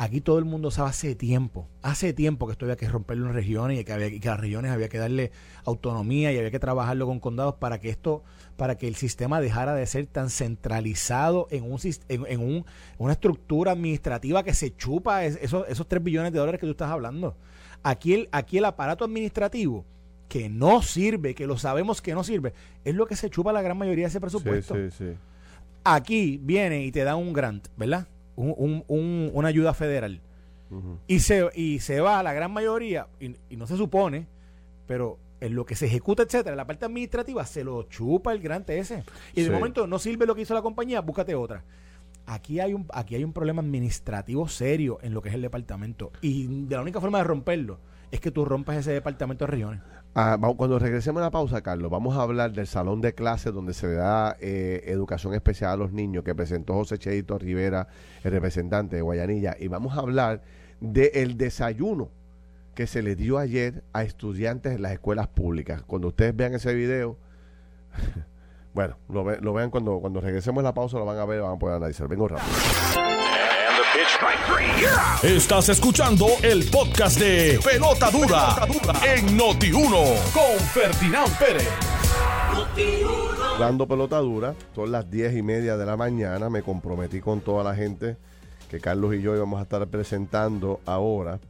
Aquí 0.00 0.20
todo 0.20 0.38
el 0.38 0.44
mundo 0.44 0.70
sabe 0.70 0.90
hace 0.90 1.16
tiempo, 1.16 1.68
hace 1.82 2.12
tiempo 2.12 2.46
que 2.46 2.52
esto 2.52 2.66
había 2.66 2.76
que 2.76 2.88
romperlo 2.88 3.26
en 3.26 3.34
regiones 3.34 3.80
y 3.80 3.84
que, 3.84 3.92
había, 3.92 4.06
y 4.06 4.20
que 4.20 4.28
a 4.28 4.32
las 4.32 4.40
regiones 4.40 4.70
había 4.70 4.88
que 4.88 4.96
darle 4.96 5.32
autonomía 5.64 6.32
y 6.32 6.38
había 6.38 6.52
que 6.52 6.60
trabajarlo 6.60 7.06
con 7.06 7.18
condados 7.18 7.56
para 7.56 7.80
que 7.80 7.88
esto, 7.88 8.22
para 8.56 8.76
que 8.76 8.86
el 8.86 8.94
sistema 8.94 9.40
dejara 9.40 9.74
de 9.74 9.84
ser 9.86 10.06
tan 10.06 10.30
centralizado 10.30 11.48
en 11.50 11.64
un 11.64 11.80
en, 12.08 12.26
en 12.28 12.40
un, 12.40 12.64
una 12.98 13.12
estructura 13.12 13.72
administrativa 13.72 14.44
que 14.44 14.54
se 14.54 14.76
chupa 14.76 15.24
esos, 15.24 15.66
esos 15.68 15.88
3 15.88 16.00
billones 16.00 16.32
de 16.32 16.38
dólares 16.38 16.60
que 16.60 16.66
tú 16.66 16.70
estás 16.70 16.92
hablando. 16.92 17.36
Aquí 17.82 18.14
el, 18.14 18.28
aquí 18.30 18.58
el 18.58 18.66
aparato 18.66 19.04
administrativo 19.04 19.84
que 20.28 20.48
no 20.48 20.80
sirve, 20.80 21.34
que 21.34 21.48
lo 21.48 21.58
sabemos 21.58 22.00
que 22.00 22.14
no 22.14 22.22
sirve, 22.22 22.54
es 22.84 22.94
lo 22.94 23.06
que 23.06 23.16
se 23.16 23.30
chupa 23.30 23.52
la 23.52 23.62
gran 23.62 23.76
mayoría 23.76 24.04
de 24.04 24.10
ese 24.10 24.20
presupuesto. 24.20 24.76
Sí, 24.76 24.90
sí, 24.92 25.06
sí. 25.10 25.18
Aquí 25.82 26.38
viene 26.40 26.84
y 26.84 26.92
te 26.92 27.02
da 27.02 27.16
un 27.16 27.32
grant, 27.32 27.66
¿verdad? 27.76 28.06
Un, 28.38 28.84
un, 28.86 29.30
una 29.34 29.48
ayuda 29.48 29.74
federal. 29.74 30.20
y, 31.06 31.20
se, 31.20 31.48
y 31.54 31.80
se 31.80 32.00
va 32.00 32.22
la 32.22 32.32
gran 32.32 32.52
mayoría, 32.52 33.08
y, 33.20 33.56
no 33.56 33.66
se 33.66 33.76
supone, 33.76 34.26
pero 34.86 35.18
en 35.40 35.54
lo 35.54 35.64
que 35.64 35.76
se 35.76 35.86
ejecuta, 35.86 36.22
etcétera, 36.22 36.56
la 36.56 36.66
parte 36.66 36.84
administrativa 36.84 37.44
se 37.46 37.64
lo 37.64 37.84
chupa 37.84 38.32
el 38.32 38.40
grante 38.40 38.78
ese. 38.78 39.04
Y 39.34 39.42
de 39.42 39.50
momento 39.50 39.86
no 39.86 39.98
sirve 39.98 40.26
lo 40.26 40.34
que 40.34 40.42
hizo 40.42 40.54
la 40.54 40.62
compañía, 40.62 41.00
búscate 41.00 41.34
otra. 41.34 41.64
Aquí 42.26 42.60
hay 42.60 42.74
un 42.74 42.86
aquí 42.92 43.14
hay 43.14 43.24
un 43.24 43.32
problema 43.32 43.62
administrativo 43.62 44.48
serio 44.48 44.98
en 45.00 45.14
lo 45.14 45.22
que 45.22 45.30
es 45.30 45.34
el 45.34 45.40
departamento 45.40 46.12
y 46.20 46.46
de 46.66 46.76
la 46.76 46.82
única 46.82 47.00
forma 47.00 47.16
de 47.18 47.24
romperlo 47.24 47.78
es 48.10 48.20
que 48.20 48.30
tú 48.30 48.44
rompas 48.44 48.76
ese 48.76 48.92
departamento 48.92 49.46
de 49.46 49.50
regiones. 49.50 49.80
Ah, 50.14 50.38
cuando 50.56 50.78
regresemos 50.78 51.20
a 51.20 51.26
la 51.26 51.30
pausa, 51.30 51.60
Carlos, 51.62 51.90
vamos 51.90 52.16
a 52.16 52.22
hablar 52.22 52.52
del 52.52 52.66
salón 52.66 53.00
de 53.00 53.14
clases 53.14 53.52
donde 53.52 53.72
se 53.72 53.86
le 53.86 53.94
da 53.94 54.36
eh, 54.40 54.82
educación 54.86 55.34
especial 55.34 55.72
a 55.72 55.76
los 55.76 55.92
niños 55.92 56.24
que 56.24 56.34
presentó 56.34 56.74
José 56.74 56.98
Cheito 56.98 57.38
Rivera, 57.38 57.88
el 58.24 58.32
representante 58.32 58.96
de 58.96 59.02
Guayanilla, 59.02 59.56
y 59.58 59.68
vamos 59.68 59.96
a 59.96 60.00
hablar 60.00 60.42
del 60.80 61.36
desayuno 61.36 62.10
que 62.74 62.86
se 62.86 63.02
le 63.02 63.16
dio 63.16 63.38
ayer 63.38 63.82
a 63.92 64.02
estudiantes 64.02 64.74
en 64.74 64.82
las 64.82 64.92
escuelas 64.92 65.28
públicas. 65.28 65.82
Cuando 65.82 66.08
ustedes 66.08 66.34
vean 66.34 66.54
ese 66.54 66.74
video, 66.74 67.16
bueno, 68.74 68.96
lo, 69.08 69.24
vean 69.24 69.70
cuando, 69.70 70.00
cuando 70.00 70.20
regresemos 70.20 70.62
a 70.62 70.64
la 70.64 70.74
pausa, 70.74 70.98
lo 70.98 71.04
van 71.04 71.18
a 71.18 71.24
ver, 71.24 71.42
van 71.42 71.56
a 71.56 71.58
poder 71.58 71.76
analizar. 71.76 72.08
Vengo 72.08 72.28
rápido. 72.28 73.07
Estás 75.24 75.68
escuchando 75.70 76.28
el 76.42 76.64
podcast 76.70 77.18
de 77.18 77.58
Pelota 77.64 78.10
Dura, 78.12 78.56
en 79.04 79.36
Noti1 79.36 80.32
con 80.32 80.60
Ferdinand 80.68 81.36
Pérez. 81.36 81.68
Dando 83.58 83.88
pelota 83.88 84.18
dura, 84.18 84.54
son 84.72 84.92
las 84.92 85.10
diez 85.10 85.34
y 85.36 85.42
media 85.42 85.76
de 85.76 85.84
la 85.84 85.96
mañana. 85.96 86.48
Me 86.48 86.62
comprometí 86.62 87.20
con 87.20 87.40
toda 87.40 87.64
la 87.64 87.74
gente 87.74 88.16
que 88.70 88.78
Carlos 88.78 89.16
y 89.16 89.20
yo 89.20 89.34
íbamos 89.34 89.58
a 89.58 89.64
estar 89.64 89.84
presentando 89.88 90.80
ahora 90.86 91.40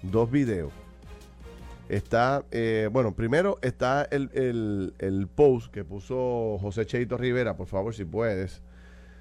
dos 0.00 0.30
videos. 0.30 0.72
Está, 1.90 2.42
eh, 2.50 2.88
bueno, 2.90 3.14
primero 3.14 3.58
está 3.60 4.08
el, 4.10 4.94
el, 4.98 5.28
post 5.28 5.70
que 5.70 5.84
puso 5.84 6.56
José 6.58 6.86
Cheito 6.86 7.18
Rivera, 7.18 7.54
por 7.54 7.66
favor, 7.66 7.94
si 7.94 8.06
puedes. 8.06 8.62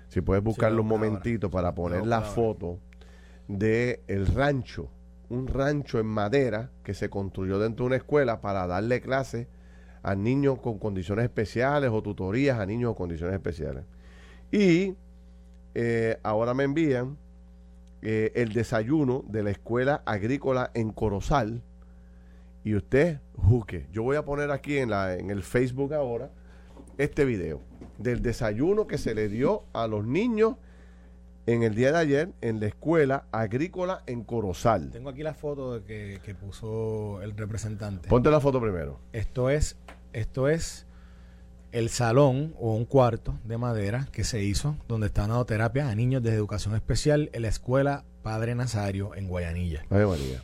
Si 0.09 0.21
puedes 0.21 0.43
buscarlo 0.43 0.81
un 0.81 0.87
momentito 0.87 1.49
para 1.49 1.75
poner 1.75 2.05
la 2.05 2.21
foto 2.21 2.79
de 3.47 4.03
el 4.07 4.27
rancho, 4.27 4.89
un 5.29 5.47
rancho 5.47 5.99
en 5.99 6.05
madera 6.05 6.71
que 6.83 6.93
se 6.93 7.09
construyó 7.09 7.59
dentro 7.59 7.83
de 7.83 7.87
una 7.87 7.95
escuela 7.97 8.39
para 8.39 8.65
darle 8.67 9.01
clases 9.01 9.47
a 10.03 10.15
niños 10.15 10.59
con 10.59 10.79
condiciones 10.79 11.25
especiales 11.25 11.89
o 11.91 12.01
tutorías 12.01 12.59
a 12.59 12.65
niños 12.65 12.91
con 12.91 13.07
condiciones 13.07 13.35
especiales. 13.35 13.83
Y 14.49 14.95
eh, 15.75 16.17
ahora 16.23 16.53
me 16.53 16.63
envían 16.63 17.17
eh, 18.01 18.31
el 18.35 18.53
desayuno 18.53 19.25
de 19.27 19.43
la 19.43 19.49
escuela 19.51 20.03
agrícola 20.05 20.71
en 20.73 20.91
Corozal. 20.91 21.61
Y 22.63 22.75
usted, 22.75 23.19
juque. 23.35 23.87
Yo 23.91 24.03
voy 24.03 24.15
a 24.15 24.23
poner 24.23 24.51
aquí 24.51 24.77
en, 24.77 24.89
la, 24.89 25.15
en 25.15 25.29
el 25.29 25.43
Facebook 25.43 25.93
ahora 25.93 26.31
este 26.97 27.25
video 27.25 27.66
del 27.97 28.21
desayuno 28.21 28.87
que 28.87 28.97
se 28.97 29.15
le 29.15 29.29
dio 29.29 29.63
a 29.73 29.87
los 29.87 30.05
niños 30.05 30.55
en 31.45 31.63
el 31.63 31.75
día 31.75 31.91
de 31.91 31.97
ayer 31.97 32.33
en 32.41 32.59
la 32.59 32.67
escuela 32.67 33.25
agrícola 33.31 34.03
en 34.05 34.23
Corozal. 34.23 34.91
Tengo 34.91 35.09
aquí 35.09 35.23
la 35.23 35.33
foto 35.33 35.83
que, 35.85 36.19
que 36.23 36.35
puso 36.35 37.21
el 37.21 37.35
representante. 37.35 38.09
Ponte 38.09 38.29
la 38.29 38.41
foto 38.41 38.59
primero. 38.61 38.99
Esto 39.13 39.49
es, 39.49 39.77
esto 40.11 40.49
es 40.49 40.87
el 41.71 41.89
salón 41.89 42.53
o 42.59 42.73
un 42.75 42.85
cuarto 42.85 43.39
de 43.43 43.57
madera 43.57 44.07
que 44.11 44.23
se 44.23 44.43
hizo 44.43 44.77
donde 44.87 45.07
están 45.07 45.29
dando 45.29 45.45
terapia 45.45 45.89
a 45.89 45.95
niños 45.95 46.23
de 46.23 46.33
educación 46.33 46.75
especial 46.75 47.29
en 47.33 47.43
la 47.43 47.49
escuela 47.49 48.03
Padre 48.23 48.55
Nazario 48.55 49.15
en 49.15 49.27
Guayanilla. 49.27 49.85
Ay, 49.89 50.05
María. 50.05 50.43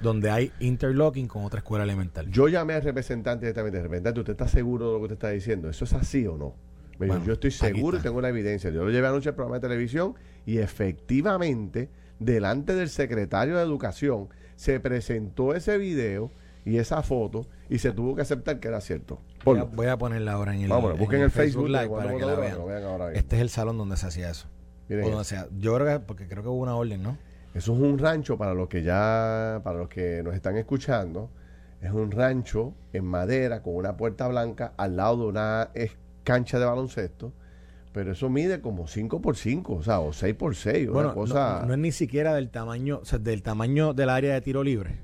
Donde 0.00 0.30
hay 0.30 0.52
interlocking 0.58 1.28
con 1.28 1.44
otra 1.44 1.58
escuela 1.58 1.84
elemental. 1.84 2.30
Yo 2.30 2.48
llamé 2.48 2.74
al 2.74 2.82
representante 2.82 3.46
directamente. 3.46 3.82
Representante, 3.82 4.20
¿usted 4.20 4.32
está 4.32 4.48
seguro 4.48 4.86
de 4.86 4.92
lo 4.92 4.98
que 4.98 5.02
usted 5.04 5.14
está 5.14 5.30
diciendo? 5.30 5.68
¿Eso 5.68 5.84
es 5.84 5.92
así 5.92 6.26
o 6.26 6.36
no? 6.36 6.54
Yo 7.24 7.32
estoy 7.32 7.50
seguro 7.50 7.98
y 7.98 8.00
tengo 8.00 8.20
la 8.20 8.28
evidencia. 8.28 8.70
Yo 8.70 8.84
lo 8.84 8.90
llevé 8.90 9.06
anoche 9.06 9.30
al 9.30 9.34
programa 9.34 9.56
de 9.56 9.68
televisión 9.68 10.14
y 10.46 10.58
efectivamente, 10.58 11.88
delante 12.18 12.74
del 12.74 12.88
secretario 12.88 13.56
de 13.56 13.62
Educación, 13.62 14.28
se 14.56 14.80
presentó 14.80 15.54
ese 15.54 15.78
video 15.78 16.30
y 16.64 16.78
esa 16.78 17.02
foto 17.02 17.46
y 17.68 17.78
se 17.78 17.92
tuvo 17.92 18.14
que 18.14 18.22
aceptar 18.22 18.60
que 18.60 18.68
era 18.68 18.80
cierto. 18.80 19.20
Voy 19.44 19.86
a, 19.86 19.96
ponerla 19.96 20.32
ahora 20.32 20.54
en 20.54 20.62
el, 20.62 20.68
Vamos, 20.68 20.98
busquen 20.98 21.22
el 21.22 21.30
Facebook, 21.30 21.68
Live 21.68 21.88
para 21.88 22.14
que 22.14 22.26
la 22.26 22.34
vean. 22.34 22.58
este 23.14 23.36
es 23.36 23.42
el 23.42 23.48
salón 23.48 23.78
donde 23.78 23.96
se 23.96 24.06
hacía 24.06 24.30
eso. 24.30 24.48
yo 24.88 25.74
creo 25.74 25.86
que, 25.86 26.00
porque 26.04 26.28
creo 26.28 26.42
que 26.42 26.48
hubo 26.48 26.60
una 26.60 26.76
orden, 26.76 27.02
¿no? 27.02 27.16
Eso 27.54 27.74
es 27.74 27.80
un 27.80 27.98
rancho 27.98 28.38
para 28.38 28.54
los 28.54 28.68
que 28.68 28.82
ya, 28.82 29.60
para 29.64 29.78
los 29.78 29.88
que 29.88 30.22
nos 30.22 30.34
están 30.34 30.56
escuchando. 30.56 31.30
Es 31.80 31.90
un 31.90 32.10
rancho 32.10 32.74
en 32.92 33.06
madera 33.06 33.62
con 33.62 33.74
una 33.74 33.96
puerta 33.96 34.28
blanca 34.28 34.74
al 34.76 34.96
lado 34.96 35.16
de 35.16 35.24
una 35.24 35.70
cancha 36.24 36.58
de 36.58 36.64
baloncesto, 36.64 37.32
pero 37.92 38.12
eso 38.12 38.28
mide 38.28 38.60
como 38.60 38.86
5 38.86 39.20
por 39.20 39.36
5, 39.36 39.74
o 39.74 39.82
sea, 39.82 40.00
o 40.00 40.12
6 40.12 40.34
por 40.34 40.54
6, 40.54 40.90
bueno, 40.90 41.14
cosa... 41.14 41.64
No, 41.66 41.72
es 41.72 41.78
ni 41.78 41.92
siquiera 41.92 42.34
del 42.34 42.50
tamaño, 42.50 43.00
o 43.02 43.04
sea, 43.04 43.18
del 43.18 43.42
tamaño 43.42 43.94
del 43.94 44.10
área 44.10 44.34
de 44.34 44.40
tiro 44.40 44.62
libre. 44.62 44.98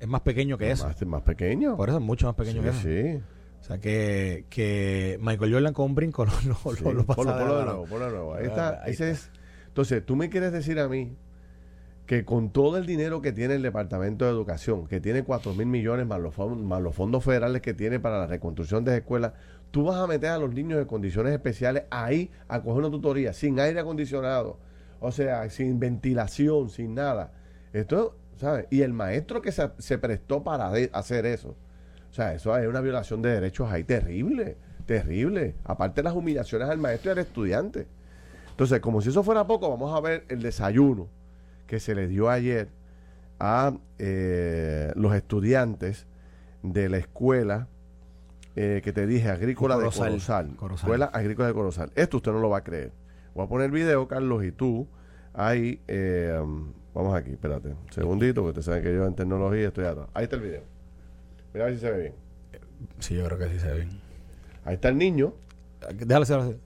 Es 0.00 0.08
más 0.08 0.22
pequeño 0.22 0.56
que 0.58 0.70
eso. 0.70 0.86
Más, 0.86 1.06
más 1.06 1.22
pequeño. 1.22 1.76
Por 1.76 1.88
eso 1.88 1.98
es 1.98 2.04
mucho 2.04 2.26
más 2.26 2.34
pequeño 2.34 2.62
que 2.62 2.70
eso. 2.70 2.80
Sí. 2.80 3.22
O 3.60 3.64
sea, 3.64 3.78
que, 3.78 4.46
que 4.48 5.18
Michael 5.20 5.52
Jordan 5.52 5.74
con 5.74 5.86
un 5.86 5.94
brinco 5.94 6.24
lo, 6.24 6.32
lo, 6.44 6.92
lo, 6.92 7.04
pasa 7.04 7.36
de, 7.36 7.44
nuevo, 7.44 7.86
de 7.86 8.10
nuevo. 8.10 8.34
Ahí 8.34 8.46
está, 8.46 8.82
ese 8.86 9.10
es... 9.10 9.30
Entonces, 9.68 10.04
tú 10.04 10.16
me 10.16 10.30
quieres 10.30 10.52
decir 10.52 10.80
a 10.80 10.88
mí 10.88 11.14
que 12.06 12.24
con 12.24 12.50
todo 12.50 12.76
el 12.76 12.86
dinero 12.86 13.22
que 13.22 13.30
tiene 13.30 13.54
el 13.54 13.62
Departamento 13.62 14.24
de 14.24 14.32
Educación, 14.32 14.88
que 14.88 15.00
tiene 15.00 15.22
4 15.22 15.54
mil 15.54 15.66
millones 15.66 16.08
más 16.08 16.18
los, 16.18 16.36
más 16.36 16.82
los 16.82 16.92
fondos 16.92 17.22
federales 17.22 17.62
que 17.62 17.72
tiene 17.72 18.00
para 18.00 18.18
la 18.18 18.26
reconstrucción 18.26 18.84
de 18.84 18.96
escuelas, 18.96 19.34
tú 19.70 19.84
vas 19.84 19.96
a 19.96 20.06
meter 20.06 20.30
a 20.30 20.38
los 20.38 20.52
niños 20.52 20.80
en 20.80 20.86
condiciones 20.86 21.32
especiales 21.32 21.84
ahí 21.90 22.30
a 22.48 22.60
coger 22.62 22.80
una 22.80 22.90
tutoría 22.90 23.32
sin 23.32 23.58
aire 23.60 23.80
acondicionado, 23.80 24.58
o 25.00 25.12
sea, 25.12 25.48
sin 25.50 25.78
ventilación, 25.78 26.70
sin 26.70 26.94
nada. 26.94 27.32
Esto, 27.72 28.16
¿sabes? 28.36 28.66
Y 28.70 28.82
el 28.82 28.92
maestro 28.92 29.40
que 29.40 29.52
se, 29.52 29.98
prestó 29.98 30.42
para 30.42 30.72
hacer 30.92 31.26
eso. 31.26 31.56
O 32.10 32.12
sea, 32.12 32.34
eso 32.34 32.56
es 32.56 32.66
una 32.66 32.80
violación 32.80 33.22
de 33.22 33.30
derechos 33.30 33.70
ahí 33.70 33.84
terrible, 33.84 34.56
terrible. 34.86 35.54
Aparte 35.64 36.00
de 36.00 36.04
las 36.04 36.14
humillaciones 36.14 36.68
al 36.68 36.78
maestro 36.78 37.10
y 37.10 37.12
al 37.12 37.18
estudiante. 37.18 37.86
Entonces, 38.50 38.80
como 38.80 39.00
si 39.00 39.10
eso 39.10 39.22
fuera 39.22 39.46
poco, 39.46 39.70
vamos 39.70 39.96
a 39.96 40.00
ver 40.00 40.24
el 40.28 40.42
desayuno 40.42 41.08
que 41.66 41.78
se 41.78 41.94
le 41.94 42.08
dio 42.08 42.28
ayer 42.28 42.68
a 43.38 43.72
eh, 43.98 44.92
los 44.96 45.14
estudiantes 45.14 46.06
de 46.62 46.88
la 46.88 46.98
escuela 46.98 47.68
eh, 48.62 48.82
que 48.82 48.92
te 48.92 49.06
dije, 49.06 49.30
agrícola 49.30 49.76
de 49.78 49.84
Corozal. 49.84 50.56
Escuela 50.74 51.06
agrícola 51.06 51.48
de 51.48 51.54
Corozal. 51.54 51.92
Esto 51.94 52.18
usted 52.18 52.32
no 52.32 52.40
lo 52.40 52.50
va 52.50 52.58
a 52.58 52.64
creer. 52.64 52.92
Voy 53.34 53.44
a 53.44 53.48
poner 53.48 53.66
el 53.66 53.72
video, 53.72 54.06
Carlos, 54.06 54.44
y 54.44 54.52
tú 54.52 54.86
ahí, 55.32 55.80
eh, 55.88 56.38
vamos 56.92 57.14
aquí, 57.14 57.30
espérate, 57.30 57.74
segundito, 57.90 58.42
porque 58.42 58.58
ustedes 58.58 58.66
saben 58.66 58.82
que 58.82 58.94
yo 58.94 59.06
en 59.06 59.14
tecnología 59.14 59.68
estoy 59.68 59.86
atrás. 59.86 60.08
Ahí 60.12 60.24
está 60.24 60.36
el 60.36 60.42
video. 60.42 60.62
Mira 61.54 61.64
a 61.64 61.68
ver 61.68 61.76
si 61.76 61.80
se 61.80 61.90
ve 61.90 62.00
bien. 62.00 62.14
Sí, 62.98 63.14
yo 63.14 63.24
creo 63.24 63.38
que 63.38 63.48
sí 63.48 63.58
se 63.58 63.68
ve 63.68 63.76
bien. 63.76 64.00
Ahí 64.64 64.74
está 64.74 64.88
el 64.88 64.98
niño. 64.98 65.32
Déjale 65.94 66.26
ser 66.26 66.58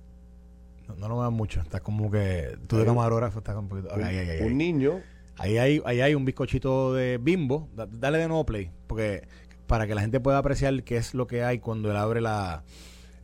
no, 0.98 1.08
lo 1.08 1.18
veas 1.18 1.32
mucho. 1.32 1.60
Está 1.60 1.80
como 1.80 2.10
que 2.10 2.58
tú 2.66 2.76
de 2.76 2.84
camarógrafo 2.84 3.38
estás 3.38 3.56
un 3.56 3.68
poquito. 3.68 3.88
un 3.94 4.58
niño. 4.58 5.00
Ahí 5.36 5.58
hay, 5.58 5.82
ahí 5.84 6.00
hay 6.00 6.14
un 6.14 6.24
bizcochito 6.24 6.92
de 6.92 7.18
bimbo. 7.18 7.68
Dale 7.74 8.18
de 8.18 8.28
nuevo 8.28 8.44
play. 8.44 8.70
Porque 8.86 9.26
para 9.66 9.86
que 9.86 9.94
la 9.94 10.00
gente 10.00 10.20
pueda 10.20 10.38
apreciar 10.38 10.82
qué 10.82 10.96
es 10.96 11.14
lo 11.14 11.26
que 11.26 11.42
hay 11.42 11.58
cuando 11.58 11.90
él 11.90 11.96
abre 11.96 12.20
la. 12.20 12.64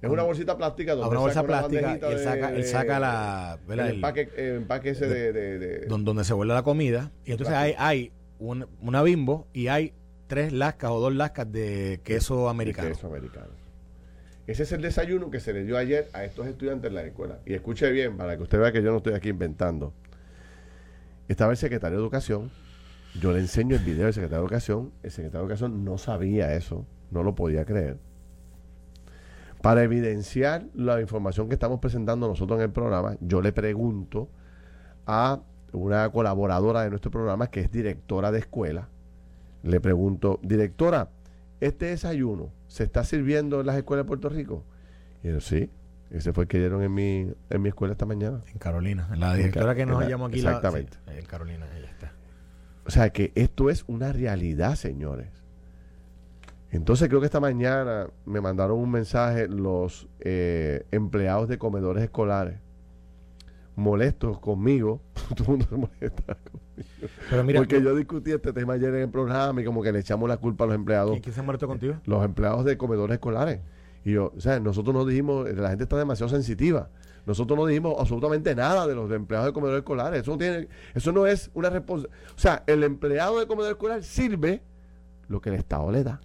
Es 0.03 0.09
una 0.09 0.23
bolsita 0.23 0.57
plástica 0.57 0.95
donde 0.95 1.11
una 1.11 1.21
bolsa 1.21 1.43
plástica 1.43 1.99
y 2.01 2.13
él 2.13 2.19
saca, 2.21 2.55
él 2.55 2.65
saca 2.65 2.99
la. 2.99 3.59
El, 3.69 3.81
empaque, 3.81 4.31
empaque, 4.37 4.91
ese 4.91 5.07
de, 5.09 5.87
donde, 5.87 6.25
se 6.25 6.33
vuelve 6.33 6.55
la 6.55 6.63
comida. 6.63 7.13
Y 7.25 7.33
entonces 7.33 7.55
hay, 7.55 7.75
hay 7.79 8.13
una 8.39 9.03
bimbo 9.03 9.47
y 9.53 9.69
hay 9.69 9.93
tres 10.27 10.53
lascas 10.53 10.91
o 10.91 11.01
dos 11.01 11.15
lascas 11.15 11.51
de 11.51 12.01
queso 12.05 12.49
americano. 12.49 12.89
queso 12.89 13.09
americano. 13.09 13.61
Ese 14.47 14.63
es 14.63 14.73
el 14.73 14.81
desayuno 14.81 15.31
que 15.31 15.39
se 15.39 15.53
le 15.53 15.65
dio 15.65 15.77
ayer 15.77 16.09
a 16.13 16.25
estos 16.25 16.47
estudiantes 16.47 16.89
en 16.89 16.95
la 16.95 17.03
escuela. 17.03 17.39
Y 17.47 17.55
escuche 17.55 17.91
bien, 17.91 18.17
para 18.17 18.37
que 18.37 18.43
usted 18.43 18.59
vea 18.59 18.73
que 18.73 18.83
yo 18.83 18.91
no 18.91 18.97
estoy 18.97 19.15
aquí 19.15 19.29
inventando. 19.29 19.93
Estaba 21.29 21.53
el 21.53 21.57
secretario 21.57 21.99
de 21.99 22.03
Educación. 22.03 22.51
Yo 23.19 23.33
le 23.33 23.41
enseño 23.41 23.77
el 23.77 23.83
video 23.85 24.05
del 24.05 24.15
secretario 24.15 24.41
de 24.43 24.47
Educación. 24.47 24.93
El 25.03 25.11
secretario 25.11 25.41
de 25.41 25.45
Educación 25.55 25.85
no 25.85 25.99
sabía 25.99 26.55
eso. 26.55 26.87
No 27.11 27.23
lo 27.23 27.35
podía 27.35 27.65
creer. 27.65 27.99
Para 29.63 29.83
evidenciar 29.83 30.65
la 30.75 31.01
información 31.01 31.49
que 31.49 31.55
estamos 31.55 31.81
presentando 31.81 32.29
nosotros 32.29 32.59
en 32.59 32.65
el 32.67 32.71
programa, 32.71 33.17
yo 33.21 33.43
le 33.43 33.53
pregunto 33.53 34.29
a 35.07 35.41
una 35.73 36.09
colaboradora 36.11 36.83
de 36.83 36.91
nuestro 36.91 37.11
programa 37.11 37.49
que 37.49 37.61
es 37.61 37.71
directora 37.71 38.31
de 38.33 38.39
escuela. 38.39 38.89
Le 39.63 39.81
pregunto, 39.81 40.39
directora, 40.43 41.11
¿este 41.61 41.87
desayuno 41.87 42.51
se 42.69 42.85
está 42.85 43.05
sirviendo 43.05 43.61
en 43.61 43.67
las 43.67 43.77
escuelas 43.77 44.07
de 44.07 44.09
Puerto 44.09 44.29
Rico? 44.31 44.65
Y 45.23 45.29
yo, 45.29 45.41
sí. 45.41 45.69
Ese 46.11 46.33
fue 46.33 46.45
el 46.45 46.49
que 46.49 46.59
dieron 46.59 46.83
en 46.83 46.93
mi, 46.95 47.31
en 47.51 47.63
mi 47.63 47.69
escuela 47.69 47.93
esta 47.93 48.07
mañana. 48.07 48.41
En 48.53 48.59
Carolina. 48.59 49.09
La 49.17 49.35
directora 49.35 49.75
que 49.75 49.85
nos 49.87 50.01
la- 50.01 50.09
llamó 50.09 50.27
aquí. 50.27 50.39
exactamente. 50.39 50.97
La, 51.07 51.13
sí, 51.13 51.19
en 51.19 51.27
Carolina, 51.27 51.67
ella 51.77 51.89
está. 51.89 52.13
O 52.87 52.91
sea 52.91 53.11
que 53.11 53.33
esto 53.35 53.71
es 53.71 53.85
una 53.87 54.13
realidad, 54.13 54.75
señores. 54.75 55.29
Entonces 56.71 57.09
creo 57.09 57.21
que 57.21 57.27
esta 57.27 57.41
mañana 57.41 58.09
me 58.25 58.41
mandaron 58.41 58.79
un 58.79 58.91
mensaje 58.91 59.49
los 59.49 60.09
eh, 60.21 60.87
empleados 60.91 61.49
de 61.49 61.59
comedores 61.59 62.05
escolares 62.05 62.59
molestos 63.81 64.39
conmigo. 64.39 65.01
Todo 65.37 65.45
el 65.45 65.49
mundo 65.51 65.67
se 65.69 65.77
molesta 65.77 66.35
conmigo. 66.35 67.13
Pero 67.29 67.45
mira, 67.45 67.61
Porque 67.61 67.83
yo 67.83 67.95
discutí 67.95 68.31
este 68.31 68.53
tema 68.53 68.75
ayer 68.75 68.95
en 68.95 69.03
el 69.03 69.11
programa 69.11 69.61
y 69.61 69.65
como 69.65 69.83
que 69.83 69.93
le 69.93 70.01
echamos 70.01 70.29
la 70.29 70.37
culpa 70.37 70.65
a 70.65 70.67
los 70.69 70.77
empleados. 70.77 71.13
¿quién, 71.13 71.23
quién 71.23 71.35
se 71.35 71.43
molestó 71.43 71.67
contigo? 71.67 71.97
Los 72.05 72.25
empleados 72.25 72.65
de 72.65 72.77
comedores 72.77 73.15
escolares. 73.15 73.61
Y 74.05 74.13
yo, 74.13 74.33
o 74.37 74.41
sea, 74.41 74.61
nosotros 74.61 74.95
no 74.95 75.05
dijimos, 75.05 75.51
la 75.53 75.71
gente 75.71 75.85
está 75.85 75.99
demasiado 75.99 76.31
sensitiva. 76.31 76.89
Nosotros 77.27 77.59
no 77.59 77.67
dijimos 77.67 77.95
absolutamente 77.99 78.55
nada 78.55 78.87
de 78.87 78.95
los 78.95 79.11
empleados 79.11 79.47
de 79.47 79.53
comedores 79.53 79.81
escolares. 79.81 80.23
Eso 80.23 80.33
no, 80.33 80.39
tiene, 80.39 80.69
eso 80.95 81.13
no 81.13 81.27
es 81.27 81.51
una 81.55 81.71
responsabilidad. 81.71 82.21
O 82.35 82.39
sea, 82.39 82.65
el 82.67 82.83
empleado 82.83 83.39
de 83.39 83.47
comedor 83.47 83.73
escolar 83.73 84.03
sirve 84.03 84.63
lo 85.29 85.41
que 85.41 85.51
el 85.51 85.57
Estado 85.57 85.91
le 85.91 86.03
da, 86.03 86.21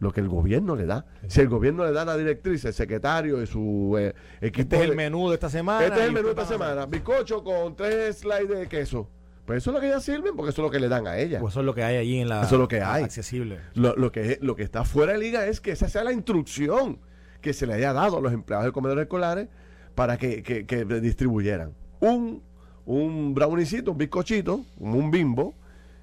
lo 0.00 0.12
que 0.12 0.20
el 0.20 0.28
gobierno 0.28 0.76
le 0.76 0.86
da. 0.86 1.06
Si 1.28 1.40
el 1.40 1.48
gobierno 1.48 1.84
le 1.84 1.92
da 1.92 2.04
la 2.04 2.16
directriz, 2.16 2.64
el 2.64 2.74
secretario 2.74 3.42
y 3.42 3.46
su 3.46 3.96
eh, 3.98 4.14
equipo. 4.40 4.62
Este 4.62 4.76
es 4.76 4.90
el 4.90 4.96
menú 4.96 5.28
de 5.28 5.34
esta 5.34 5.50
semana. 5.50 5.84
este 5.84 6.00
es 6.00 6.06
el 6.06 6.12
menú 6.12 6.26
de 6.26 6.32
esta 6.32 6.46
semana. 6.46 6.86
Bizcocho 6.86 7.42
con 7.42 7.74
tres 7.74 8.18
slides 8.18 8.58
de 8.58 8.68
queso. 8.68 9.08
Pues 9.44 9.58
eso 9.58 9.70
es 9.70 9.74
lo 9.74 9.80
que 9.80 9.88
ellas 9.88 10.02
sirven, 10.02 10.36
porque 10.36 10.50
eso 10.50 10.62
es 10.62 10.66
lo 10.66 10.70
que 10.70 10.80
le 10.80 10.88
dan 10.88 11.06
a 11.06 11.18
ellas. 11.18 11.40
Pues 11.40 11.52
eso 11.52 11.60
es 11.60 11.66
lo 11.66 11.74
que 11.74 11.82
hay 11.82 11.96
allí 11.96 12.20
en 12.20 12.28
la. 12.28 12.42
Eso 12.42 12.54
es 12.54 12.60
lo 12.60 12.68
que 12.68 12.80
hay. 12.80 13.02
Accesible. 13.02 13.60
Lo, 13.74 13.94
lo 13.94 14.10
que, 14.10 14.38
lo 14.40 14.56
que 14.56 14.62
está 14.62 14.84
fuera 14.84 15.12
de 15.12 15.18
liga 15.18 15.46
es 15.46 15.60
que 15.60 15.72
esa 15.72 15.88
sea 15.88 16.02
la 16.02 16.12
instrucción 16.12 16.98
que 17.42 17.52
se 17.52 17.66
le 17.66 17.74
haya 17.74 17.92
dado 17.92 18.16
a 18.16 18.20
los 18.22 18.32
empleados 18.32 18.64
de 18.64 18.72
comedores 18.72 19.02
escolares 19.02 19.48
para 19.94 20.16
que, 20.16 20.42
que- 20.42 20.66
que 20.66 20.84
distribuyeran 21.00 21.72
un, 22.00 22.42
un 22.86 23.34
browniecito, 23.34 23.92
un 23.92 23.98
bizcochito, 23.98 24.64
un 24.78 25.10
bimbo 25.10 25.54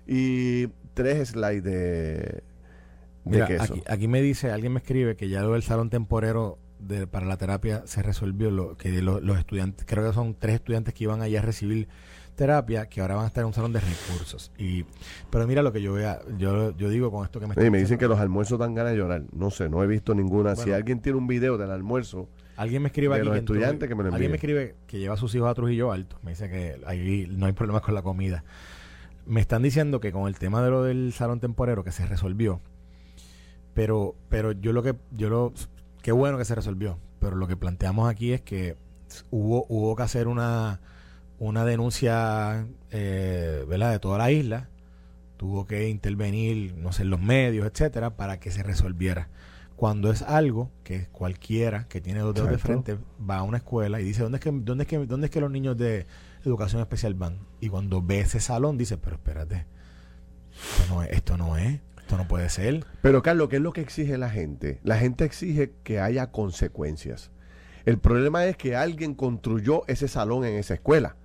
y 0.08 0.68
tres 0.94 1.30
slides 1.30 1.64
de, 1.64 1.72
de 1.72 2.44
Mira, 3.26 3.48
queso. 3.48 3.74
aquí, 3.74 3.84
aquí 3.88 4.08
me 4.08 4.22
dice, 4.22 4.52
alguien 4.52 4.74
me 4.74 4.80
escribe 4.80 5.16
que 5.16 5.30
ya 5.30 5.42
lo 5.42 5.54
del 5.54 5.64
salón 5.64 5.90
temporero 5.90 6.58
de, 6.80 7.06
para 7.06 7.26
la 7.28 7.38
terapia 7.38 7.84
se 7.86 8.02
resolvió, 8.02 8.50
lo, 8.50 8.76
que 8.78 9.02
lo- 9.02 9.20
los 9.20 9.38
estudiantes, 9.38 9.86
creo 9.88 10.08
que 10.08 10.14
son 10.14 10.34
tres 10.34 10.56
estudiantes 10.56 10.94
que 10.94 11.04
iban 11.04 11.22
allá 11.22 11.40
a 11.40 11.44
recibir 11.44 11.88
terapia, 12.36 12.88
que 12.88 13.02
ahora 13.02 13.16
van 13.16 13.26
a 13.26 13.28
estar 13.28 13.42
en 13.44 13.48
un 13.48 13.54
salón 13.54 13.74
de 13.74 13.82
recursos. 13.82 14.52
Y, 14.58 14.86
pero 15.30 15.46
mira 15.46 15.62
lo 15.62 15.72
que 15.72 15.82
yo 15.82 15.94
vea, 15.94 16.20
yo, 16.40 16.76
yo 16.76 16.90
digo 16.90 17.12
con 17.12 17.24
esto 17.26 17.40
que 17.40 17.46
me 17.46 17.54
está 17.54 17.70
me 17.70 17.78
dicen 17.78 18.00
que 18.00 18.08
los 18.08 18.20
almuerzos 18.20 18.58
dan 18.58 18.74
ganas 18.74 18.94
de 18.94 18.98
llorar. 18.98 19.24
No 19.34 19.52
sé, 19.52 19.70
no 19.70 19.84
he 19.84 19.88
visto 19.88 20.16
ninguna. 20.16 20.56
si 20.56 20.72
alguien 20.72 21.02
tiene 21.02 21.20
un 21.20 21.28
video 21.28 21.58
del 21.60 21.70
almuerzo, 21.70 22.28
Alguien 22.58 22.82
me 22.82 22.88
escribe 22.90 23.16
de 23.16 23.20
aquí 23.22 23.26
los 23.26 23.34
que 23.34 23.40
en 23.40 23.46
Trujillo- 23.46 23.60
estudiantes 23.64 23.90
que 23.90 23.96
me 23.96 24.04
lo 24.04 24.10
envíen. 24.10 24.16
Alguien 24.16 24.32
me 24.32 24.36
escribe 24.38 24.76
que 24.88 25.00
lleva 25.00 25.14
a 25.16 25.18
sus 25.18 25.34
hijos 25.36 25.50
a 25.50 25.54
Trujillo 25.54 25.92
Alto. 25.92 26.18
Me 26.24 26.32
dice 26.32 26.50
que 26.50 26.80
ahí 26.86 27.28
no 27.32 27.46
hay 27.46 27.54
problemas 27.54 27.82
con 27.82 27.94
la 27.96 28.02
comida. 28.02 28.44
Me 29.26 29.40
están 29.42 29.62
diciendo 29.62 30.00
que 30.00 30.12
con 30.12 30.28
el 30.28 30.38
tema 30.38 30.64
de 30.64 30.70
lo 30.72 30.84
del 30.84 31.14
salón 31.14 31.40
temporero 31.40 31.84
que 31.84 31.92
se 31.92 32.06
resolvió, 32.06 32.60
pero 33.74 34.16
pero 34.30 34.52
yo 34.52 34.74
lo 34.74 34.84
que 34.84 34.96
yo 35.12 35.30
lo 35.30 35.54
qué 36.02 36.12
bueno 36.12 36.38
que 36.38 36.46
se 36.46 36.56
resolvió, 36.56 36.98
pero 37.20 37.36
lo 37.36 37.48
que 37.48 37.56
planteamos 37.56 38.10
aquí 38.10 38.34
es 38.34 38.42
que 38.42 38.76
hubo 39.30 39.66
hubo 39.70 39.96
que 39.96 40.04
hacer 40.04 40.28
una 40.28 40.80
una 41.40 41.66
denuncia 41.66 42.66
eh, 42.92 43.66
¿verdad? 43.68 43.92
de 43.92 44.00
toda 44.00 44.18
la 44.18 44.32
isla 44.32 44.70
tuvo 45.38 45.66
que 45.66 45.90
intervenir 45.90 46.76
no 46.76 46.92
sé 46.92 47.04
los 47.04 47.20
medios 47.20 47.66
etcétera 47.66 48.12
para 48.16 48.40
que 48.40 48.52
se 48.52 48.62
resolviera 48.64 49.28
cuando 49.82 50.12
es 50.12 50.22
algo 50.22 50.70
que 50.84 51.08
cualquiera 51.08 51.88
que 51.88 52.02
tiene 52.02 52.20
dos 52.20 52.36
dedos 52.36 52.52
de 52.52 52.60
frente 52.60 53.00
va 53.28 53.38
a 53.38 53.42
una 53.42 53.58
escuela 53.58 54.00
y 54.00 54.04
dice 54.04 54.22
dónde 54.22 54.36
es 54.36 54.44
que 54.44 54.52
dónde 54.52 54.84
es 54.84 54.88
que 54.88 55.00
dónde 55.08 55.26
es 55.26 55.32
que 55.32 55.42
los 55.42 55.50
niños 55.50 55.76
de 55.76 56.06
educación 56.46 56.84
especial 56.84 57.16
van 57.16 57.40
y 57.60 57.70
cuando 57.70 58.00
ve 58.00 58.20
ese 58.20 58.40
salón 58.40 58.78
dice 58.78 59.00
pero 59.00 59.16
espérate 59.16 59.66
esto 60.54 60.94
no 60.94 61.02
es 61.02 61.10
esto 61.10 61.36
no 61.36 61.58
es 61.58 61.80
esto 61.98 62.16
no 62.16 62.28
puede 62.28 62.48
ser 62.50 62.86
Pero 63.02 63.24
Carlos, 63.24 63.50
¿qué 63.50 63.56
es 63.56 63.62
lo 63.64 63.74
que 63.74 63.82
exige 63.82 64.20
la 64.20 64.30
gente? 64.30 64.80
La 64.84 65.00
gente 65.00 65.26
exige 65.26 65.74
que 65.84 66.00
haya 66.00 66.30
consecuencias. 66.30 67.32
El 67.84 67.98
problema 67.98 68.46
es 68.46 68.58
que 68.58 68.76
alguien 68.76 69.16
construyó 69.16 69.82
ese 69.88 70.08
salón 70.08 70.46
en 70.46 70.58
esa 70.58 70.76
escuela. 70.76 71.16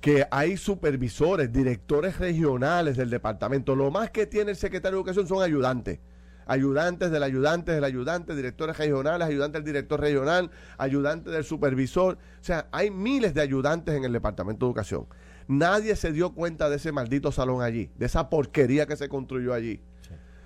Que 0.00 0.26
hay 0.32 0.56
supervisores, 0.56 1.52
directores 1.52 2.18
regionales 2.18 2.96
del 2.96 3.10
departamento. 3.10 3.76
Lo 3.76 3.92
más 3.92 4.10
que 4.10 4.26
tiene 4.26 4.50
el 4.50 4.56
secretario 4.56 4.96
de 4.96 5.02
Educación 5.02 5.28
son 5.28 5.40
ayudantes. 5.40 6.00
Ayudantes 6.46 7.10
del 7.10 7.22
ayudante 7.22 7.72
del 7.72 7.84
ayudante, 7.84 8.34
directores 8.34 8.76
regionales, 8.76 9.26
ayudantes 9.26 9.62
del 9.62 9.72
director 9.72 10.00
regional, 10.00 10.50
ayudantes 10.78 11.32
del 11.32 11.44
supervisor. 11.44 12.14
O 12.14 12.44
sea, 12.44 12.68
hay 12.72 12.90
miles 12.90 13.34
de 13.34 13.40
ayudantes 13.40 13.94
en 13.94 14.04
el 14.04 14.12
departamento 14.12 14.66
de 14.66 14.70
Educación. 14.70 15.06
Nadie 15.46 15.96
se 15.96 16.12
dio 16.12 16.32
cuenta 16.34 16.70
de 16.70 16.76
ese 16.76 16.92
maldito 16.92 17.30
salón 17.32 17.62
allí, 17.62 17.90
de 17.96 18.06
esa 18.06 18.30
porquería 18.30 18.86
que 18.86 18.96
se 18.96 19.08
construyó 19.08 19.52
allí. 19.52 19.82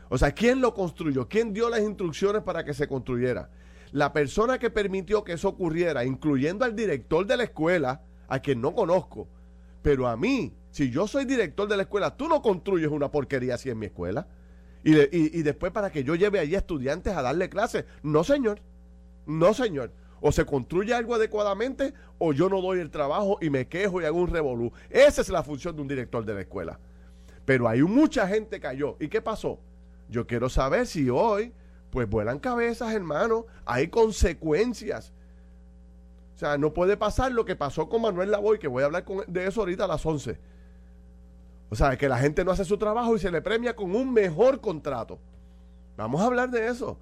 O 0.08 0.18
sea, 0.18 0.32
¿quién 0.32 0.60
lo 0.60 0.74
construyó? 0.74 1.28
¿Quién 1.28 1.52
dio 1.52 1.68
las 1.68 1.80
instrucciones 1.80 2.42
para 2.42 2.64
que 2.64 2.74
se 2.74 2.88
construyera? 2.88 3.50
La 3.92 4.12
persona 4.12 4.58
que 4.58 4.70
permitió 4.70 5.24
que 5.24 5.32
eso 5.34 5.48
ocurriera, 5.48 6.04
incluyendo 6.04 6.64
al 6.64 6.74
director 6.74 7.26
de 7.26 7.36
la 7.36 7.44
escuela, 7.44 8.02
a 8.28 8.40
quien 8.40 8.60
no 8.60 8.74
conozco, 8.74 9.28
pero 9.82 10.06
a 10.06 10.16
mí, 10.16 10.54
si 10.70 10.90
yo 10.90 11.06
soy 11.06 11.24
director 11.24 11.68
de 11.68 11.76
la 11.76 11.82
escuela, 11.82 12.16
tú 12.16 12.28
no 12.28 12.42
construyes 12.42 12.90
una 12.90 13.10
porquería 13.10 13.54
así 13.54 13.70
en 13.70 13.78
mi 13.78 13.86
escuela. 13.86 14.26
Y, 14.84 14.96
y- 14.96 15.08
y 15.34 15.42
después 15.42 15.72
para 15.72 15.90
que 15.90 16.04
yo 16.04 16.14
lleve 16.14 16.38
allí 16.38 16.54
estudiantes 16.54 17.14
a 17.16 17.22
darle 17.22 17.48
clases. 17.48 17.84
No, 18.02 18.24
señor. 18.24 18.60
No, 19.26 19.52
señor. 19.54 19.92
O 20.20 20.32
se 20.32 20.44
construye 20.44 20.94
algo 20.94 21.14
adecuadamente 21.14 21.94
o 22.18 22.32
yo 22.32 22.48
no 22.48 22.60
doy 22.60 22.80
el 22.80 22.90
trabajo 22.90 23.38
y 23.40 23.50
me 23.50 23.68
quejo 23.68 24.00
y 24.00 24.04
hago 24.04 24.18
un 24.18 24.28
revolú. 24.28 24.72
Esa 24.90 25.20
es 25.20 25.28
la 25.28 25.42
función 25.42 25.76
de 25.76 25.82
un 25.82 25.88
director 25.88 26.24
de 26.24 26.34
la 26.34 26.40
escuela. 26.40 26.78
Pero 27.44 27.68
hay 27.68 27.82
mucha 27.82 28.26
gente 28.26 28.58
cayó. 28.60 28.96
¿Y 29.00 29.08
qué 29.08 29.20
pasó? 29.22 29.58
Yo 30.08 30.26
quiero 30.26 30.48
saber 30.48 30.86
si 30.86 31.08
hoy, 31.10 31.52
pues 31.90 32.08
vuelan 32.08 32.38
cabezas, 32.40 32.92
hermano. 32.92 33.46
Hay 33.64 33.88
consecuencias. 33.88 35.12
O 36.34 36.38
sea, 36.38 36.56
no 36.58 36.72
puede 36.72 36.96
pasar 36.96 37.32
lo 37.32 37.44
que 37.44 37.56
pasó 37.56 37.88
con 37.88 38.02
Manuel 38.02 38.30
Lavoy, 38.30 38.58
que 38.58 38.68
voy 38.68 38.82
a 38.82 38.86
hablar 38.86 39.04
con- 39.04 39.24
de 39.26 39.46
eso 39.46 39.60
ahorita 39.60 39.84
a 39.84 39.88
las 39.88 40.04
11. 40.06 40.38
O 41.70 41.74
sea, 41.74 41.96
que 41.96 42.08
la 42.08 42.18
gente 42.18 42.44
no 42.44 42.50
hace 42.50 42.64
su 42.64 42.78
trabajo 42.78 43.14
y 43.14 43.18
se 43.18 43.30
le 43.30 43.42
premia 43.42 43.76
con 43.76 43.94
un 43.94 44.12
mejor 44.12 44.60
contrato. 44.60 45.18
Vamos 45.96 46.20
a 46.20 46.26
hablar 46.26 46.50
de 46.50 46.66
eso. 46.66 46.98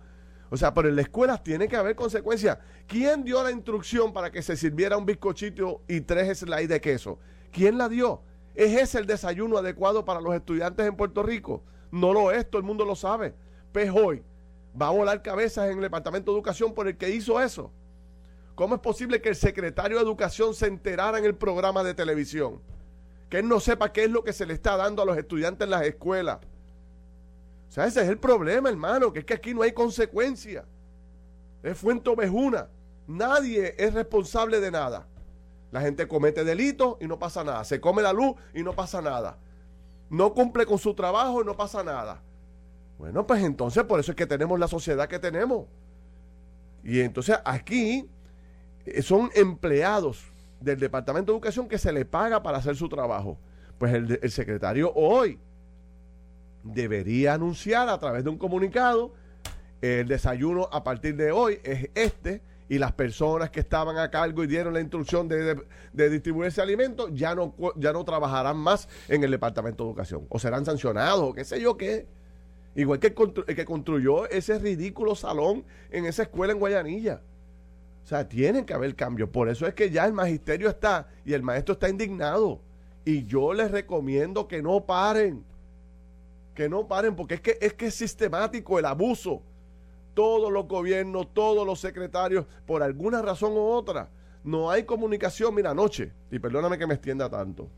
O 0.48 0.56
sea, 0.56 0.72
pero 0.74 0.88
en 0.88 0.96
la 0.96 1.02
escuela 1.02 1.42
tiene 1.42 1.68
que 1.68 1.76
haber 1.76 1.96
consecuencias. 1.96 2.58
¿Quién 2.86 3.24
dio 3.24 3.42
la 3.42 3.50
instrucción 3.50 4.12
para 4.12 4.30
que 4.30 4.42
se 4.42 4.56
sirviera 4.56 4.96
un 4.96 5.06
bizcochito 5.06 5.82
y 5.88 6.00
tres 6.00 6.38
slides 6.38 6.68
de 6.68 6.80
queso? 6.80 7.18
¿Quién 7.52 7.78
la 7.78 7.88
dio? 7.88 8.22
¿Es 8.54 8.72
ese 8.80 8.98
el 8.98 9.06
desayuno 9.06 9.58
adecuado 9.58 10.04
para 10.04 10.20
los 10.20 10.34
estudiantes 10.34 10.86
en 10.86 10.96
Puerto 10.96 11.22
Rico? 11.22 11.62
No 11.90 12.12
lo 12.12 12.30
es, 12.30 12.48
todo 12.48 12.58
el 12.58 12.66
mundo 12.66 12.84
lo 12.84 12.94
sabe. 12.94 13.34
Pues 13.72 13.90
hoy 13.90 14.22
va 14.80 14.88
a 14.88 14.92
volar 14.92 15.22
cabezas 15.22 15.68
en 15.68 15.76
el 15.76 15.82
Departamento 15.82 16.32
de 16.32 16.38
Educación 16.38 16.74
por 16.74 16.88
el 16.88 16.96
que 16.96 17.10
hizo 17.10 17.40
eso. 17.40 17.70
¿Cómo 18.54 18.76
es 18.76 18.80
posible 18.80 19.20
que 19.20 19.28
el 19.28 19.36
secretario 19.36 19.98
de 19.98 20.02
Educación 20.02 20.54
se 20.54 20.66
enterara 20.66 21.18
en 21.18 21.24
el 21.24 21.34
programa 21.34 21.84
de 21.84 21.92
televisión? 21.92 22.60
Que 23.28 23.38
él 23.38 23.48
no 23.48 23.60
sepa 23.60 23.92
qué 23.92 24.04
es 24.04 24.10
lo 24.10 24.22
que 24.22 24.32
se 24.32 24.46
le 24.46 24.54
está 24.54 24.76
dando 24.76 25.02
a 25.02 25.04
los 25.04 25.16
estudiantes 25.16 25.64
en 25.64 25.70
las 25.70 25.82
escuelas. 25.82 26.38
O 27.68 27.72
sea, 27.72 27.86
ese 27.86 28.02
es 28.02 28.08
el 28.08 28.18
problema, 28.18 28.68
hermano, 28.68 29.12
que 29.12 29.20
es 29.20 29.24
que 29.24 29.34
aquí 29.34 29.52
no 29.52 29.62
hay 29.62 29.72
consecuencia. 29.72 30.64
Es 31.62 31.76
fuente 31.76 32.08
ovejuna. 32.10 32.68
Nadie 33.06 33.74
es 33.76 33.92
responsable 33.92 34.60
de 34.60 34.70
nada. 34.70 35.06
La 35.72 35.80
gente 35.80 36.06
comete 36.06 36.44
delitos 36.44 36.96
y 37.00 37.06
no 37.06 37.18
pasa 37.18 37.42
nada. 37.42 37.64
Se 37.64 37.80
come 37.80 38.02
la 38.02 38.12
luz 38.12 38.34
y 38.54 38.62
no 38.62 38.72
pasa 38.72 39.02
nada. 39.02 39.38
No 40.08 40.32
cumple 40.32 40.64
con 40.64 40.78
su 40.78 40.94
trabajo 40.94 41.42
y 41.42 41.44
no 41.44 41.56
pasa 41.56 41.82
nada. 41.82 42.22
Bueno, 42.98 43.26
pues 43.26 43.42
entonces 43.42 43.84
por 43.84 44.00
eso 44.00 44.12
es 44.12 44.16
que 44.16 44.26
tenemos 44.26 44.58
la 44.58 44.68
sociedad 44.68 45.08
que 45.08 45.18
tenemos. 45.18 45.66
Y 46.82 47.00
entonces 47.00 47.36
aquí 47.44 48.08
eh, 48.86 49.02
son 49.02 49.30
empleados 49.34 50.24
del 50.66 50.80
Departamento 50.80 51.32
de 51.32 51.36
Educación 51.36 51.68
que 51.68 51.78
se 51.78 51.92
le 51.92 52.04
paga 52.04 52.42
para 52.42 52.58
hacer 52.58 52.76
su 52.76 52.88
trabajo. 52.88 53.38
Pues 53.78 53.94
el, 53.94 54.30
secretario 54.30 54.92
hoy 54.94 55.38
debería 56.62 57.34
anunciar 57.34 57.88
a 57.88 57.98
través 57.98 58.24
de 58.24 58.30
un 58.30 58.38
comunicado 58.38 59.14
el 59.80 60.08
desayuno 60.08 60.68
a 60.72 60.82
partir 60.82 61.14
de 61.16 61.30
hoy 61.30 61.60
es 61.62 61.90
este 61.94 62.42
y 62.68 62.78
las 62.78 62.92
personas 62.92 63.50
que 63.50 63.60
estaban 63.60 63.96
a 63.98 64.10
cargo 64.10 64.42
y 64.42 64.46
dieron 64.48 64.74
la 64.74 64.80
instrucción 64.80 65.28
de, 65.28 65.62
de, 65.92 66.10
distribuir 66.10 66.48
ese 66.48 66.60
alimento 66.60 67.08
ya 67.10 67.34
no, 67.34 67.54
ya 67.76 67.92
no 67.92 68.04
trabajarán 68.04 68.56
más 68.56 68.88
en 69.08 69.22
el 69.22 69.30
Departamento 69.30 69.84
de 69.84 69.90
Educación 69.90 70.26
o 70.28 70.38
serán 70.38 70.64
sancionados 70.64 71.20
o 71.20 71.32
qué 71.32 71.44
sé 71.44 71.60
yo 71.60 71.76
qué. 71.76 72.06
Igual 72.74 72.98
que 72.98 73.06
el, 73.06 73.56
que 73.56 73.64
construyó 73.64 74.28
ese 74.28 74.58
ridículo 74.58 75.14
salón 75.14 75.64
en 75.90 76.04
esa 76.06 76.24
escuela 76.24 76.52
en 76.52 76.58
Guayanilla. 76.58 77.22
O 78.06 78.08
sea, 78.08 78.28
tienen 78.28 78.64
que 78.64 78.72
haber 78.72 78.94
cambios. 78.94 79.28
Por 79.30 79.48
eso 79.48 79.66
es 79.66 79.74
que 79.74 79.90
ya 79.90 80.06
el 80.06 80.12
magisterio 80.12 80.68
está 80.68 81.08
y 81.24 81.32
el 81.32 81.42
maestro 81.42 81.72
está 81.72 81.88
indignado. 81.88 82.60
Y 83.04 83.26
yo 83.26 83.52
les 83.52 83.70
recomiendo 83.70 84.46
que 84.46 84.62
no 84.62 84.86
paren. 84.86 85.44
Que 86.54 86.68
no 86.68 86.86
paren, 86.86 87.16
porque 87.16 87.34
es 87.34 87.40
que 87.40 87.58
es 87.60 87.74
que 87.74 87.86
es 87.86 87.94
sistemático 87.94 88.78
el 88.78 88.86
abuso 88.86 89.42
todos 90.16 90.50
los 90.50 90.66
gobiernos, 90.66 91.34
todos 91.34 91.66
los 91.66 91.78
secretarios, 91.78 92.46
por 92.64 92.82
alguna 92.82 93.20
razón 93.20 93.52
u 93.52 93.60
otra, 93.60 94.08
no 94.42 94.70
hay 94.70 94.84
comunicación. 94.84 95.54
Mira, 95.54 95.72
anoche, 95.72 96.10
y 96.30 96.38
perdóname 96.38 96.78
que 96.78 96.86
me 96.86 96.94
extienda 96.94 97.28
tanto, 97.28 97.68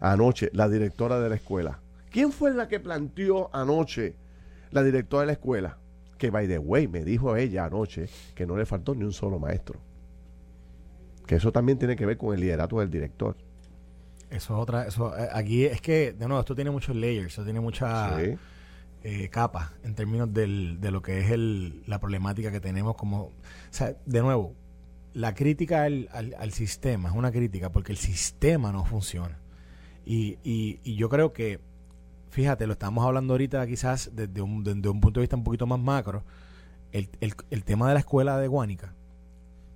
anoche 0.00 0.48
la 0.54 0.70
directora 0.70 1.20
de 1.20 1.28
la 1.28 1.34
escuela, 1.34 1.80
¿quién 2.10 2.32
fue 2.32 2.54
la 2.54 2.66
que 2.66 2.80
planteó 2.80 3.54
anoche 3.54 4.16
la 4.70 4.82
directora 4.82 5.20
de 5.20 5.26
la 5.26 5.32
escuela? 5.32 5.76
Que, 6.20 6.30
by 6.30 6.46
the 6.46 6.58
way, 6.58 6.86
me 6.86 7.02
dijo 7.02 7.34
ella 7.34 7.64
anoche 7.64 8.06
que 8.34 8.46
no 8.46 8.54
le 8.54 8.66
faltó 8.66 8.94
ni 8.94 9.04
un 9.04 9.12
solo 9.12 9.38
maestro. 9.38 9.80
Que 11.26 11.36
eso 11.36 11.50
también 11.50 11.78
tiene 11.78 11.96
que 11.96 12.04
ver 12.04 12.18
con 12.18 12.34
el 12.34 12.40
liderato 12.40 12.78
del 12.78 12.90
director. 12.90 13.36
Eso 14.28 14.54
es 14.54 14.60
otra, 14.60 14.86
eso, 14.86 15.16
eh, 15.16 15.28
aquí 15.32 15.64
es 15.64 15.80
que, 15.80 16.12
de 16.12 16.26
nuevo, 16.26 16.40
esto 16.40 16.54
tiene 16.54 16.70
muchos 16.70 16.94
layers, 16.94 17.32
eso 17.32 17.42
tiene 17.42 17.60
mucha... 17.60 18.20
Eh, 19.02 19.30
capa 19.30 19.72
en 19.82 19.94
términos 19.94 20.30
del, 20.30 20.78
de 20.78 20.90
lo 20.90 21.00
que 21.00 21.20
es 21.20 21.30
el, 21.30 21.82
la 21.86 21.98
problemática 21.98 22.52
que 22.52 22.60
tenemos 22.60 22.96
como... 22.96 23.22
O 23.22 23.32
sea, 23.70 23.96
de 24.04 24.20
nuevo, 24.20 24.54
la 25.14 25.34
crítica 25.34 25.84
al, 25.84 26.10
al, 26.12 26.52
sistema 26.52 27.08
es 27.08 27.14
una 27.14 27.32
crítica 27.32 27.72
porque 27.72 27.92
el 27.92 27.98
sistema 27.98 28.72
no 28.72 28.84
funciona. 28.84 29.38
Y, 30.04 30.36
y, 30.44 30.96
yo 30.96 31.08
creo 31.08 31.32
que, 31.32 31.60
fíjate, 32.30 32.66
lo 32.66 32.72
estamos 32.72 33.04
hablando 33.04 33.34
ahorita 33.34 33.66
quizás 33.66 34.10
desde 34.12 34.40
un, 34.40 34.64
desde 34.64 34.88
un 34.88 35.00
punto 35.00 35.20
de 35.20 35.22
vista 35.22 35.36
un 35.36 35.44
poquito 35.44 35.66
más 35.66 35.78
macro, 35.78 36.24
el, 36.92 37.08
el, 37.20 37.34
el 37.50 37.64
tema 37.64 37.88
de 37.88 37.94
la 37.94 38.00
escuela 38.00 38.38
de 38.38 38.48
Guánica, 38.48 38.94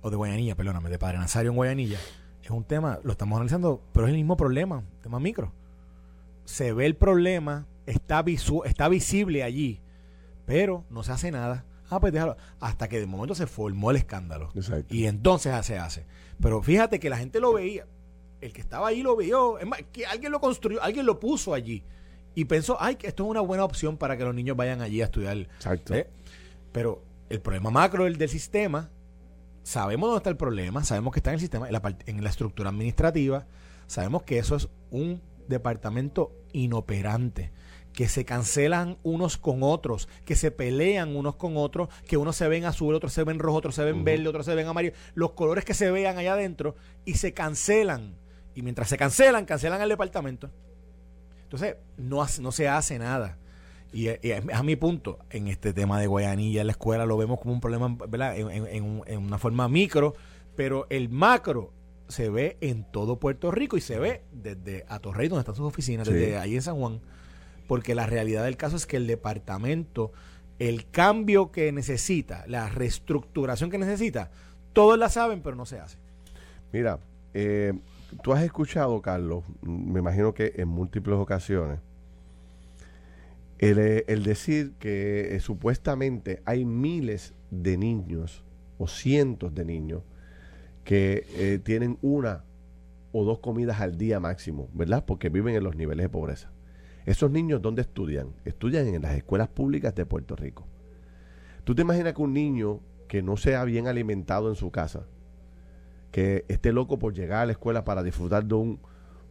o 0.01 0.09
de 0.09 0.15
Guayanilla, 0.15 0.55
perdóname, 0.55 0.89
de 0.89 0.99
Padre 0.99 1.17
Nazario 1.17 1.51
en 1.51 1.57
Guayanilla, 1.57 1.99
es 2.43 2.51
un 2.51 2.63
tema, 2.63 2.99
lo 3.03 3.11
estamos 3.11 3.37
analizando, 3.37 3.81
pero 3.91 4.05
es 4.05 4.11
el 4.11 4.17
mismo 4.17 4.37
problema, 4.37 4.83
tema 5.01 5.19
micro. 5.19 5.51
Se 6.43 6.73
ve 6.73 6.85
el 6.85 6.95
problema, 6.95 7.65
está, 7.87 8.23
está 8.65 8.87
visible 8.87 9.41
allí, 9.41 9.81
pero 10.45 10.85
no 10.91 11.01
se 11.01 11.11
hace 11.11 11.31
nada. 11.31 11.65
Ah, 11.89 11.99
pues 11.99 12.13
déjalo. 12.13 12.37
Hasta 12.59 12.87
que 12.87 12.99
de 12.99 13.07
momento 13.07 13.33
se 13.33 13.47
formó 13.47 13.89
el 13.89 13.97
escándalo. 13.97 14.51
Y 14.89 15.05
entonces 15.05 15.65
se 15.65 15.77
hace. 15.79 16.05
Pero 16.39 16.61
fíjate 16.61 16.99
que 16.99 17.09
la 17.09 17.17
gente 17.17 17.39
lo 17.39 17.53
veía. 17.53 17.87
El 18.41 18.53
que 18.53 18.61
estaba 18.61 18.89
ahí 18.89 19.01
lo 19.01 19.15
vio. 19.15 19.57
Es 19.57 19.65
más, 19.65 19.81
que 19.91 20.05
alguien 20.05 20.31
lo 20.31 20.39
construyó, 20.39 20.81
alguien 20.83 21.05
lo 21.05 21.19
puso 21.19 21.53
allí. 21.53 21.83
Y 22.35 22.45
pensó, 22.45 22.77
ay, 22.79 22.95
que 22.95 23.07
esto 23.07 23.23
es 23.23 23.29
una 23.29 23.41
buena 23.41 23.63
opción 23.63 23.97
para 23.97 24.17
que 24.17 24.23
los 24.23 24.35
niños 24.35 24.57
vayan 24.57 24.81
allí 24.81 25.01
a 25.01 25.05
estudiar. 25.05 25.37
Exacto. 25.37 25.95
¿Eh? 25.95 26.07
Pero 26.71 27.01
el 27.29 27.41
problema 27.41 27.71
macro 27.71 28.03
del, 28.03 28.17
del 28.17 28.29
sistema, 28.29 28.91
sabemos 29.63 30.07
dónde 30.07 30.17
está 30.17 30.29
el 30.29 30.37
problema, 30.37 30.83
sabemos 30.83 31.13
que 31.13 31.19
está 31.19 31.31
en 31.31 31.35
el 31.35 31.39
sistema, 31.39 31.67
en 31.67 31.73
la, 31.73 31.97
en 32.05 32.23
la 32.23 32.29
estructura 32.29 32.69
administrativa, 32.69 33.47
sabemos 33.87 34.23
que 34.23 34.37
eso 34.37 34.55
es 34.55 34.69
un 34.91 35.21
departamento 35.47 36.33
inoperante 36.53 37.51
que 37.95 38.09
se 38.09 38.25
cancelan 38.25 38.97
unos 39.03 39.37
con 39.37 39.63
otros, 39.63 40.09
que 40.25 40.35
se 40.35 40.51
pelean 40.51 41.15
unos 41.15 41.37
con 41.37 41.55
otros, 41.55 41.87
que 42.05 42.17
unos 42.17 42.35
se 42.35 42.47
ven 42.47 42.65
azul, 42.65 42.93
otros 42.93 43.13
se 43.13 43.23
ven 43.23 43.39
rojo, 43.39 43.57
otros 43.57 43.75
se 43.75 43.85
ven 43.85 44.03
verde, 44.03 44.27
otros 44.27 44.45
se 44.45 44.53
ven 44.53 44.67
amarillo, 44.67 44.93
los 45.13 45.31
colores 45.31 45.63
que 45.63 45.73
se 45.73 45.89
vean 45.91 46.17
allá 46.17 46.33
adentro 46.33 46.75
y 47.05 47.13
se 47.13 47.33
cancelan. 47.33 48.17
Y 48.53 48.61
mientras 48.61 48.89
se 48.89 48.97
cancelan, 48.97 49.45
cancelan 49.45 49.81
el 49.81 49.89
departamento. 49.89 50.51
Entonces, 51.55 51.77
no, 51.97 52.25
no 52.41 52.51
se 52.51 52.67
hace 52.67 52.99
nada. 52.99 53.37
Y, 53.93 54.07
es 54.07 54.43
a 54.53 54.63
mi 54.63 54.75
punto, 54.75 55.19
en 55.29 55.47
este 55.47 55.73
tema 55.73 55.99
de 55.99 56.07
Guayanilla 56.07 56.61
en 56.61 56.67
la 56.67 56.71
escuela 56.71 57.05
lo 57.05 57.17
vemos 57.17 57.39
como 57.39 57.53
un 57.53 57.61
problema, 57.61 57.95
¿verdad? 58.07 58.37
En, 58.37 59.17
una 59.17 59.37
forma 59.37 59.67
micro, 59.69 60.15
pero 60.55 60.85
el 60.89 61.09
macro 61.09 61.71
se 62.07 62.29
ve 62.29 62.57
en 62.61 62.83
todo 62.91 63.19
Puerto 63.19 63.51
Rico 63.51 63.77
y 63.77 63.81
se 63.81 63.97
ve 63.97 64.21
desde 64.31 64.85
Atorrey, 64.89 65.27
donde 65.27 65.41
están 65.41 65.55
sus 65.55 65.65
oficinas, 65.65 66.07
desde 66.07 66.37
ahí 66.37 66.55
en 66.55 66.61
San 66.61 66.75
Juan 66.75 66.99
porque 67.67 67.95
la 67.95 68.05
realidad 68.05 68.43
del 68.43 68.57
caso 68.57 68.75
es 68.75 68.85
que 68.85 68.97
el 68.97 69.07
departamento, 69.07 70.11
el 70.59 70.89
cambio 70.89 71.51
que 71.51 71.71
necesita, 71.71 72.45
la 72.47 72.69
reestructuración 72.69 73.69
que 73.69 73.77
necesita, 73.77 74.31
todos 74.73 74.97
la 74.97 75.09
saben, 75.09 75.41
pero 75.41 75.55
no 75.55 75.65
se 75.65 75.79
hace. 75.79 75.97
Mira, 76.71 76.99
eh, 77.33 77.73
tú 78.23 78.33
has 78.33 78.43
escuchado, 78.43 79.01
Carlos, 79.01 79.43
me 79.61 79.99
imagino 79.99 80.33
que 80.33 80.53
en 80.57 80.67
múltiples 80.67 81.17
ocasiones, 81.17 81.79
el, 83.57 83.79
eh, 83.79 84.03
decir 84.23 84.73
que 84.79 85.35
eh, 85.35 85.39
supuestamente 85.39 86.41
hay 86.45 86.65
miles 86.65 87.33
de 87.51 87.77
niños 87.77 88.43
o 88.77 88.87
cientos 88.87 89.53
de 89.53 89.65
niños 89.65 90.03
que 90.83 91.61
tienen 91.63 91.97
una 92.03 92.43
o 93.11 93.23
dos 93.23 93.39
comidas 93.39 93.79
al 93.79 93.97
día 93.97 94.19
máximo, 94.19 94.69
¿verdad? 94.73 95.03
Porque 95.05 95.29
viven 95.29 95.55
en 95.55 95.63
los 95.63 95.75
niveles 95.75 96.03
de 96.03 96.09
pobreza. 96.09 96.51
Esos 97.05 97.31
niños, 97.31 97.61
¿dónde 97.61 97.81
estudian? 97.81 98.33
Estudian 98.43 98.87
en 98.87 99.01
las 99.01 99.15
escuelas 99.15 99.47
públicas 99.47 99.95
de 99.95 100.05
Puerto 100.05 100.35
Rico. 100.35 100.67
¿Tú 101.63 101.73
te 101.73 101.83
imaginas 101.83 102.13
que 102.13 102.21
un 102.21 102.33
niño 102.33 102.81
que 103.07 103.21
no 103.21 103.37
sea 103.37 103.63
bien 103.63 103.87
alimentado 103.87 104.49
en 104.49 104.55
su 104.55 104.71
casa, 104.71 105.07
que 106.15 106.45
esté 106.47 106.71
loco 106.71 106.97
por 106.97 107.13
llegar 107.13 107.41
a 107.41 107.45
la 107.45 107.51
escuela 107.51 107.83
para 107.83 108.01
disfrutar 108.01 108.45
de 108.45 108.55
un, 108.55 108.79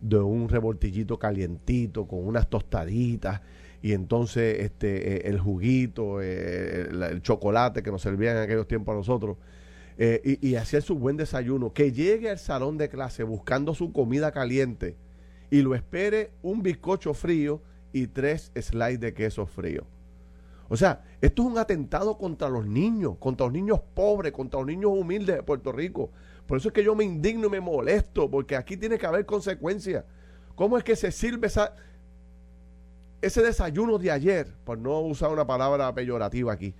de 0.03 0.18
un 0.18 0.51
revoltillito 0.51 1.18
calientito 1.18 2.07
con 2.07 2.26
unas 2.26 2.51
tostaditas 2.51 3.41
y 3.80 3.95
entonces 3.95 4.61
este 4.61 5.14
eh, 5.14 5.30
el 5.30 5.41
juguito, 5.41 6.20
eh, 6.20 6.91
el, 6.91 7.22
chocolate 7.22 7.82
que 7.82 7.91
nos 7.91 8.03
servían 8.03 8.37
en 8.37 8.43
aquellos 8.43 8.68
tiempos 8.68 8.93
a 8.93 8.97
nosotros, 8.99 9.39
eh, 9.97 10.39
y, 10.43 10.47
y 10.47 10.57
hacer 10.57 10.82
su 10.82 10.97
buen 10.97 11.16
desayuno, 11.16 11.72
que 11.72 11.91
llegue 11.91 12.28
al 12.28 12.39
salón 12.39 12.76
de 12.76 12.91
clase 12.91 13.22
buscando 13.22 13.74
su 13.74 13.91
comida 13.91 14.30
caliente 14.30 14.95
y 15.51 15.62
lo 15.62 15.74
espere 15.74 16.32
un 16.43 16.62
bizcocho 16.62 17.14
frío 17.14 17.62
y 17.95 18.09
tres 18.09 18.53
slides 18.61 19.01
de 19.01 19.14
queso 19.14 19.47
frío. 19.47 19.87
O 20.68 20.76
sea, 20.76 21.03
esto 21.22 21.43
es 21.43 21.49
un 21.49 21.57
atentado 21.59 22.18
contra 22.18 22.49
los 22.49 22.66
niños, 22.66 23.16
contra 23.18 23.47
los 23.47 23.55
niños 23.55 23.80
pobres, 23.95 24.32
contra 24.32 24.61
los 24.61 24.66
niños 24.66 24.91
humildes 24.93 25.37
de 25.37 25.43
Puerto 25.43 25.72
Rico. 25.72 26.11
Por 26.47 26.59
eso 26.59 26.68
es 26.68 26.74
que 26.74 26.84
yo 26.84 26.95
me 26.95 27.05
indigno 27.05 27.47
y 27.47 27.51
me 27.51 27.61
molesto, 27.61 28.30
porque 28.30 28.57
aquí 28.57 28.76
tiene 28.76 28.99
que 28.99 29.07
haber 29.07 29.24
consecuencias. 29.26 30.05
¿Cómo 30.55 30.76
es 30.78 30.84
que 30.84 30.95
se 30.95 31.11
sirve 31.11 31.47
esa, 31.47 31.74
ese 33.22 33.42
desayuno 33.42 33.99
de 33.99 34.11
ayer? 34.11 34.53
Por 34.64 34.78
no 34.78 35.01
usar 35.01 35.30
una 35.30 35.47
palabra 35.47 35.92
peyorativa 35.95 36.53
aquí. 36.53 36.74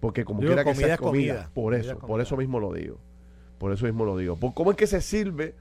Porque 0.00 0.24
como 0.24 0.40
quiera 0.40 0.62
que 0.62 0.74
sea 0.74 0.98
comida, 0.98 1.50
por 1.54 1.74
eso, 1.74 1.98
por 1.98 2.20
eso 2.20 2.36
mismo 2.36 2.60
lo 2.60 2.72
digo. 2.72 2.98
Por 3.58 3.72
eso 3.72 3.86
mismo 3.86 4.04
lo 4.04 4.16
digo. 4.18 4.38
¿Cómo 4.54 4.70
es 4.70 4.76
que 4.76 4.86
se 4.86 5.00
sirve 5.00 5.54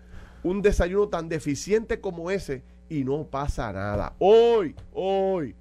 un 0.46 0.62
desayuno 0.62 1.08
tan 1.08 1.28
deficiente 1.28 2.00
como 2.00 2.30
ese 2.30 2.62
y 2.88 3.04
no 3.04 3.26
pasa 3.26 3.74
nada. 3.74 4.14
Hoy, 4.20 4.76
hoy, 4.94 5.56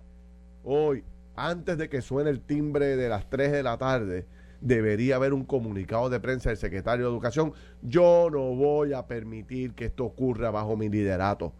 hoy, 0.63 1.03
antes 1.35 1.79
de 1.79 1.89
que 1.89 2.03
suene 2.03 2.29
el 2.29 2.41
timbre 2.41 2.97
de 2.97 3.09
las 3.09 3.29
3 3.31 3.51
de 3.51 3.63
la 3.63 3.79
tarde, 3.79 4.27
debería 4.65 5.17
haber 5.17 5.35
un 5.35 5.45
comunicado 5.45 6.09
de 6.09 6.19
prensa 6.19 6.49
del 6.49 6.57
secretario 6.57 7.05
de 7.05 7.13
Educación. 7.13 7.53
Yo 7.83 8.29
no 8.33 8.55
voy 8.55 8.95
a 8.95 9.07
permitir 9.07 9.75
que 9.75 9.85
esto 9.85 10.05
ocurra 10.05 10.51
bajo 10.51 10.77
mi 10.77 10.89
liderato. 10.89 11.53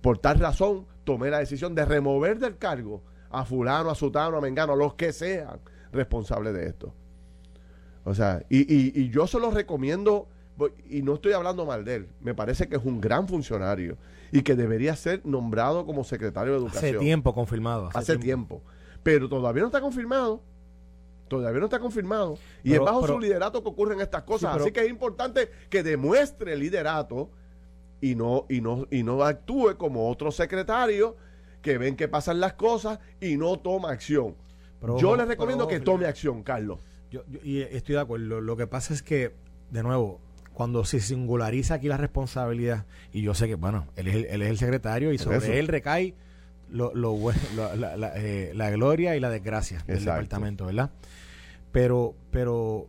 Por 0.00 0.18
tal 0.18 0.38
razón, 0.38 0.86
tomé 1.04 1.30
la 1.30 1.38
decisión 1.38 1.74
de 1.74 1.84
remover 1.84 2.38
del 2.38 2.56
cargo 2.56 3.02
a 3.30 3.44
fulano, 3.44 3.90
a 3.90 3.94
sutano, 3.94 4.38
a 4.38 4.40
mengano, 4.40 4.72
a 4.72 4.76
los 4.76 4.94
que 4.94 5.12
sean 5.12 5.60
responsables 5.92 6.54
de 6.54 6.66
esto. 6.66 6.94
O 8.04 8.14
sea, 8.14 8.42
y, 8.48 8.60
y, 8.60 8.92
y 8.94 9.10
yo 9.10 9.26
se 9.26 9.38
lo 9.38 9.50
recomiendo 9.50 10.28
y 10.88 11.02
no 11.02 11.14
estoy 11.14 11.32
hablando 11.32 11.66
mal 11.66 11.84
de 11.84 11.96
él, 11.96 12.08
me 12.20 12.34
parece 12.34 12.66
que 12.66 12.76
es 12.76 12.84
un 12.84 12.98
gran 12.98 13.28
funcionario 13.28 13.98
y 14.32 14.40
que 14.42 14.54
debería 14.54 14.96
ser 14.96 15.20
nombrado 15.26 15.84
como 15.84 16.02
secretario 16.02 16.52
de 16.52 16.58
Educación. 16.60 16.96
Hace 16.96 17.04
tiempo 17.04 17.34
confirmado. 17.34 17.90
Hace, 17.92 18.16
tiempo. 18.16 18.62
Pero 19.02 19.28
todavía 19.28 19.62
no 19.62 19.68
está 19.68 19.80
confirmado. 19.80 20.42
Todavía 21.28 21.60
no 21.60 21.66
está 21.66 21.78
confirmado. 21.78 22.38
Y 22.62 22.74
es 22.74 22.80
bajo 22.80 23.06
su 23.06 23.18
liderato 23.18 23.62
que 23.62 23.68
ocurren 23.68 24.00
estas 24.00 24.22
cosas. 24.22 24.56
Así 24.56 24.72
que 24.72 24.80
es 24.80 24.90
importante 24.90 25.50
que 25.68 25.82
demuestre 25.82 26.56
liderato 26.56 27.30
y 28.00 28.14
no, 28.14 28.46
y 28.48 28.60
no, 28.60 28.86
y 28.90 29.02
no 29.02 29.22
actúe 29.22 29.76
como 29.76 30.08
otro 30.10 30.30
secretario 30.30 31.16
que 31.62 31.78
ven 31.78 31.96
que 31.96 32.08
pasan 32.08 32.40
las 32.40 32.52
cosas 32.52 33.00
y 33.20 33.36
no 33.36 33.58
toma 33.58 33.90
acción. 33.90 34.36
yo 34.98 35.16
le 35.16 35.24
recomiendo 35.24 35.66
que 35.66 35.80
tome 35.80 36.06
acción, 36.06 36.42
Carlos. 36.42 36.78
Yo, 37.10 37.22
y 37.42 37.60
estoy 37.60 37.94
de 37.94 38.00
acuerdo. 38.00 38.40
Lo 38.40 38.56
que 38.56 38.66
pasa 38.66 38.94
es 38.94 39.02
que, 39.02 39.34
de 39.70 39.82
nuevo, 39.82 40.20
cuando 40.52 40.84
se 40.84 41.00
singulariza 41.00 41.74
aquí 41.74 41.88
la 41.88 41.96
responsabilidad, 41.96 42.86
y 43.12 43.22
yo 43.22 43.34
sé 43.34 43.46
que, 43.46 43.56
bueno, 43.56 43.86
él 43.96 44.08
es 44.08 44.14
el, 44.14 44.24
él 44.26 44.42
es 44.42 44.50
el 44.50 44.58
secretario 44.58 45.12
y 45.12 45.18
sobre 45.18 45.58
él 45.58 45.68
recae 45.68 46.14
lo, 46.70 46.94
lo, 46.94 47.16
eh, 48.16 48.52
la, 48.54 48.70
gloria 48.70 49.16
y 49.16 49.20
la 49.20 49.30
desgracia 49.30 49.82
del 49.86 50.00
departamento, 50.04 50.66
¿verdad? 50.66 50.90
Pero, 51.72 52.14
pero 52.30 52.88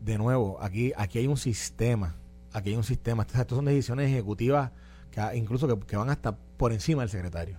de 0.00 0.18
nuevo, 0.18 0.58
aquí, 0.60 0.92
aquí 0.96 1.18
hay 1.18 1.26
un 1.26 1.36
sistema, 1.36 2.16
aquí 2.52 2.70
hay 2.70 2.76
un 2.76 2.84
sistema, 2.84 3.22
estas, 3.22 3.46
son 3.48 3.64
decisiones 3.64 4.10
ejecutivas 4.10 4.70
que 5.10 5.20
incluso 5.36 5.68
que, 5.68 5.86
que, 5.86 5.96
van 5.96 6.10
hasta 6.10 6.36
por 6.36 6.72
encima 6.72 7.02
del 7.02 7.10
secretario. 7.10 7.58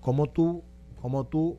¿Cómo 0.00 0.28
tú, 0.28 0.62
cómo 1.00 1.26
tú 1.26 1.58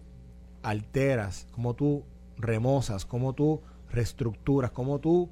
alteras, 0.63 1.47
cómo 1.51 1.73
tú 1.75 2.03
remozas, 2.37 3.05
cómo 3.05 3.33
tú 3.33 3.61
reestructuras, 3.89 4.71
cómo 4.71 4.99
tú 4.99 5.29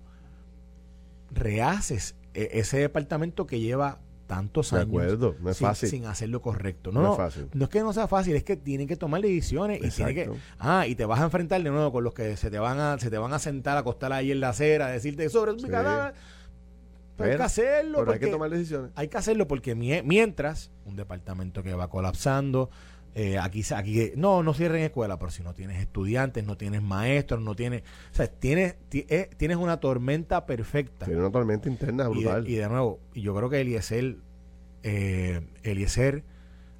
rehaces 1.31 2.15
e, 2.33 2.49
ese 2.53 2.79
departamento 2.79 3.45
que 3.45 3.59
lleva 3.59 3.99
tantos 4.29 4.73
años 4.73 4.85
acuerdo, 4.85 5.35
no 5.41 5.49
es 5.49 5.57
sin, 5.57 5.67
fácil. 5.67 5.89
sin 5.89 6.05
hacerlo 6.05 6.39
correcto. 6.39 6.91
No, 6.91 7.01
no, 7.01 7.11
es 7.13 7.17
fácil. 7.17 7.47
no 7.51 7.63
es 7.63 7.69
que 7.71 7.81
no 7.81 7.91
sea 7.91 8.07
fácil, 8.07 8.35
es 8.35 8.43
que 8.43 8.55
tienen 8.55 8.87
que 8.87 8.95
tomar 8.95 9.21
decisiones 9.21 9.83
y 9.83 9.89
tiene 9.89 10.13
que 10.13 10.29
ah, 10.59 10.85
y 10.85 10.93
te 10.93 11.03
vas 11.05 11.19
a 11.19 11.23
enfrentar 11.23 11.63
de 11.63 11.71
nuevo 11.71 11.91
con 11.91 12.03
los 12.03 12.13
que 12.13 12.37
se 12.37 12.51
te 12.51 12.59
van 12.59 12.79
a 12.79 12.99
se 12.99 13.09
te 13.09 13.17
van 13.17 13.33
a 13.33 13.39
sentar 13.39 13.75
a 13.75 13.79
acostar 13.79 14.13
ahí 14.13 14.31
en 14.31 14.39
la 14.39 14.49
acera, 14.49 14.85
a 14.85 14.91
decirte 14.91 15.27
sobre 15.29 15.53
mi 15.53 15.63
canal. 15.63 16.13
hay 17.17 17.37
que 17.37 17.41
hacerlo. 17.41 17.97
Pero 17.99 18.11
hay 18.11 18.19
que 18.19 18.27
tomar 18.27 18.51
decisiones. 18.51 18.91
Hay 18.93 19.07
que 19.07 19.17
hacerlo 19.17 19.47
porque 19.47 19.73
mientras 19.73 20.69
un 20.85 20.95
departamento 20.95 21.63
que 21.63 21.73
va 21.73 21.89
colapsando, 21.89 22.69
eh, 23.15 23.37
aquí, 23.39 23.63
aquí, 23.75 24.11
no, 24.15 24.43
no 24.43 24.53
cierren 24.53 24.83
escuela, 24.83 25.17
pero 25.17 25.31
si 25.31 25.41
no 25.41 25.53
tienes 25.53 25.81
estudiantes, 25.81 26.45
no 26.45 26.57
tienes 26.57 26.81
maestros, 26.81 27.41
no 27.41 27.55
tienes, 27.55 27.81
o 28.11 28.15
sea, 28.15 28.27
tienes, 28.27 28.75
eh, 28.91 29.29
tienes 29.35 29.57
una 29.57 29.79
tormenta 29.79 30.45
perfecta. 30.45 31.05
Tiene 31.05 31.19
una 31.19 31.31
tormenta 31.31 31.67
interna 31.67 32.07
brutal. 32.07 32.47
Y 32.47 32.55
de, 32.55 32.69
nuevo, 32.69 32.99
y 33.13 33.21
yo 33.21 33.35
creo 33.35 33.49
que 33.49 33.61
Eliezer, 33.61 34.17
eh, 34.83 35.41
Eliezer 35.63 36.23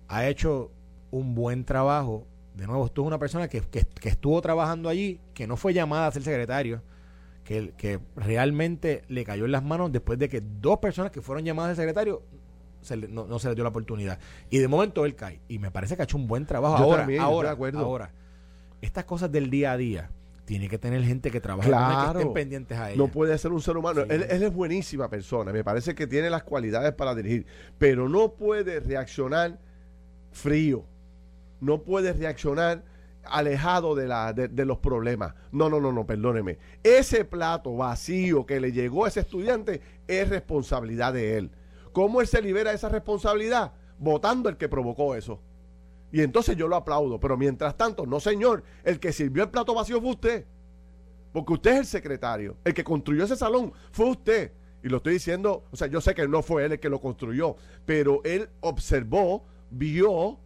ha 0.08 0.28
hecho 0.28 0.72
un 1.12 1.34
buen 1.34 1.66
trabajo. 1.66 2.28
De 2.56 2.68
nuevo, 2.68 2.86
esto 2.86 3.02
es 3.02 3.08
una 3.08 3.20
persona 3.20 3.48
que, 3.48 3.62
que, 3.62 3.86
que, 3.86 4.10
estuvo 4.10 4.40
trabajando 4.42 4.90
allí, 4.90 5.20
que 5.34 5.48
no 5.48 5.58
fue 5.58 5.74
llamada 5.74 6.08
a 6.08 6.12
ser 6.12 6.24
secretario, 6.24 6.84
que, 7.44 7.74
que 7.76 8.00
realmente 8.16 9.04
le 9.08 9.24
cayó 9.24 9.46
en 9.46 9.52
las 9.52 9.64
manos 9.64 9.92
después 9.92 10.20
de 10.20 10.30
que 10.30 10.42
dos 10.42 10.80
personas 10.80 11.12
que 11.12 11.22
fueron 11.22 11.44
llamadas 11.44 11.72
a 11.72 11.82
no, 13.10 13.40
se 13.40 13.50
le 13.50 13.56
dio 13.56 13.64
la 13.64 13.70
oportunidad. 13.70 14.20
Y 14.50 14.60
de 14.60 14.68
momento 14.68 15.06
él 15.06 15.16
cae. 15.16 15.42
Y 15.48 15.60
me 15.60 15.72
parece 15.72 15.96
que 15.96 16.02
ha 16.02 16.06
hecho 16.06 16.18
un 16.18 16.28
buen 16.28 16.46
trabajo. 16.46 16.78
ahora, 16.78 17.08
ahora, 17.20 17.58
ahora, 17.76 18.12
estas 18.82 19.06
cosas 19.06 19.32
del 19.32 19.50
día 19.50 19.74
a 19.74 19.78
día, 19.78 20.10
tiene 20.50 20.68
que 20.68 20.80
tener 20.80 21.04
gente 21.04 21.30
que 21.30 21.40
trabaje 21.40 21.70
claro, 21.70 22.14
que 22.14 22.20
estén 22.22 22.34
pendientes 22.34 22.76
a 22.76 22.90
ella. 22.90 22.98
No 22.98 23.08
puede 23.08 23.38
ser 23.38 23.52
un 23.52 23.62
ser 23.62 23.78
humano. 23.78 24.02
Él, 24.10 24.26
él, 24.28 24.42
es 24.42 24.52
buenísima 24.52 25.08
persona. 25.08 25.54
Me 25.54 25.64
parece 25.64 25.94
que 25.94 26.08
tiene 26.08 26.28
las 26.32 26.42
cualidades 26.42 26.92
para 26.94 27.14
dirigir. 27.14 27.46
Pero 27.78 28.10
no 28.10 28.34
puede 28.34 28.80
reaccionar 28.80 29.60
frío. 30.32 30.86
No 31.62 31.84
puede 31.84 32.14
reaccionar 32.14 32.84
alejado 33.26 33.94
de, 33.94 34.08
la, 34.08 34.34
de, 34.34 34.48
de, 34.48 34.66
los 34.66 34.80
problemas. 34.80 35.36
No, 35.52 35.70
no, 35.70 35.80
no, 35.80 35.92
no, 35.92 36.08
perdóneme. 36.08 36.58
Ese 36.82 37.26
plato 37.26 37.76
vacío 37.76 38.48
que 38.48 38.60
le 38.60 38.72
llegó 38.72 39.06
a 39.06 39.10
ese 39.10 39.20
estudiante 39.20 39.82
es 40.08 40.30
responsabilidad 40.30 41.14
de 41.14 41.38
él. 41.38 41.52
¿Cómo 42.00 42.22
él 42.22 42.28
se 42.28 42.42
libera 42.42 42.70
de 42.70 42.78
esa 42.78 42.88
responsabilidad? 42.88 43.74
Votando 43.98 44.48
el 44.48 44.56
que 44.56 44.70
provocó 44.70 45.16
eso. 45.16 45.42
Y 46.14 46.22
entonces 46.22 46.56
yo 46.56 46.70
lo 46.70 46.78
aplaudo. 46.78 47.20
Pero 47.20 47.36
mientras 47.36 47.76
tanto, 47.76 48.06
no 48.06 48.22
señor, 48.22 48.64
el 48.86 49.02
que 49.02 49.12
sirvió 49.12 49.44
el 49.44 49.50
plato 49.50 49.74
vacío 49.74 50.00
fue 50.00 50.12
usted. 50.12 50.46
Porque 51.34 51.52
usted 51.52 51.72
es 51.72 51.80
el 51.80 51.86
secretario. 51.86 52.56
El 52.64 52.74
que 52.74 52.86
construyó 52.86 53.26
ese 53.26 53.36
salón 53.36 53.74
fue 53.92 54.10
usted. 54.12 54.54
Y 54.82 54.88
lo 54.88 54.96
estoy 54.96 55.12
diciendo, 55.12 55.66
o 55.72 55.76
sea, 55.76 55.88
yo 55.88 56.00
sé 56.00 56.16
que 56.16 56.26
no 56.26 56.42
fue 56.42 56.64
él 56.64 56.72
el 56.72 56.80
que 56.80 56.88
lo 56.88 57.02
construyó, 57.02 57.58
pero 57.86 58.22
él 58.24 58.48
observó, 58.62 59.44
vio, 59.70 60.40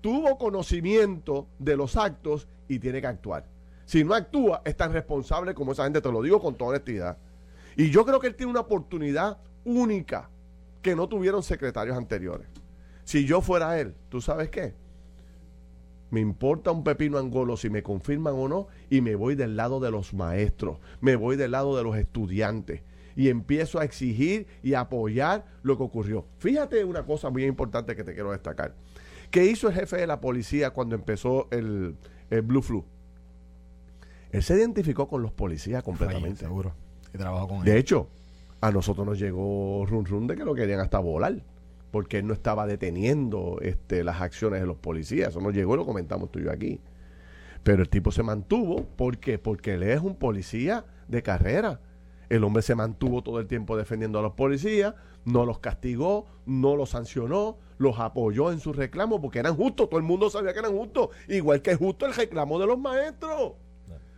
tuvo 0.00 0.36
conocimiento 0.36 1.46
de 1.60 1.76
los 1.76 1.94
actos 1.94 2.48
y 2.66 2.80
tiene 2.80 3.00
que 3.00 3.06
actuar. 3.06 3.46
Si 3.84 4.02
no 4.02 4.14
actúa, 4.14 4.62
es 4.64 4.76
tan 4.76 4.92
responsable 4.92 5.54
como 5.54 5.70
esa 5.70 5.84
gente, 5.84 6.00
te 6.00 6.10
lo 6.10 6.22
digo 6.22 6.40
con 6.40 6.56
toda 6.56 6.70
honestidad. 6.70 7.18
Y 7.76 7.88
yo 7.90 8.04
creo 8.04 8.18
que 8.18 8.26
él 8.26 8.34
tiene 8.34 8.50
una 8.50 8.62
oportunidad 8.62 9.38
única 9.64 10.28
que 10.82 10.96
no 10.96 11.08
tuvieron 11.08 11.42
secretarios 11.42 11.96
anteriores. 11.96 12.48
Si 13.04 13.24
yo 13.24 13.40
fuera 13.40 13.80
él, 13.80 13.94
¿tú 14.08 14.20
sabes 14.20 14.50
qué? 14.50 14.74
Me 16.10 16.20
importa 16.20 16.70
un 16.70 16.84
pepino 16.84 17.16
angolo 17.16 17.56
si 17.56 17.70
me 17.70 17.82
confirman 17.82 18.34
o 18.34 18.48
no 18.48 18.66
y 18.90 19.00
me 19.00 19.14
voy 19.14 19.34
del 19.34 19.56
lado 19.56 19.80
de 19.80 19.90
los 19.90 20.12
maestros, 20.12 20.78
me 21.00 21.16
voy 21.16 21.36
del 21.36 21.52
lado 21.52 21.76
de 21.76 21.84
los 21.84 21.96
estudiantes 21.96 22.82
y 23.16 23.28
empiezo 23.28 23.78
a 23.78 23.84
exigir 23.84 24.46
y 24.62 24.74
apoyar 24.74 25.46
lo 25.62 25.76
que 25.76 25.84
ocurrió. 25.84 26.26
Fíjate 26.38 26.84
una 26.84 27.04
cosa 27.04 27.30
muy 27.30 27.44
importante 27.44 27.96
que 27.96 28.04
te 28.04 28.14
quiero 28.14 28.32
destacar. 28.32 28.74
¿Qué 29.30 29.46
hizo 29.46 29.68
el 29.68 29.74
jefe 29.74 29.96
de 29.96 30.06
la 30.06 30.20
policía 30.20 30.70
cuando 30.70 30.94
empezó 30.94 31.48
el, 31.50 31.96
Blue 32.44 32.62
Flu? 32.62 32.84
Él 34.30 34.42
se 34.42 34.54
identificó 34.54 35.08
con 35.08 35.22
los 35.22 35.32
policías 35.32 35.82
completamente. 35.82 36.40
seguro. 36.40 36.74
Y 37.14 37.18
trabajó 37.18 37.48
con 37.48 37.64
de 37.64 37.78
hecho, 37.78 38.08
a 38.62 38.70
nosotros 38.70 39.06
nos 39.06 39.18
llegó 39.18 39.84
run 39.84 40.06
run 40.06 40.26
de 40.26 40.36
que 40.36 40.44
lo 40.44 40.54
querían 40.54 40.80
hasta 40.80 40.98
volar 40.98 41.42
porque 41.92 42.18
él 42.18 42.26
no 42.26 42.32
estaba 42.32 42.66
deteniendo 42.66 43.58
este, 43.60 44.02
las 44.02 44.22
acciones 44.22 44.60
de 44.60 44.66
los 44.66 44.78
policías. 44.78 45.28
Eso 45.28 45.40
nos 45.40 45.52
llegó 45.52 45.74
y 45.74 45.76
lo 45.76 45.84
comentamos 45.84 46.32
tú 46.32 46.38
y 46.38 46.44
yo 46.44 46.50
aquí. 46.50 46.80
Pero 47.62 47.82
el 47.82 47.88
tipo 47.90 48.10
se 48.10 48.22
mantuvo. 48.22 48.86
¿Por 48.96 49.18
qué? 49.18 49.38
Porque 49.38 49.74
él 49.74 49.82
es 49.82 50.00
un 50.00 50.16
policía 50.16 50.86
de 51.06 51.22
carrera. 51.22 51.80
El 52.30 52.44
hombre 52.44 52.62
se 52.62 52.74
mantuvo 52.74 53.22
todo 53.22 53.38
el 53.40 53.46
tiempo 53.46 53.76
defendiendo 53.76 54.18
a 54.18 54.22
los 54.22 54.32
policías, 54.32 54.94
no 55.26 55.44
los 55.44 55.58
castigó, 55.58 56.26
no 56.46 56.76
los 56.76 56.88
sancionó, 56.90 57.58
los 57.76 57.98
apoyó 57.98 58.50
en 58.50 58.58
sus 58.58 58.74
reclamos 58.74 59.20
porque 59.20 59.40
eran 59.40 59.54
justos. 59.54 59.90
Todo 59.90 60.00
el 60.00 60.06
mundo 60.06 60.30
sabía 60.30 60.54
que 60.54 60.60
eran 60.60 60.72
justos. 60.72 61.10
Igual 61.28 61.60
que 61.60 61.72
es 61.72 61.76
justo 61.76 62.06
el 62.06 62.14
reclamo 62.14 62.58
de 62.58 62.66
los 62.66 62.78
maestros. 62.78 63.52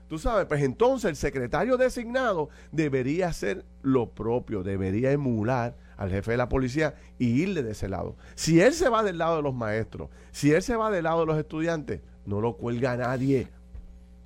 Tú 0.09 0.19
sabes, 0.19 0.47
pues 0.47 0.63
entonces 0.63 1.11
el 1.11 1.17
secretario 1.17 1.77
designado 1.77 2.51
debería 2.73 3.29
hacer 3.29 3.65
lo 3.83 4.11
propio, 4.11 4.63
debería 4.63 5.13
emular 5.13 5.77
al 5.97 6.11
jefe 6.11 6.33
de 6.33 6.37
la 6.37 6.49
policía 6.49 6.95
y 7.19 7.43
irle 7.43 7.63
de 7.63 7.73
ese 7.73 7.89
lado. 7.89 8.17
Si 8.35 8.61
él 8.61 8.75
se 8.75 8.89
va 8.89 9.03
del 9.03 9.19
lado 9.19 9.37
de 9.37 9.43
los 9.43 9.55
maestros, 9.55 10.11
si 10.31 10.53
él 10.53 10.63
se 10.63 10.77
va 10.77 10.91
del 10.91 11.05
lado 11.05 11.21
de 11.21 11.27
los 11.27 11.39
estudiantes, 11.39 12.01
no 12.27 12.41
lo 12.41 12.57
cuelga 12.57 12.97
nadie. 12.97 13.49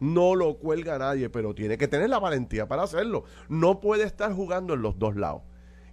No 0.01 0.37
lo 0.37 0.59
cuelga 0.59 0.99
nadie, 0.99 1.29
pero 1.29 1.55
tiene 1.55 1.77
que 1.77 1.89
tener 1.89 2.09
la 2.09 2.21
valentía 2.21 2.69
para 2.69 2.85
hacerlo. 2.85 3.25
No 3.49 3.81
puede 3.81 4.05
estar 4.05 4.33
jugando 4.33 4.75
en 4.75 4.83
los 4.83 4.99
dos 4.99 5.17
lados. 5.17 5.43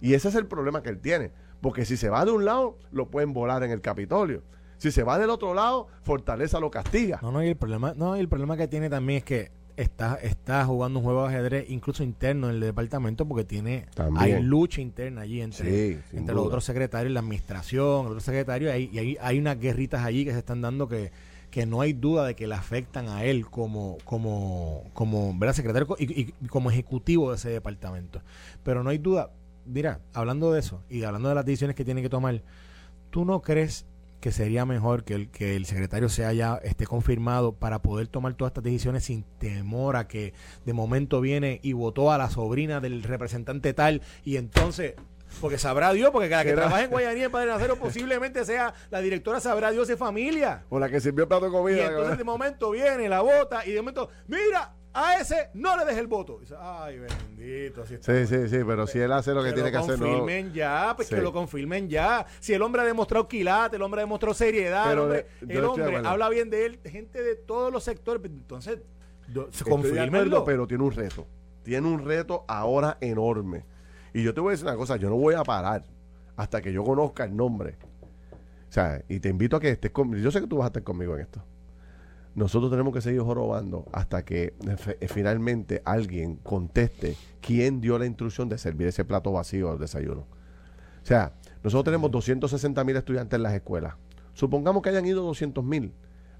Y 0.00 0.14
ese 0.14 0.28
es 0.28 0.36
el 0.36 0.46
problema 0.46 0.82
que 0.82 0.90
él 0.90 1.00
tiene. 1.00 1.32
Porque 1.60 1.84
si 1.84 1.96
se 1.96 2.08
va 2.08 2.24
de 2.24 2.30
un 2.30 2.44
lado, 2.44 2.78
lo 2.92 3.10
pueden 3.10 3.32
volar 3.32 3.64
en 3.64 3.72
el 3.72 3.80
Capitolio. 3.80 4.42
Si 4.78 4.92
se 4.92 5.02
va 5.02 5.18
del 5.18 5.30
otro 5.30 5.54
lado, 5.54 5.88
Fortaleza 6.02 6.60
lo 6.60 6.70
castiga. 6.70 7.18
No, 7.22 7.32
no, 7.32 7.42
y 7.42 7.48
el 7.48 7.56
problema, 7.56 7.94
no, 7.96 8.16
y 8.16 8.20
el 8.20 8.28
problema 8.28 8.56
que 8.56 8.68
tiene 8.68 8.90
también 8.90 9.18
es 9.18 9.24
que 9.24 9.50
está, 9.76 10.16
está 10.16 10.64
jugando 10.64 10.98
un 10.98 11.04
juego 11.04 11.22
de 11.22 11.28
ajedrez 11.28 11.66
incluso 11.68 12.02
interno 12.02 12.48
en 12.48 12.56
el 12.56 12.60
departamento 12.60 13.26
porque 13.26 13.44
tiene 13.44 13.86
hay 14.16 14.42
lucha 14.42 14.80
interna 14.80 15.22
allí 15.22 15.42
entre, 15.42 16.00
entre 16.12 16.34
los 16.34 16.46
otros 16.46 16.64
secretarios, 16.64 17.12
la 17.12 17.20
administración, 17.20 18.04
los 18.04 18.06
otros 18.06 18.24
secretarios, 18.24 18.74
y 18.76 18.98
hay, 18.98 19.16
hay 19.20 19.38
unas 19.38 19.58
guerritas 19.58 20.04
allí 20.04 20.24
que 20.24 20.32
se 20.32 20.38
están 20.38 20.62
dando 20.62 20.88
que, 20.88 21.12
que 21.50 21.66
no 21.66 21.80
hay 21.80 21.92
duda 21.92 22.26
de 22.26 22.34
que 22.34 22.46
le 22.46 22.54
afectan 22.54 23.08
a 23.08 23.24
él 23.24 23.46
como, 23.46 23.98
como, 24.04 24.84
como 24.92 25.34
secretario 25.52 25.96
y, 25.98 26.32
como 26.48 26.70
ejecutivo 26.70 27.30
de 27.30 27.36
ese 27.36 27.50
departamento. 27.50 28.20
Pero 28.62 28.82
no 28.82 28.90
hay 28.90 28.98
duda, 28.98 29.30
mira, 29.64 30.00
hablando 30.12 30.52
de 30.52 30.60
eso 30.60 30.82
y 30.88 31.04
hablando 31.04 31.28
de 31.28 31.34
las 31.34 31.44
decisiones 31.44 31.76
que 31.76 31.84
tiene 31.84 32.02
que 32.02 32.10
tomar, 32.10 32.42
¿tú 33.10 33.24
no 33.24 33.40
crees 33.42 33.86
que 34.20 34.32
sería 34.32 34.64
mejor 34.64 35.04
que 35.04 35.14
el, 35.14 35.30
que 35.30 35.56
el 35.56 35.66
secretario 35.66 36.08
sea 36.08 36.32
ya 36.32 36.56
esté 36.56 36.86
confirmado 36.86 37.52
para 37.52 37.82
poder 37.82 38.08
tomar 38.08 38.34
todas 38.34 38.50
estas 38.50 38.64
decisiones 38.64 39.04
sin 39.04 39.24
temor 39.38 39.96
a 39.96 40.08
que 40.08 40.34
de 40.64 40.72
momento 40.72 41.20
viene 41.20 41.60
y 41.62 41.72
votó 41.72 42.12
a 42.12 42.18
la 42.18 42.30
sobrina 42.30 42.80
del 42.80 43.02
representante 43.02 43.74
tal 43.74 44.02
y 44.24 44.36
entonces 44.36 44.94
porque 45.40 45.58
sabrá 45.58 45.92
Dios, 45.92 46.10
porque 46.10 46.28
cada 46.28 46.44
que 46.44 46.52
trabaja 46.52 46.84
en 46.84 46.90
Guayanía 46.90 47.24
en 47.24 47.30
Padre 47.30 47.50
Nacero 47.50 47.76
posiblemente 47.76 48.44
sea 48.44 48.72
la 48.90 49.00
directora 49.00 49.40
sabrá 49.40 49.70
Dios 49.70 49.88
de 49.88 49.96
familia. 49.96 50.64
O 50.70 50.78
la 50.78 50.88
que 50.88 51.00
sirvió 51.00 51.24
el 51.24 51.28
plato 51.28 51.46
de 51.46 51.50
comida. 51.50 51.76
Y 51.76 51.80
entonces 51.80 52.16
de 52.16 52.24
momento 52.24 52.70
viene, 52.70 53.08
la 53.08 53.20
vota 53.20 53.66
y 53.66 53.72
de 53.72 53.82
momento, 53.82 54.08
mira, 54.28 54.75
a 54.96 55.20
ese 55.20 55.50
no 55.52 55.76
le 55.76 55.84
deje 55.84 56.00
el 56.00 56.06
voto. 56.06 56.40
Ay, 56.58 56.98
bendito. 56.98 57.84
sí, 57.86 57.98
sí, 58.00 58.48
sí, 58.48 58.58
pero 58.66 58.86
si 58.86 58.98
él 58.98 59.12
hace 59.12 59.34
lo 59.34 59.44
que, 59.44 59.52
tiene 59.52 59.70
que 59.70 59.76
hacer. 59.76 59.96
Que 59.96 60.00
lo 60.00 60.06
confirmen 60.06 60.52
ya, 60.54 60.92
pues 60.96 61.08
que 61.08 61.20
lo 61.20 61.32
confirmen 61.32 61.88
ya. 61.88 62.26
Si 62.40 62.54
el 62.54 62.62
hombre 62.62 62.80
ha 62.80 62.84
demostrado 62.86 63.28
quilate, 63.28 63.76
el 63.76 63.82
hombre 63.82 64.00
ha 64.00 64.04
demostrado 64.04 64.32
seriedad, 64.32 64.92
el 64.92 64.98
hombre, 64.98 65.26
el 65.46 65.64
hombre 65.64 65.96
habla 65.98 66.30
bien 66.30 66.48
de 66.48 66.64
él, 66.64 66.80
gente 66.84 67.22
de 67.22 67.36
todos 67.36 67.70
los 67.70 67.84
sectores, 67.84 68.20
pues, 68.20 68.32
entonces, 68.32 68.78
confirmenlo. 69.68 70.44
Pero 70.44 70.66
tiene 70.66 70.84
un 70.84 70.92
reto. 70.92 71.26
Tiene 71.62 71.86
un 71.86 72.04
reto 72.04 72.44
ahora 72.48 72.96
enorme. 73.00 73.64
Y 74.14 74.22
yo 74.22 74.32
te 74.32 74.40
voy 74.40 74.50
a 74.50 74.52
decir 74.52 74.66
una 74.66 74.76
cosa, 74.76 74.96
yo 74.96 75.10
no 75.10 75.16
voy 75.16 75.34
a 75.34 75.42
parar 75.42 75.84
hasta 76.36 76.62
que 76.62 76.72
yo 76.72 76.84
conozca 76.84 77.24
el 77.24 77.36
nombre. 77.36 77.76
O 78.68 78.72
sea, 78.72 79.02
y 79.08 79.20
te 79.20 79.28
invito 79.28 79.56
a 79.56 79.60
que 79.60 79.70
estés 79.70 79.90
conmigo. 79.90 80.22
Yo 80.22 80.30
sé 80.30 80.40
que 80.40 80.46
tú 80.46 80.56
vas 80.56 80.64
a 80.64 80.68
estar 80.68 80.82
conmigo 80.82 81.14
en 81.16 81.20
esto 81.20 81.42
nosotros 82.36 82.70
tenemos 82.70 82.92
que 82.92 83.00
seguir 83.00 83.22
jorobando 83.22 83.86
hasta 83.92 84.22
que 84.22 84.54
eh, 85.00 85.08
finalmente 85.08 85.80
alguien 85.86 86.36
conteste 86.36 87.16
quién 87.40 87.80
dio 87.80 87.98
la 87.98 88.04
instrucción 88.04 88.50
de 88.50 88.58
servir 88.58 88.88
ese 88.88 89.06
plato 89.06 89.32
vacío 89.32 89.70
al 89.70 89.78
desayuno. 89.78 90.20
O 90.20 91.06
sea, 91.06 91.32
nosotros 91.64 91.84
tenemos 91.86 92.10
260 92.10 92.84
mil 92.84 92.94
estudiantes 92.94 93.38
en 93.38 93.42
las 93.42 93.54
escuelas. 93.54 93.94
Supongamos 94.34 94.82
que 94.82 94.90
hayan 94.90 95.06
ido 95.06 95.22
200 95.22 95.64
mil. 95.64 95.94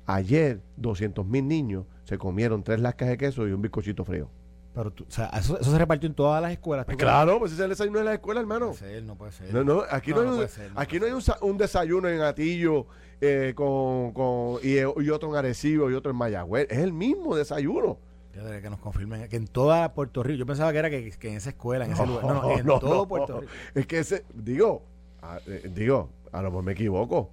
Ayer, 0.04 0.60
200 0.76 1.26
mil 1.26 1.48
niños 1.48 1.86
se 2.04 2.18
comieron 2.18 2.62
tres 2.62 2.78
lascas 2.78 3.08
de 3.08 3.16
queso 3.16 3.48
y 3.48 3.52
un 3.52 3.62
bizcochito 3.62 4.04
frío. 4.04 4.28
Pero 4.76 4.90
tú, 4.90 5.04
o 5.08 5.10
sea, 5.10 5.28
eso, 5.28 5.58
eso 5.58 5.70
se 5.70 5.78
repartió 5.78 6.06
en 6.06 6.14
todas 6.14 6.42
las 6.42 6.52
escuelas. 6.52 6.84
¿tú 6.84 6.90
Pues 6.90 6.98
claro, 6.98 7.38
pues 7.38 7.52
ese 7.52 7.62
es 7.62 7.64
el 7.64 7.70
desayuno 7.70 7.98
de 8.00 8.04
la 8.04 8.12
escuela, 8.14 8.42
No 8.42 8.42
hermano. 8.42 8.66
puede 8.66 8.78
ser, 8.78 9.02
no 9.04 9.16
puede 9.16 9.32
ser. 9.32 9.54
No, 9.54 9.64
no, 9.64 9.82
aquí 9.90 10.10
no, 10.10 10.16
No, 10.16 10.20
hay, 10.22 10.26
no 10.26 10.32
un, 10.32 10.36
puede 10.36 10.48
ser, 10.50 10.70
aquí 10.76 11.00
no 11.00 11.06
hay 11.06 11.12
un, 11.12 11.22
un 11.40 11.56
desayuno 11.56 12.08
en 12.10 12.20
Atillo 12.20 12.86
eh, 13.22 13.54
con, 13.56 14.12
con, 14.12 14.58
y, 14.62 14.74
y 14.76 15.10
otro 15.10 15.30
en 15.30 15.36
Arecibo 15.36 15.90
y 15.90 15.94
otro 15.94 16.10
en 16.10 16.18
Mayagüez. 16.18 16.66
Es 16.70 16.78
el 16.80 16.92
mismo 16.92 17.34
desayuno. 17.34 17.98
Que 18.34 18.68
nos 18.68 18.78
confirmen 18.80 19.26
que 19.30 19.36
en 19.36 19.46
toda 19.46 19.94
Puerto 19.94 20.22
Rico, 20.22 20.40
yo 20.40 20.44
pensaba 20.44 20.70
que 20.70 20.76
era 20.78 20.90
que, 20.90 21.10
que 21.10 21.30
en 21.30 21.36
esa 21.38 21.48
escuela, 21.48 21.86
en 21.86 21.92
ese 21.92 22.06
lugar, 22.06 22.24
no, 22.26 22.42
no, 22.42 22.50
en 22.58 22.66
todo. 22.66 23.08
Puerto 23.08 23.40
Rico. 23.40 23.52
Es 23.74 23.86
que 23.86 23.98
ese, 24.00 24.26
digo, 24.34 24.82
a- 25.22 25.38
eh, 25.46 25.70
digo, 25.74 26.10
a 26.32 26.42
lo 26.42 26.50
mejor 26.50 26.64
me 26.64 26.72
equivoco. 26.72 27.30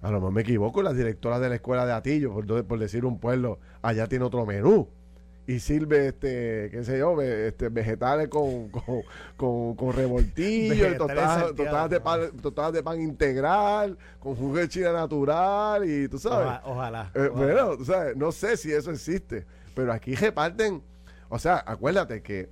A 0.00 0.06
lo 0.10 0.14
mejor 0.14 0.32
me 0.32 0.40
equivoco. 0.40 0.82
La 0.82 0.94
directora 0.94 1.38
de 1.38 1.50
la 1.50 1.56
escuela 1.56 1.84
de 1.84 1.92
Atillo, 1.92 2.32
por 2.32 2.78
decir 2.78 3.04
un 3.04 3.18
pueblo, 3.18 3.58
allá 3.82 4.06
tiene 4.06 4.24
otro 4.24 4.46
menú. 4.46 4.88
Y 5.44 5.58
sirve, 5.58 6.06
este, 6.06 6.68
qué 6.70 6.84
sé 6.84 6.98
yo, 6.98 7.20
este, 7.20 7.68
vegetales 7.68 8.28
con, 8.28 8.68
con, 8.68 9.02
con, 9.36 9.74
con 9.74 9.92
revoltillo, 9.92 10.96
tostadas, 10.96 11.90
de 11.90 12.00
pan, 12.00 12.30
tostadas 12.40 12.72
de 12.72 12.82
pan 12.82 13.00
integral, 13.00 13.98
con 14.20 14.36
jugo 14.36 14.56
de 14.58 14.68
china 14.68 14.92
natural, 14.92 15.84
y 15.88 16.06
tú 16.08 16.18
sabes. 16.18 16.46
Oja- 16.46 16.62
ojalá. 16.64 17.10
Eh, 17.14 17.28
ojalá. 17.32 17.46
bueno, 17.46 17.76
tú 17.76 17.84
sabes, 17.84 18.16
no 18.16 18.30
sé 18.30 18.56
si 18.56 18.72
eso 18.72 18.92
existe, 18.92 19.44
pero 19.74 19.92
aquí 19.92 20.14
reparten, 20.14 20.80
o 21.28 21.38
sea, 21.40 21.62
acuérdate 21.66 22.22
que 22.22 22.48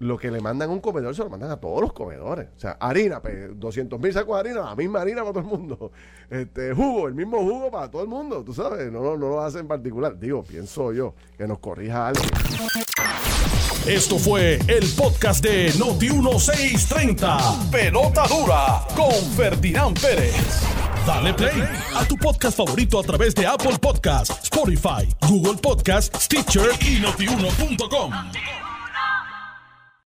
lo 0.00 0.18
que 0.18 0.30
le 0.30 0.40
mandan 0.40 0.70
a 0.70 0.72
un 0.72 0.80
comedor 0.80 1.14
se 1.14 1.22
lo 1.22 1.30
mandan 1.30 1.50
a 1.50 1.56
todos 1.56 1.80
los 1.80 1.92
comedores. 1.92 2.48
O 2.56 2.60
sea, 2.60 2.72
harina, 2.80 3.20
pues, 3.20 3.58
200 3.58 4.00
mil 4.00 4.12
sacos 4.12 4.34
de 4.34 4.40
harina, 4.40 4.64
la 4.64 4.76
misma 4.76 5.00
harina 5.00 5.22
para 5.22 5.32
todo 5.32 5.40
el 5.40 5.46
mundo. 5.46 5.92
Este, 6.30 6.72
jugo, 6.72 7.06
el 7.06 7.14
mismo 7.14 7.38
jugo 7.38 7.70
para 7.70 7.88
todo 7.90 8.02
el 8.02 8.08
mundo, 8.08 8.42
tú 8.42 8.54
sabes, 8.54 8.90
no, 8.90 9.14
lo 9.14 9.40
hacen 9.42 9.60
en 9.60 9.68
particular. 9.68 10.18
Digo, 10.18 10.42
pienso 10.42 10.92
yo, 10.92 11.14
que 11.36 11.46
nos 11.46 11.58
corrija 11.58 12.08
alguien. 12.08 12.28
Esto 13.86 14.18
fue 14.18 14.58
el 14.66 14.88
podcast 14.96 15.44
de 15.44 15.70
Noti1630. 15.74 17.70
Pelota 17.70 18.26
dura 18.26 18.80
con 18.96 19.12
Ferdinand 19.36 20.00
Pérez. 20.00 20.34
Dale 21.06 21.34
play 21.34 21.62
a 21.94 22.04
tu 22.08 22.16
podcast 22.16 22.56
favorito 22.56 22.98
a 22.98 23.02
través 23.02 23.34
de 23.34 23.46
Apple 23.46 23.78
Podcasts, 23.78 24.44
Spotify, 24.44 25.06
Google 25.28 25.60
Podcasts, 25.60 26.24
Stitcher 26.24 26.70
y 26.80 26.98
notiuno.com. 27.00 28.63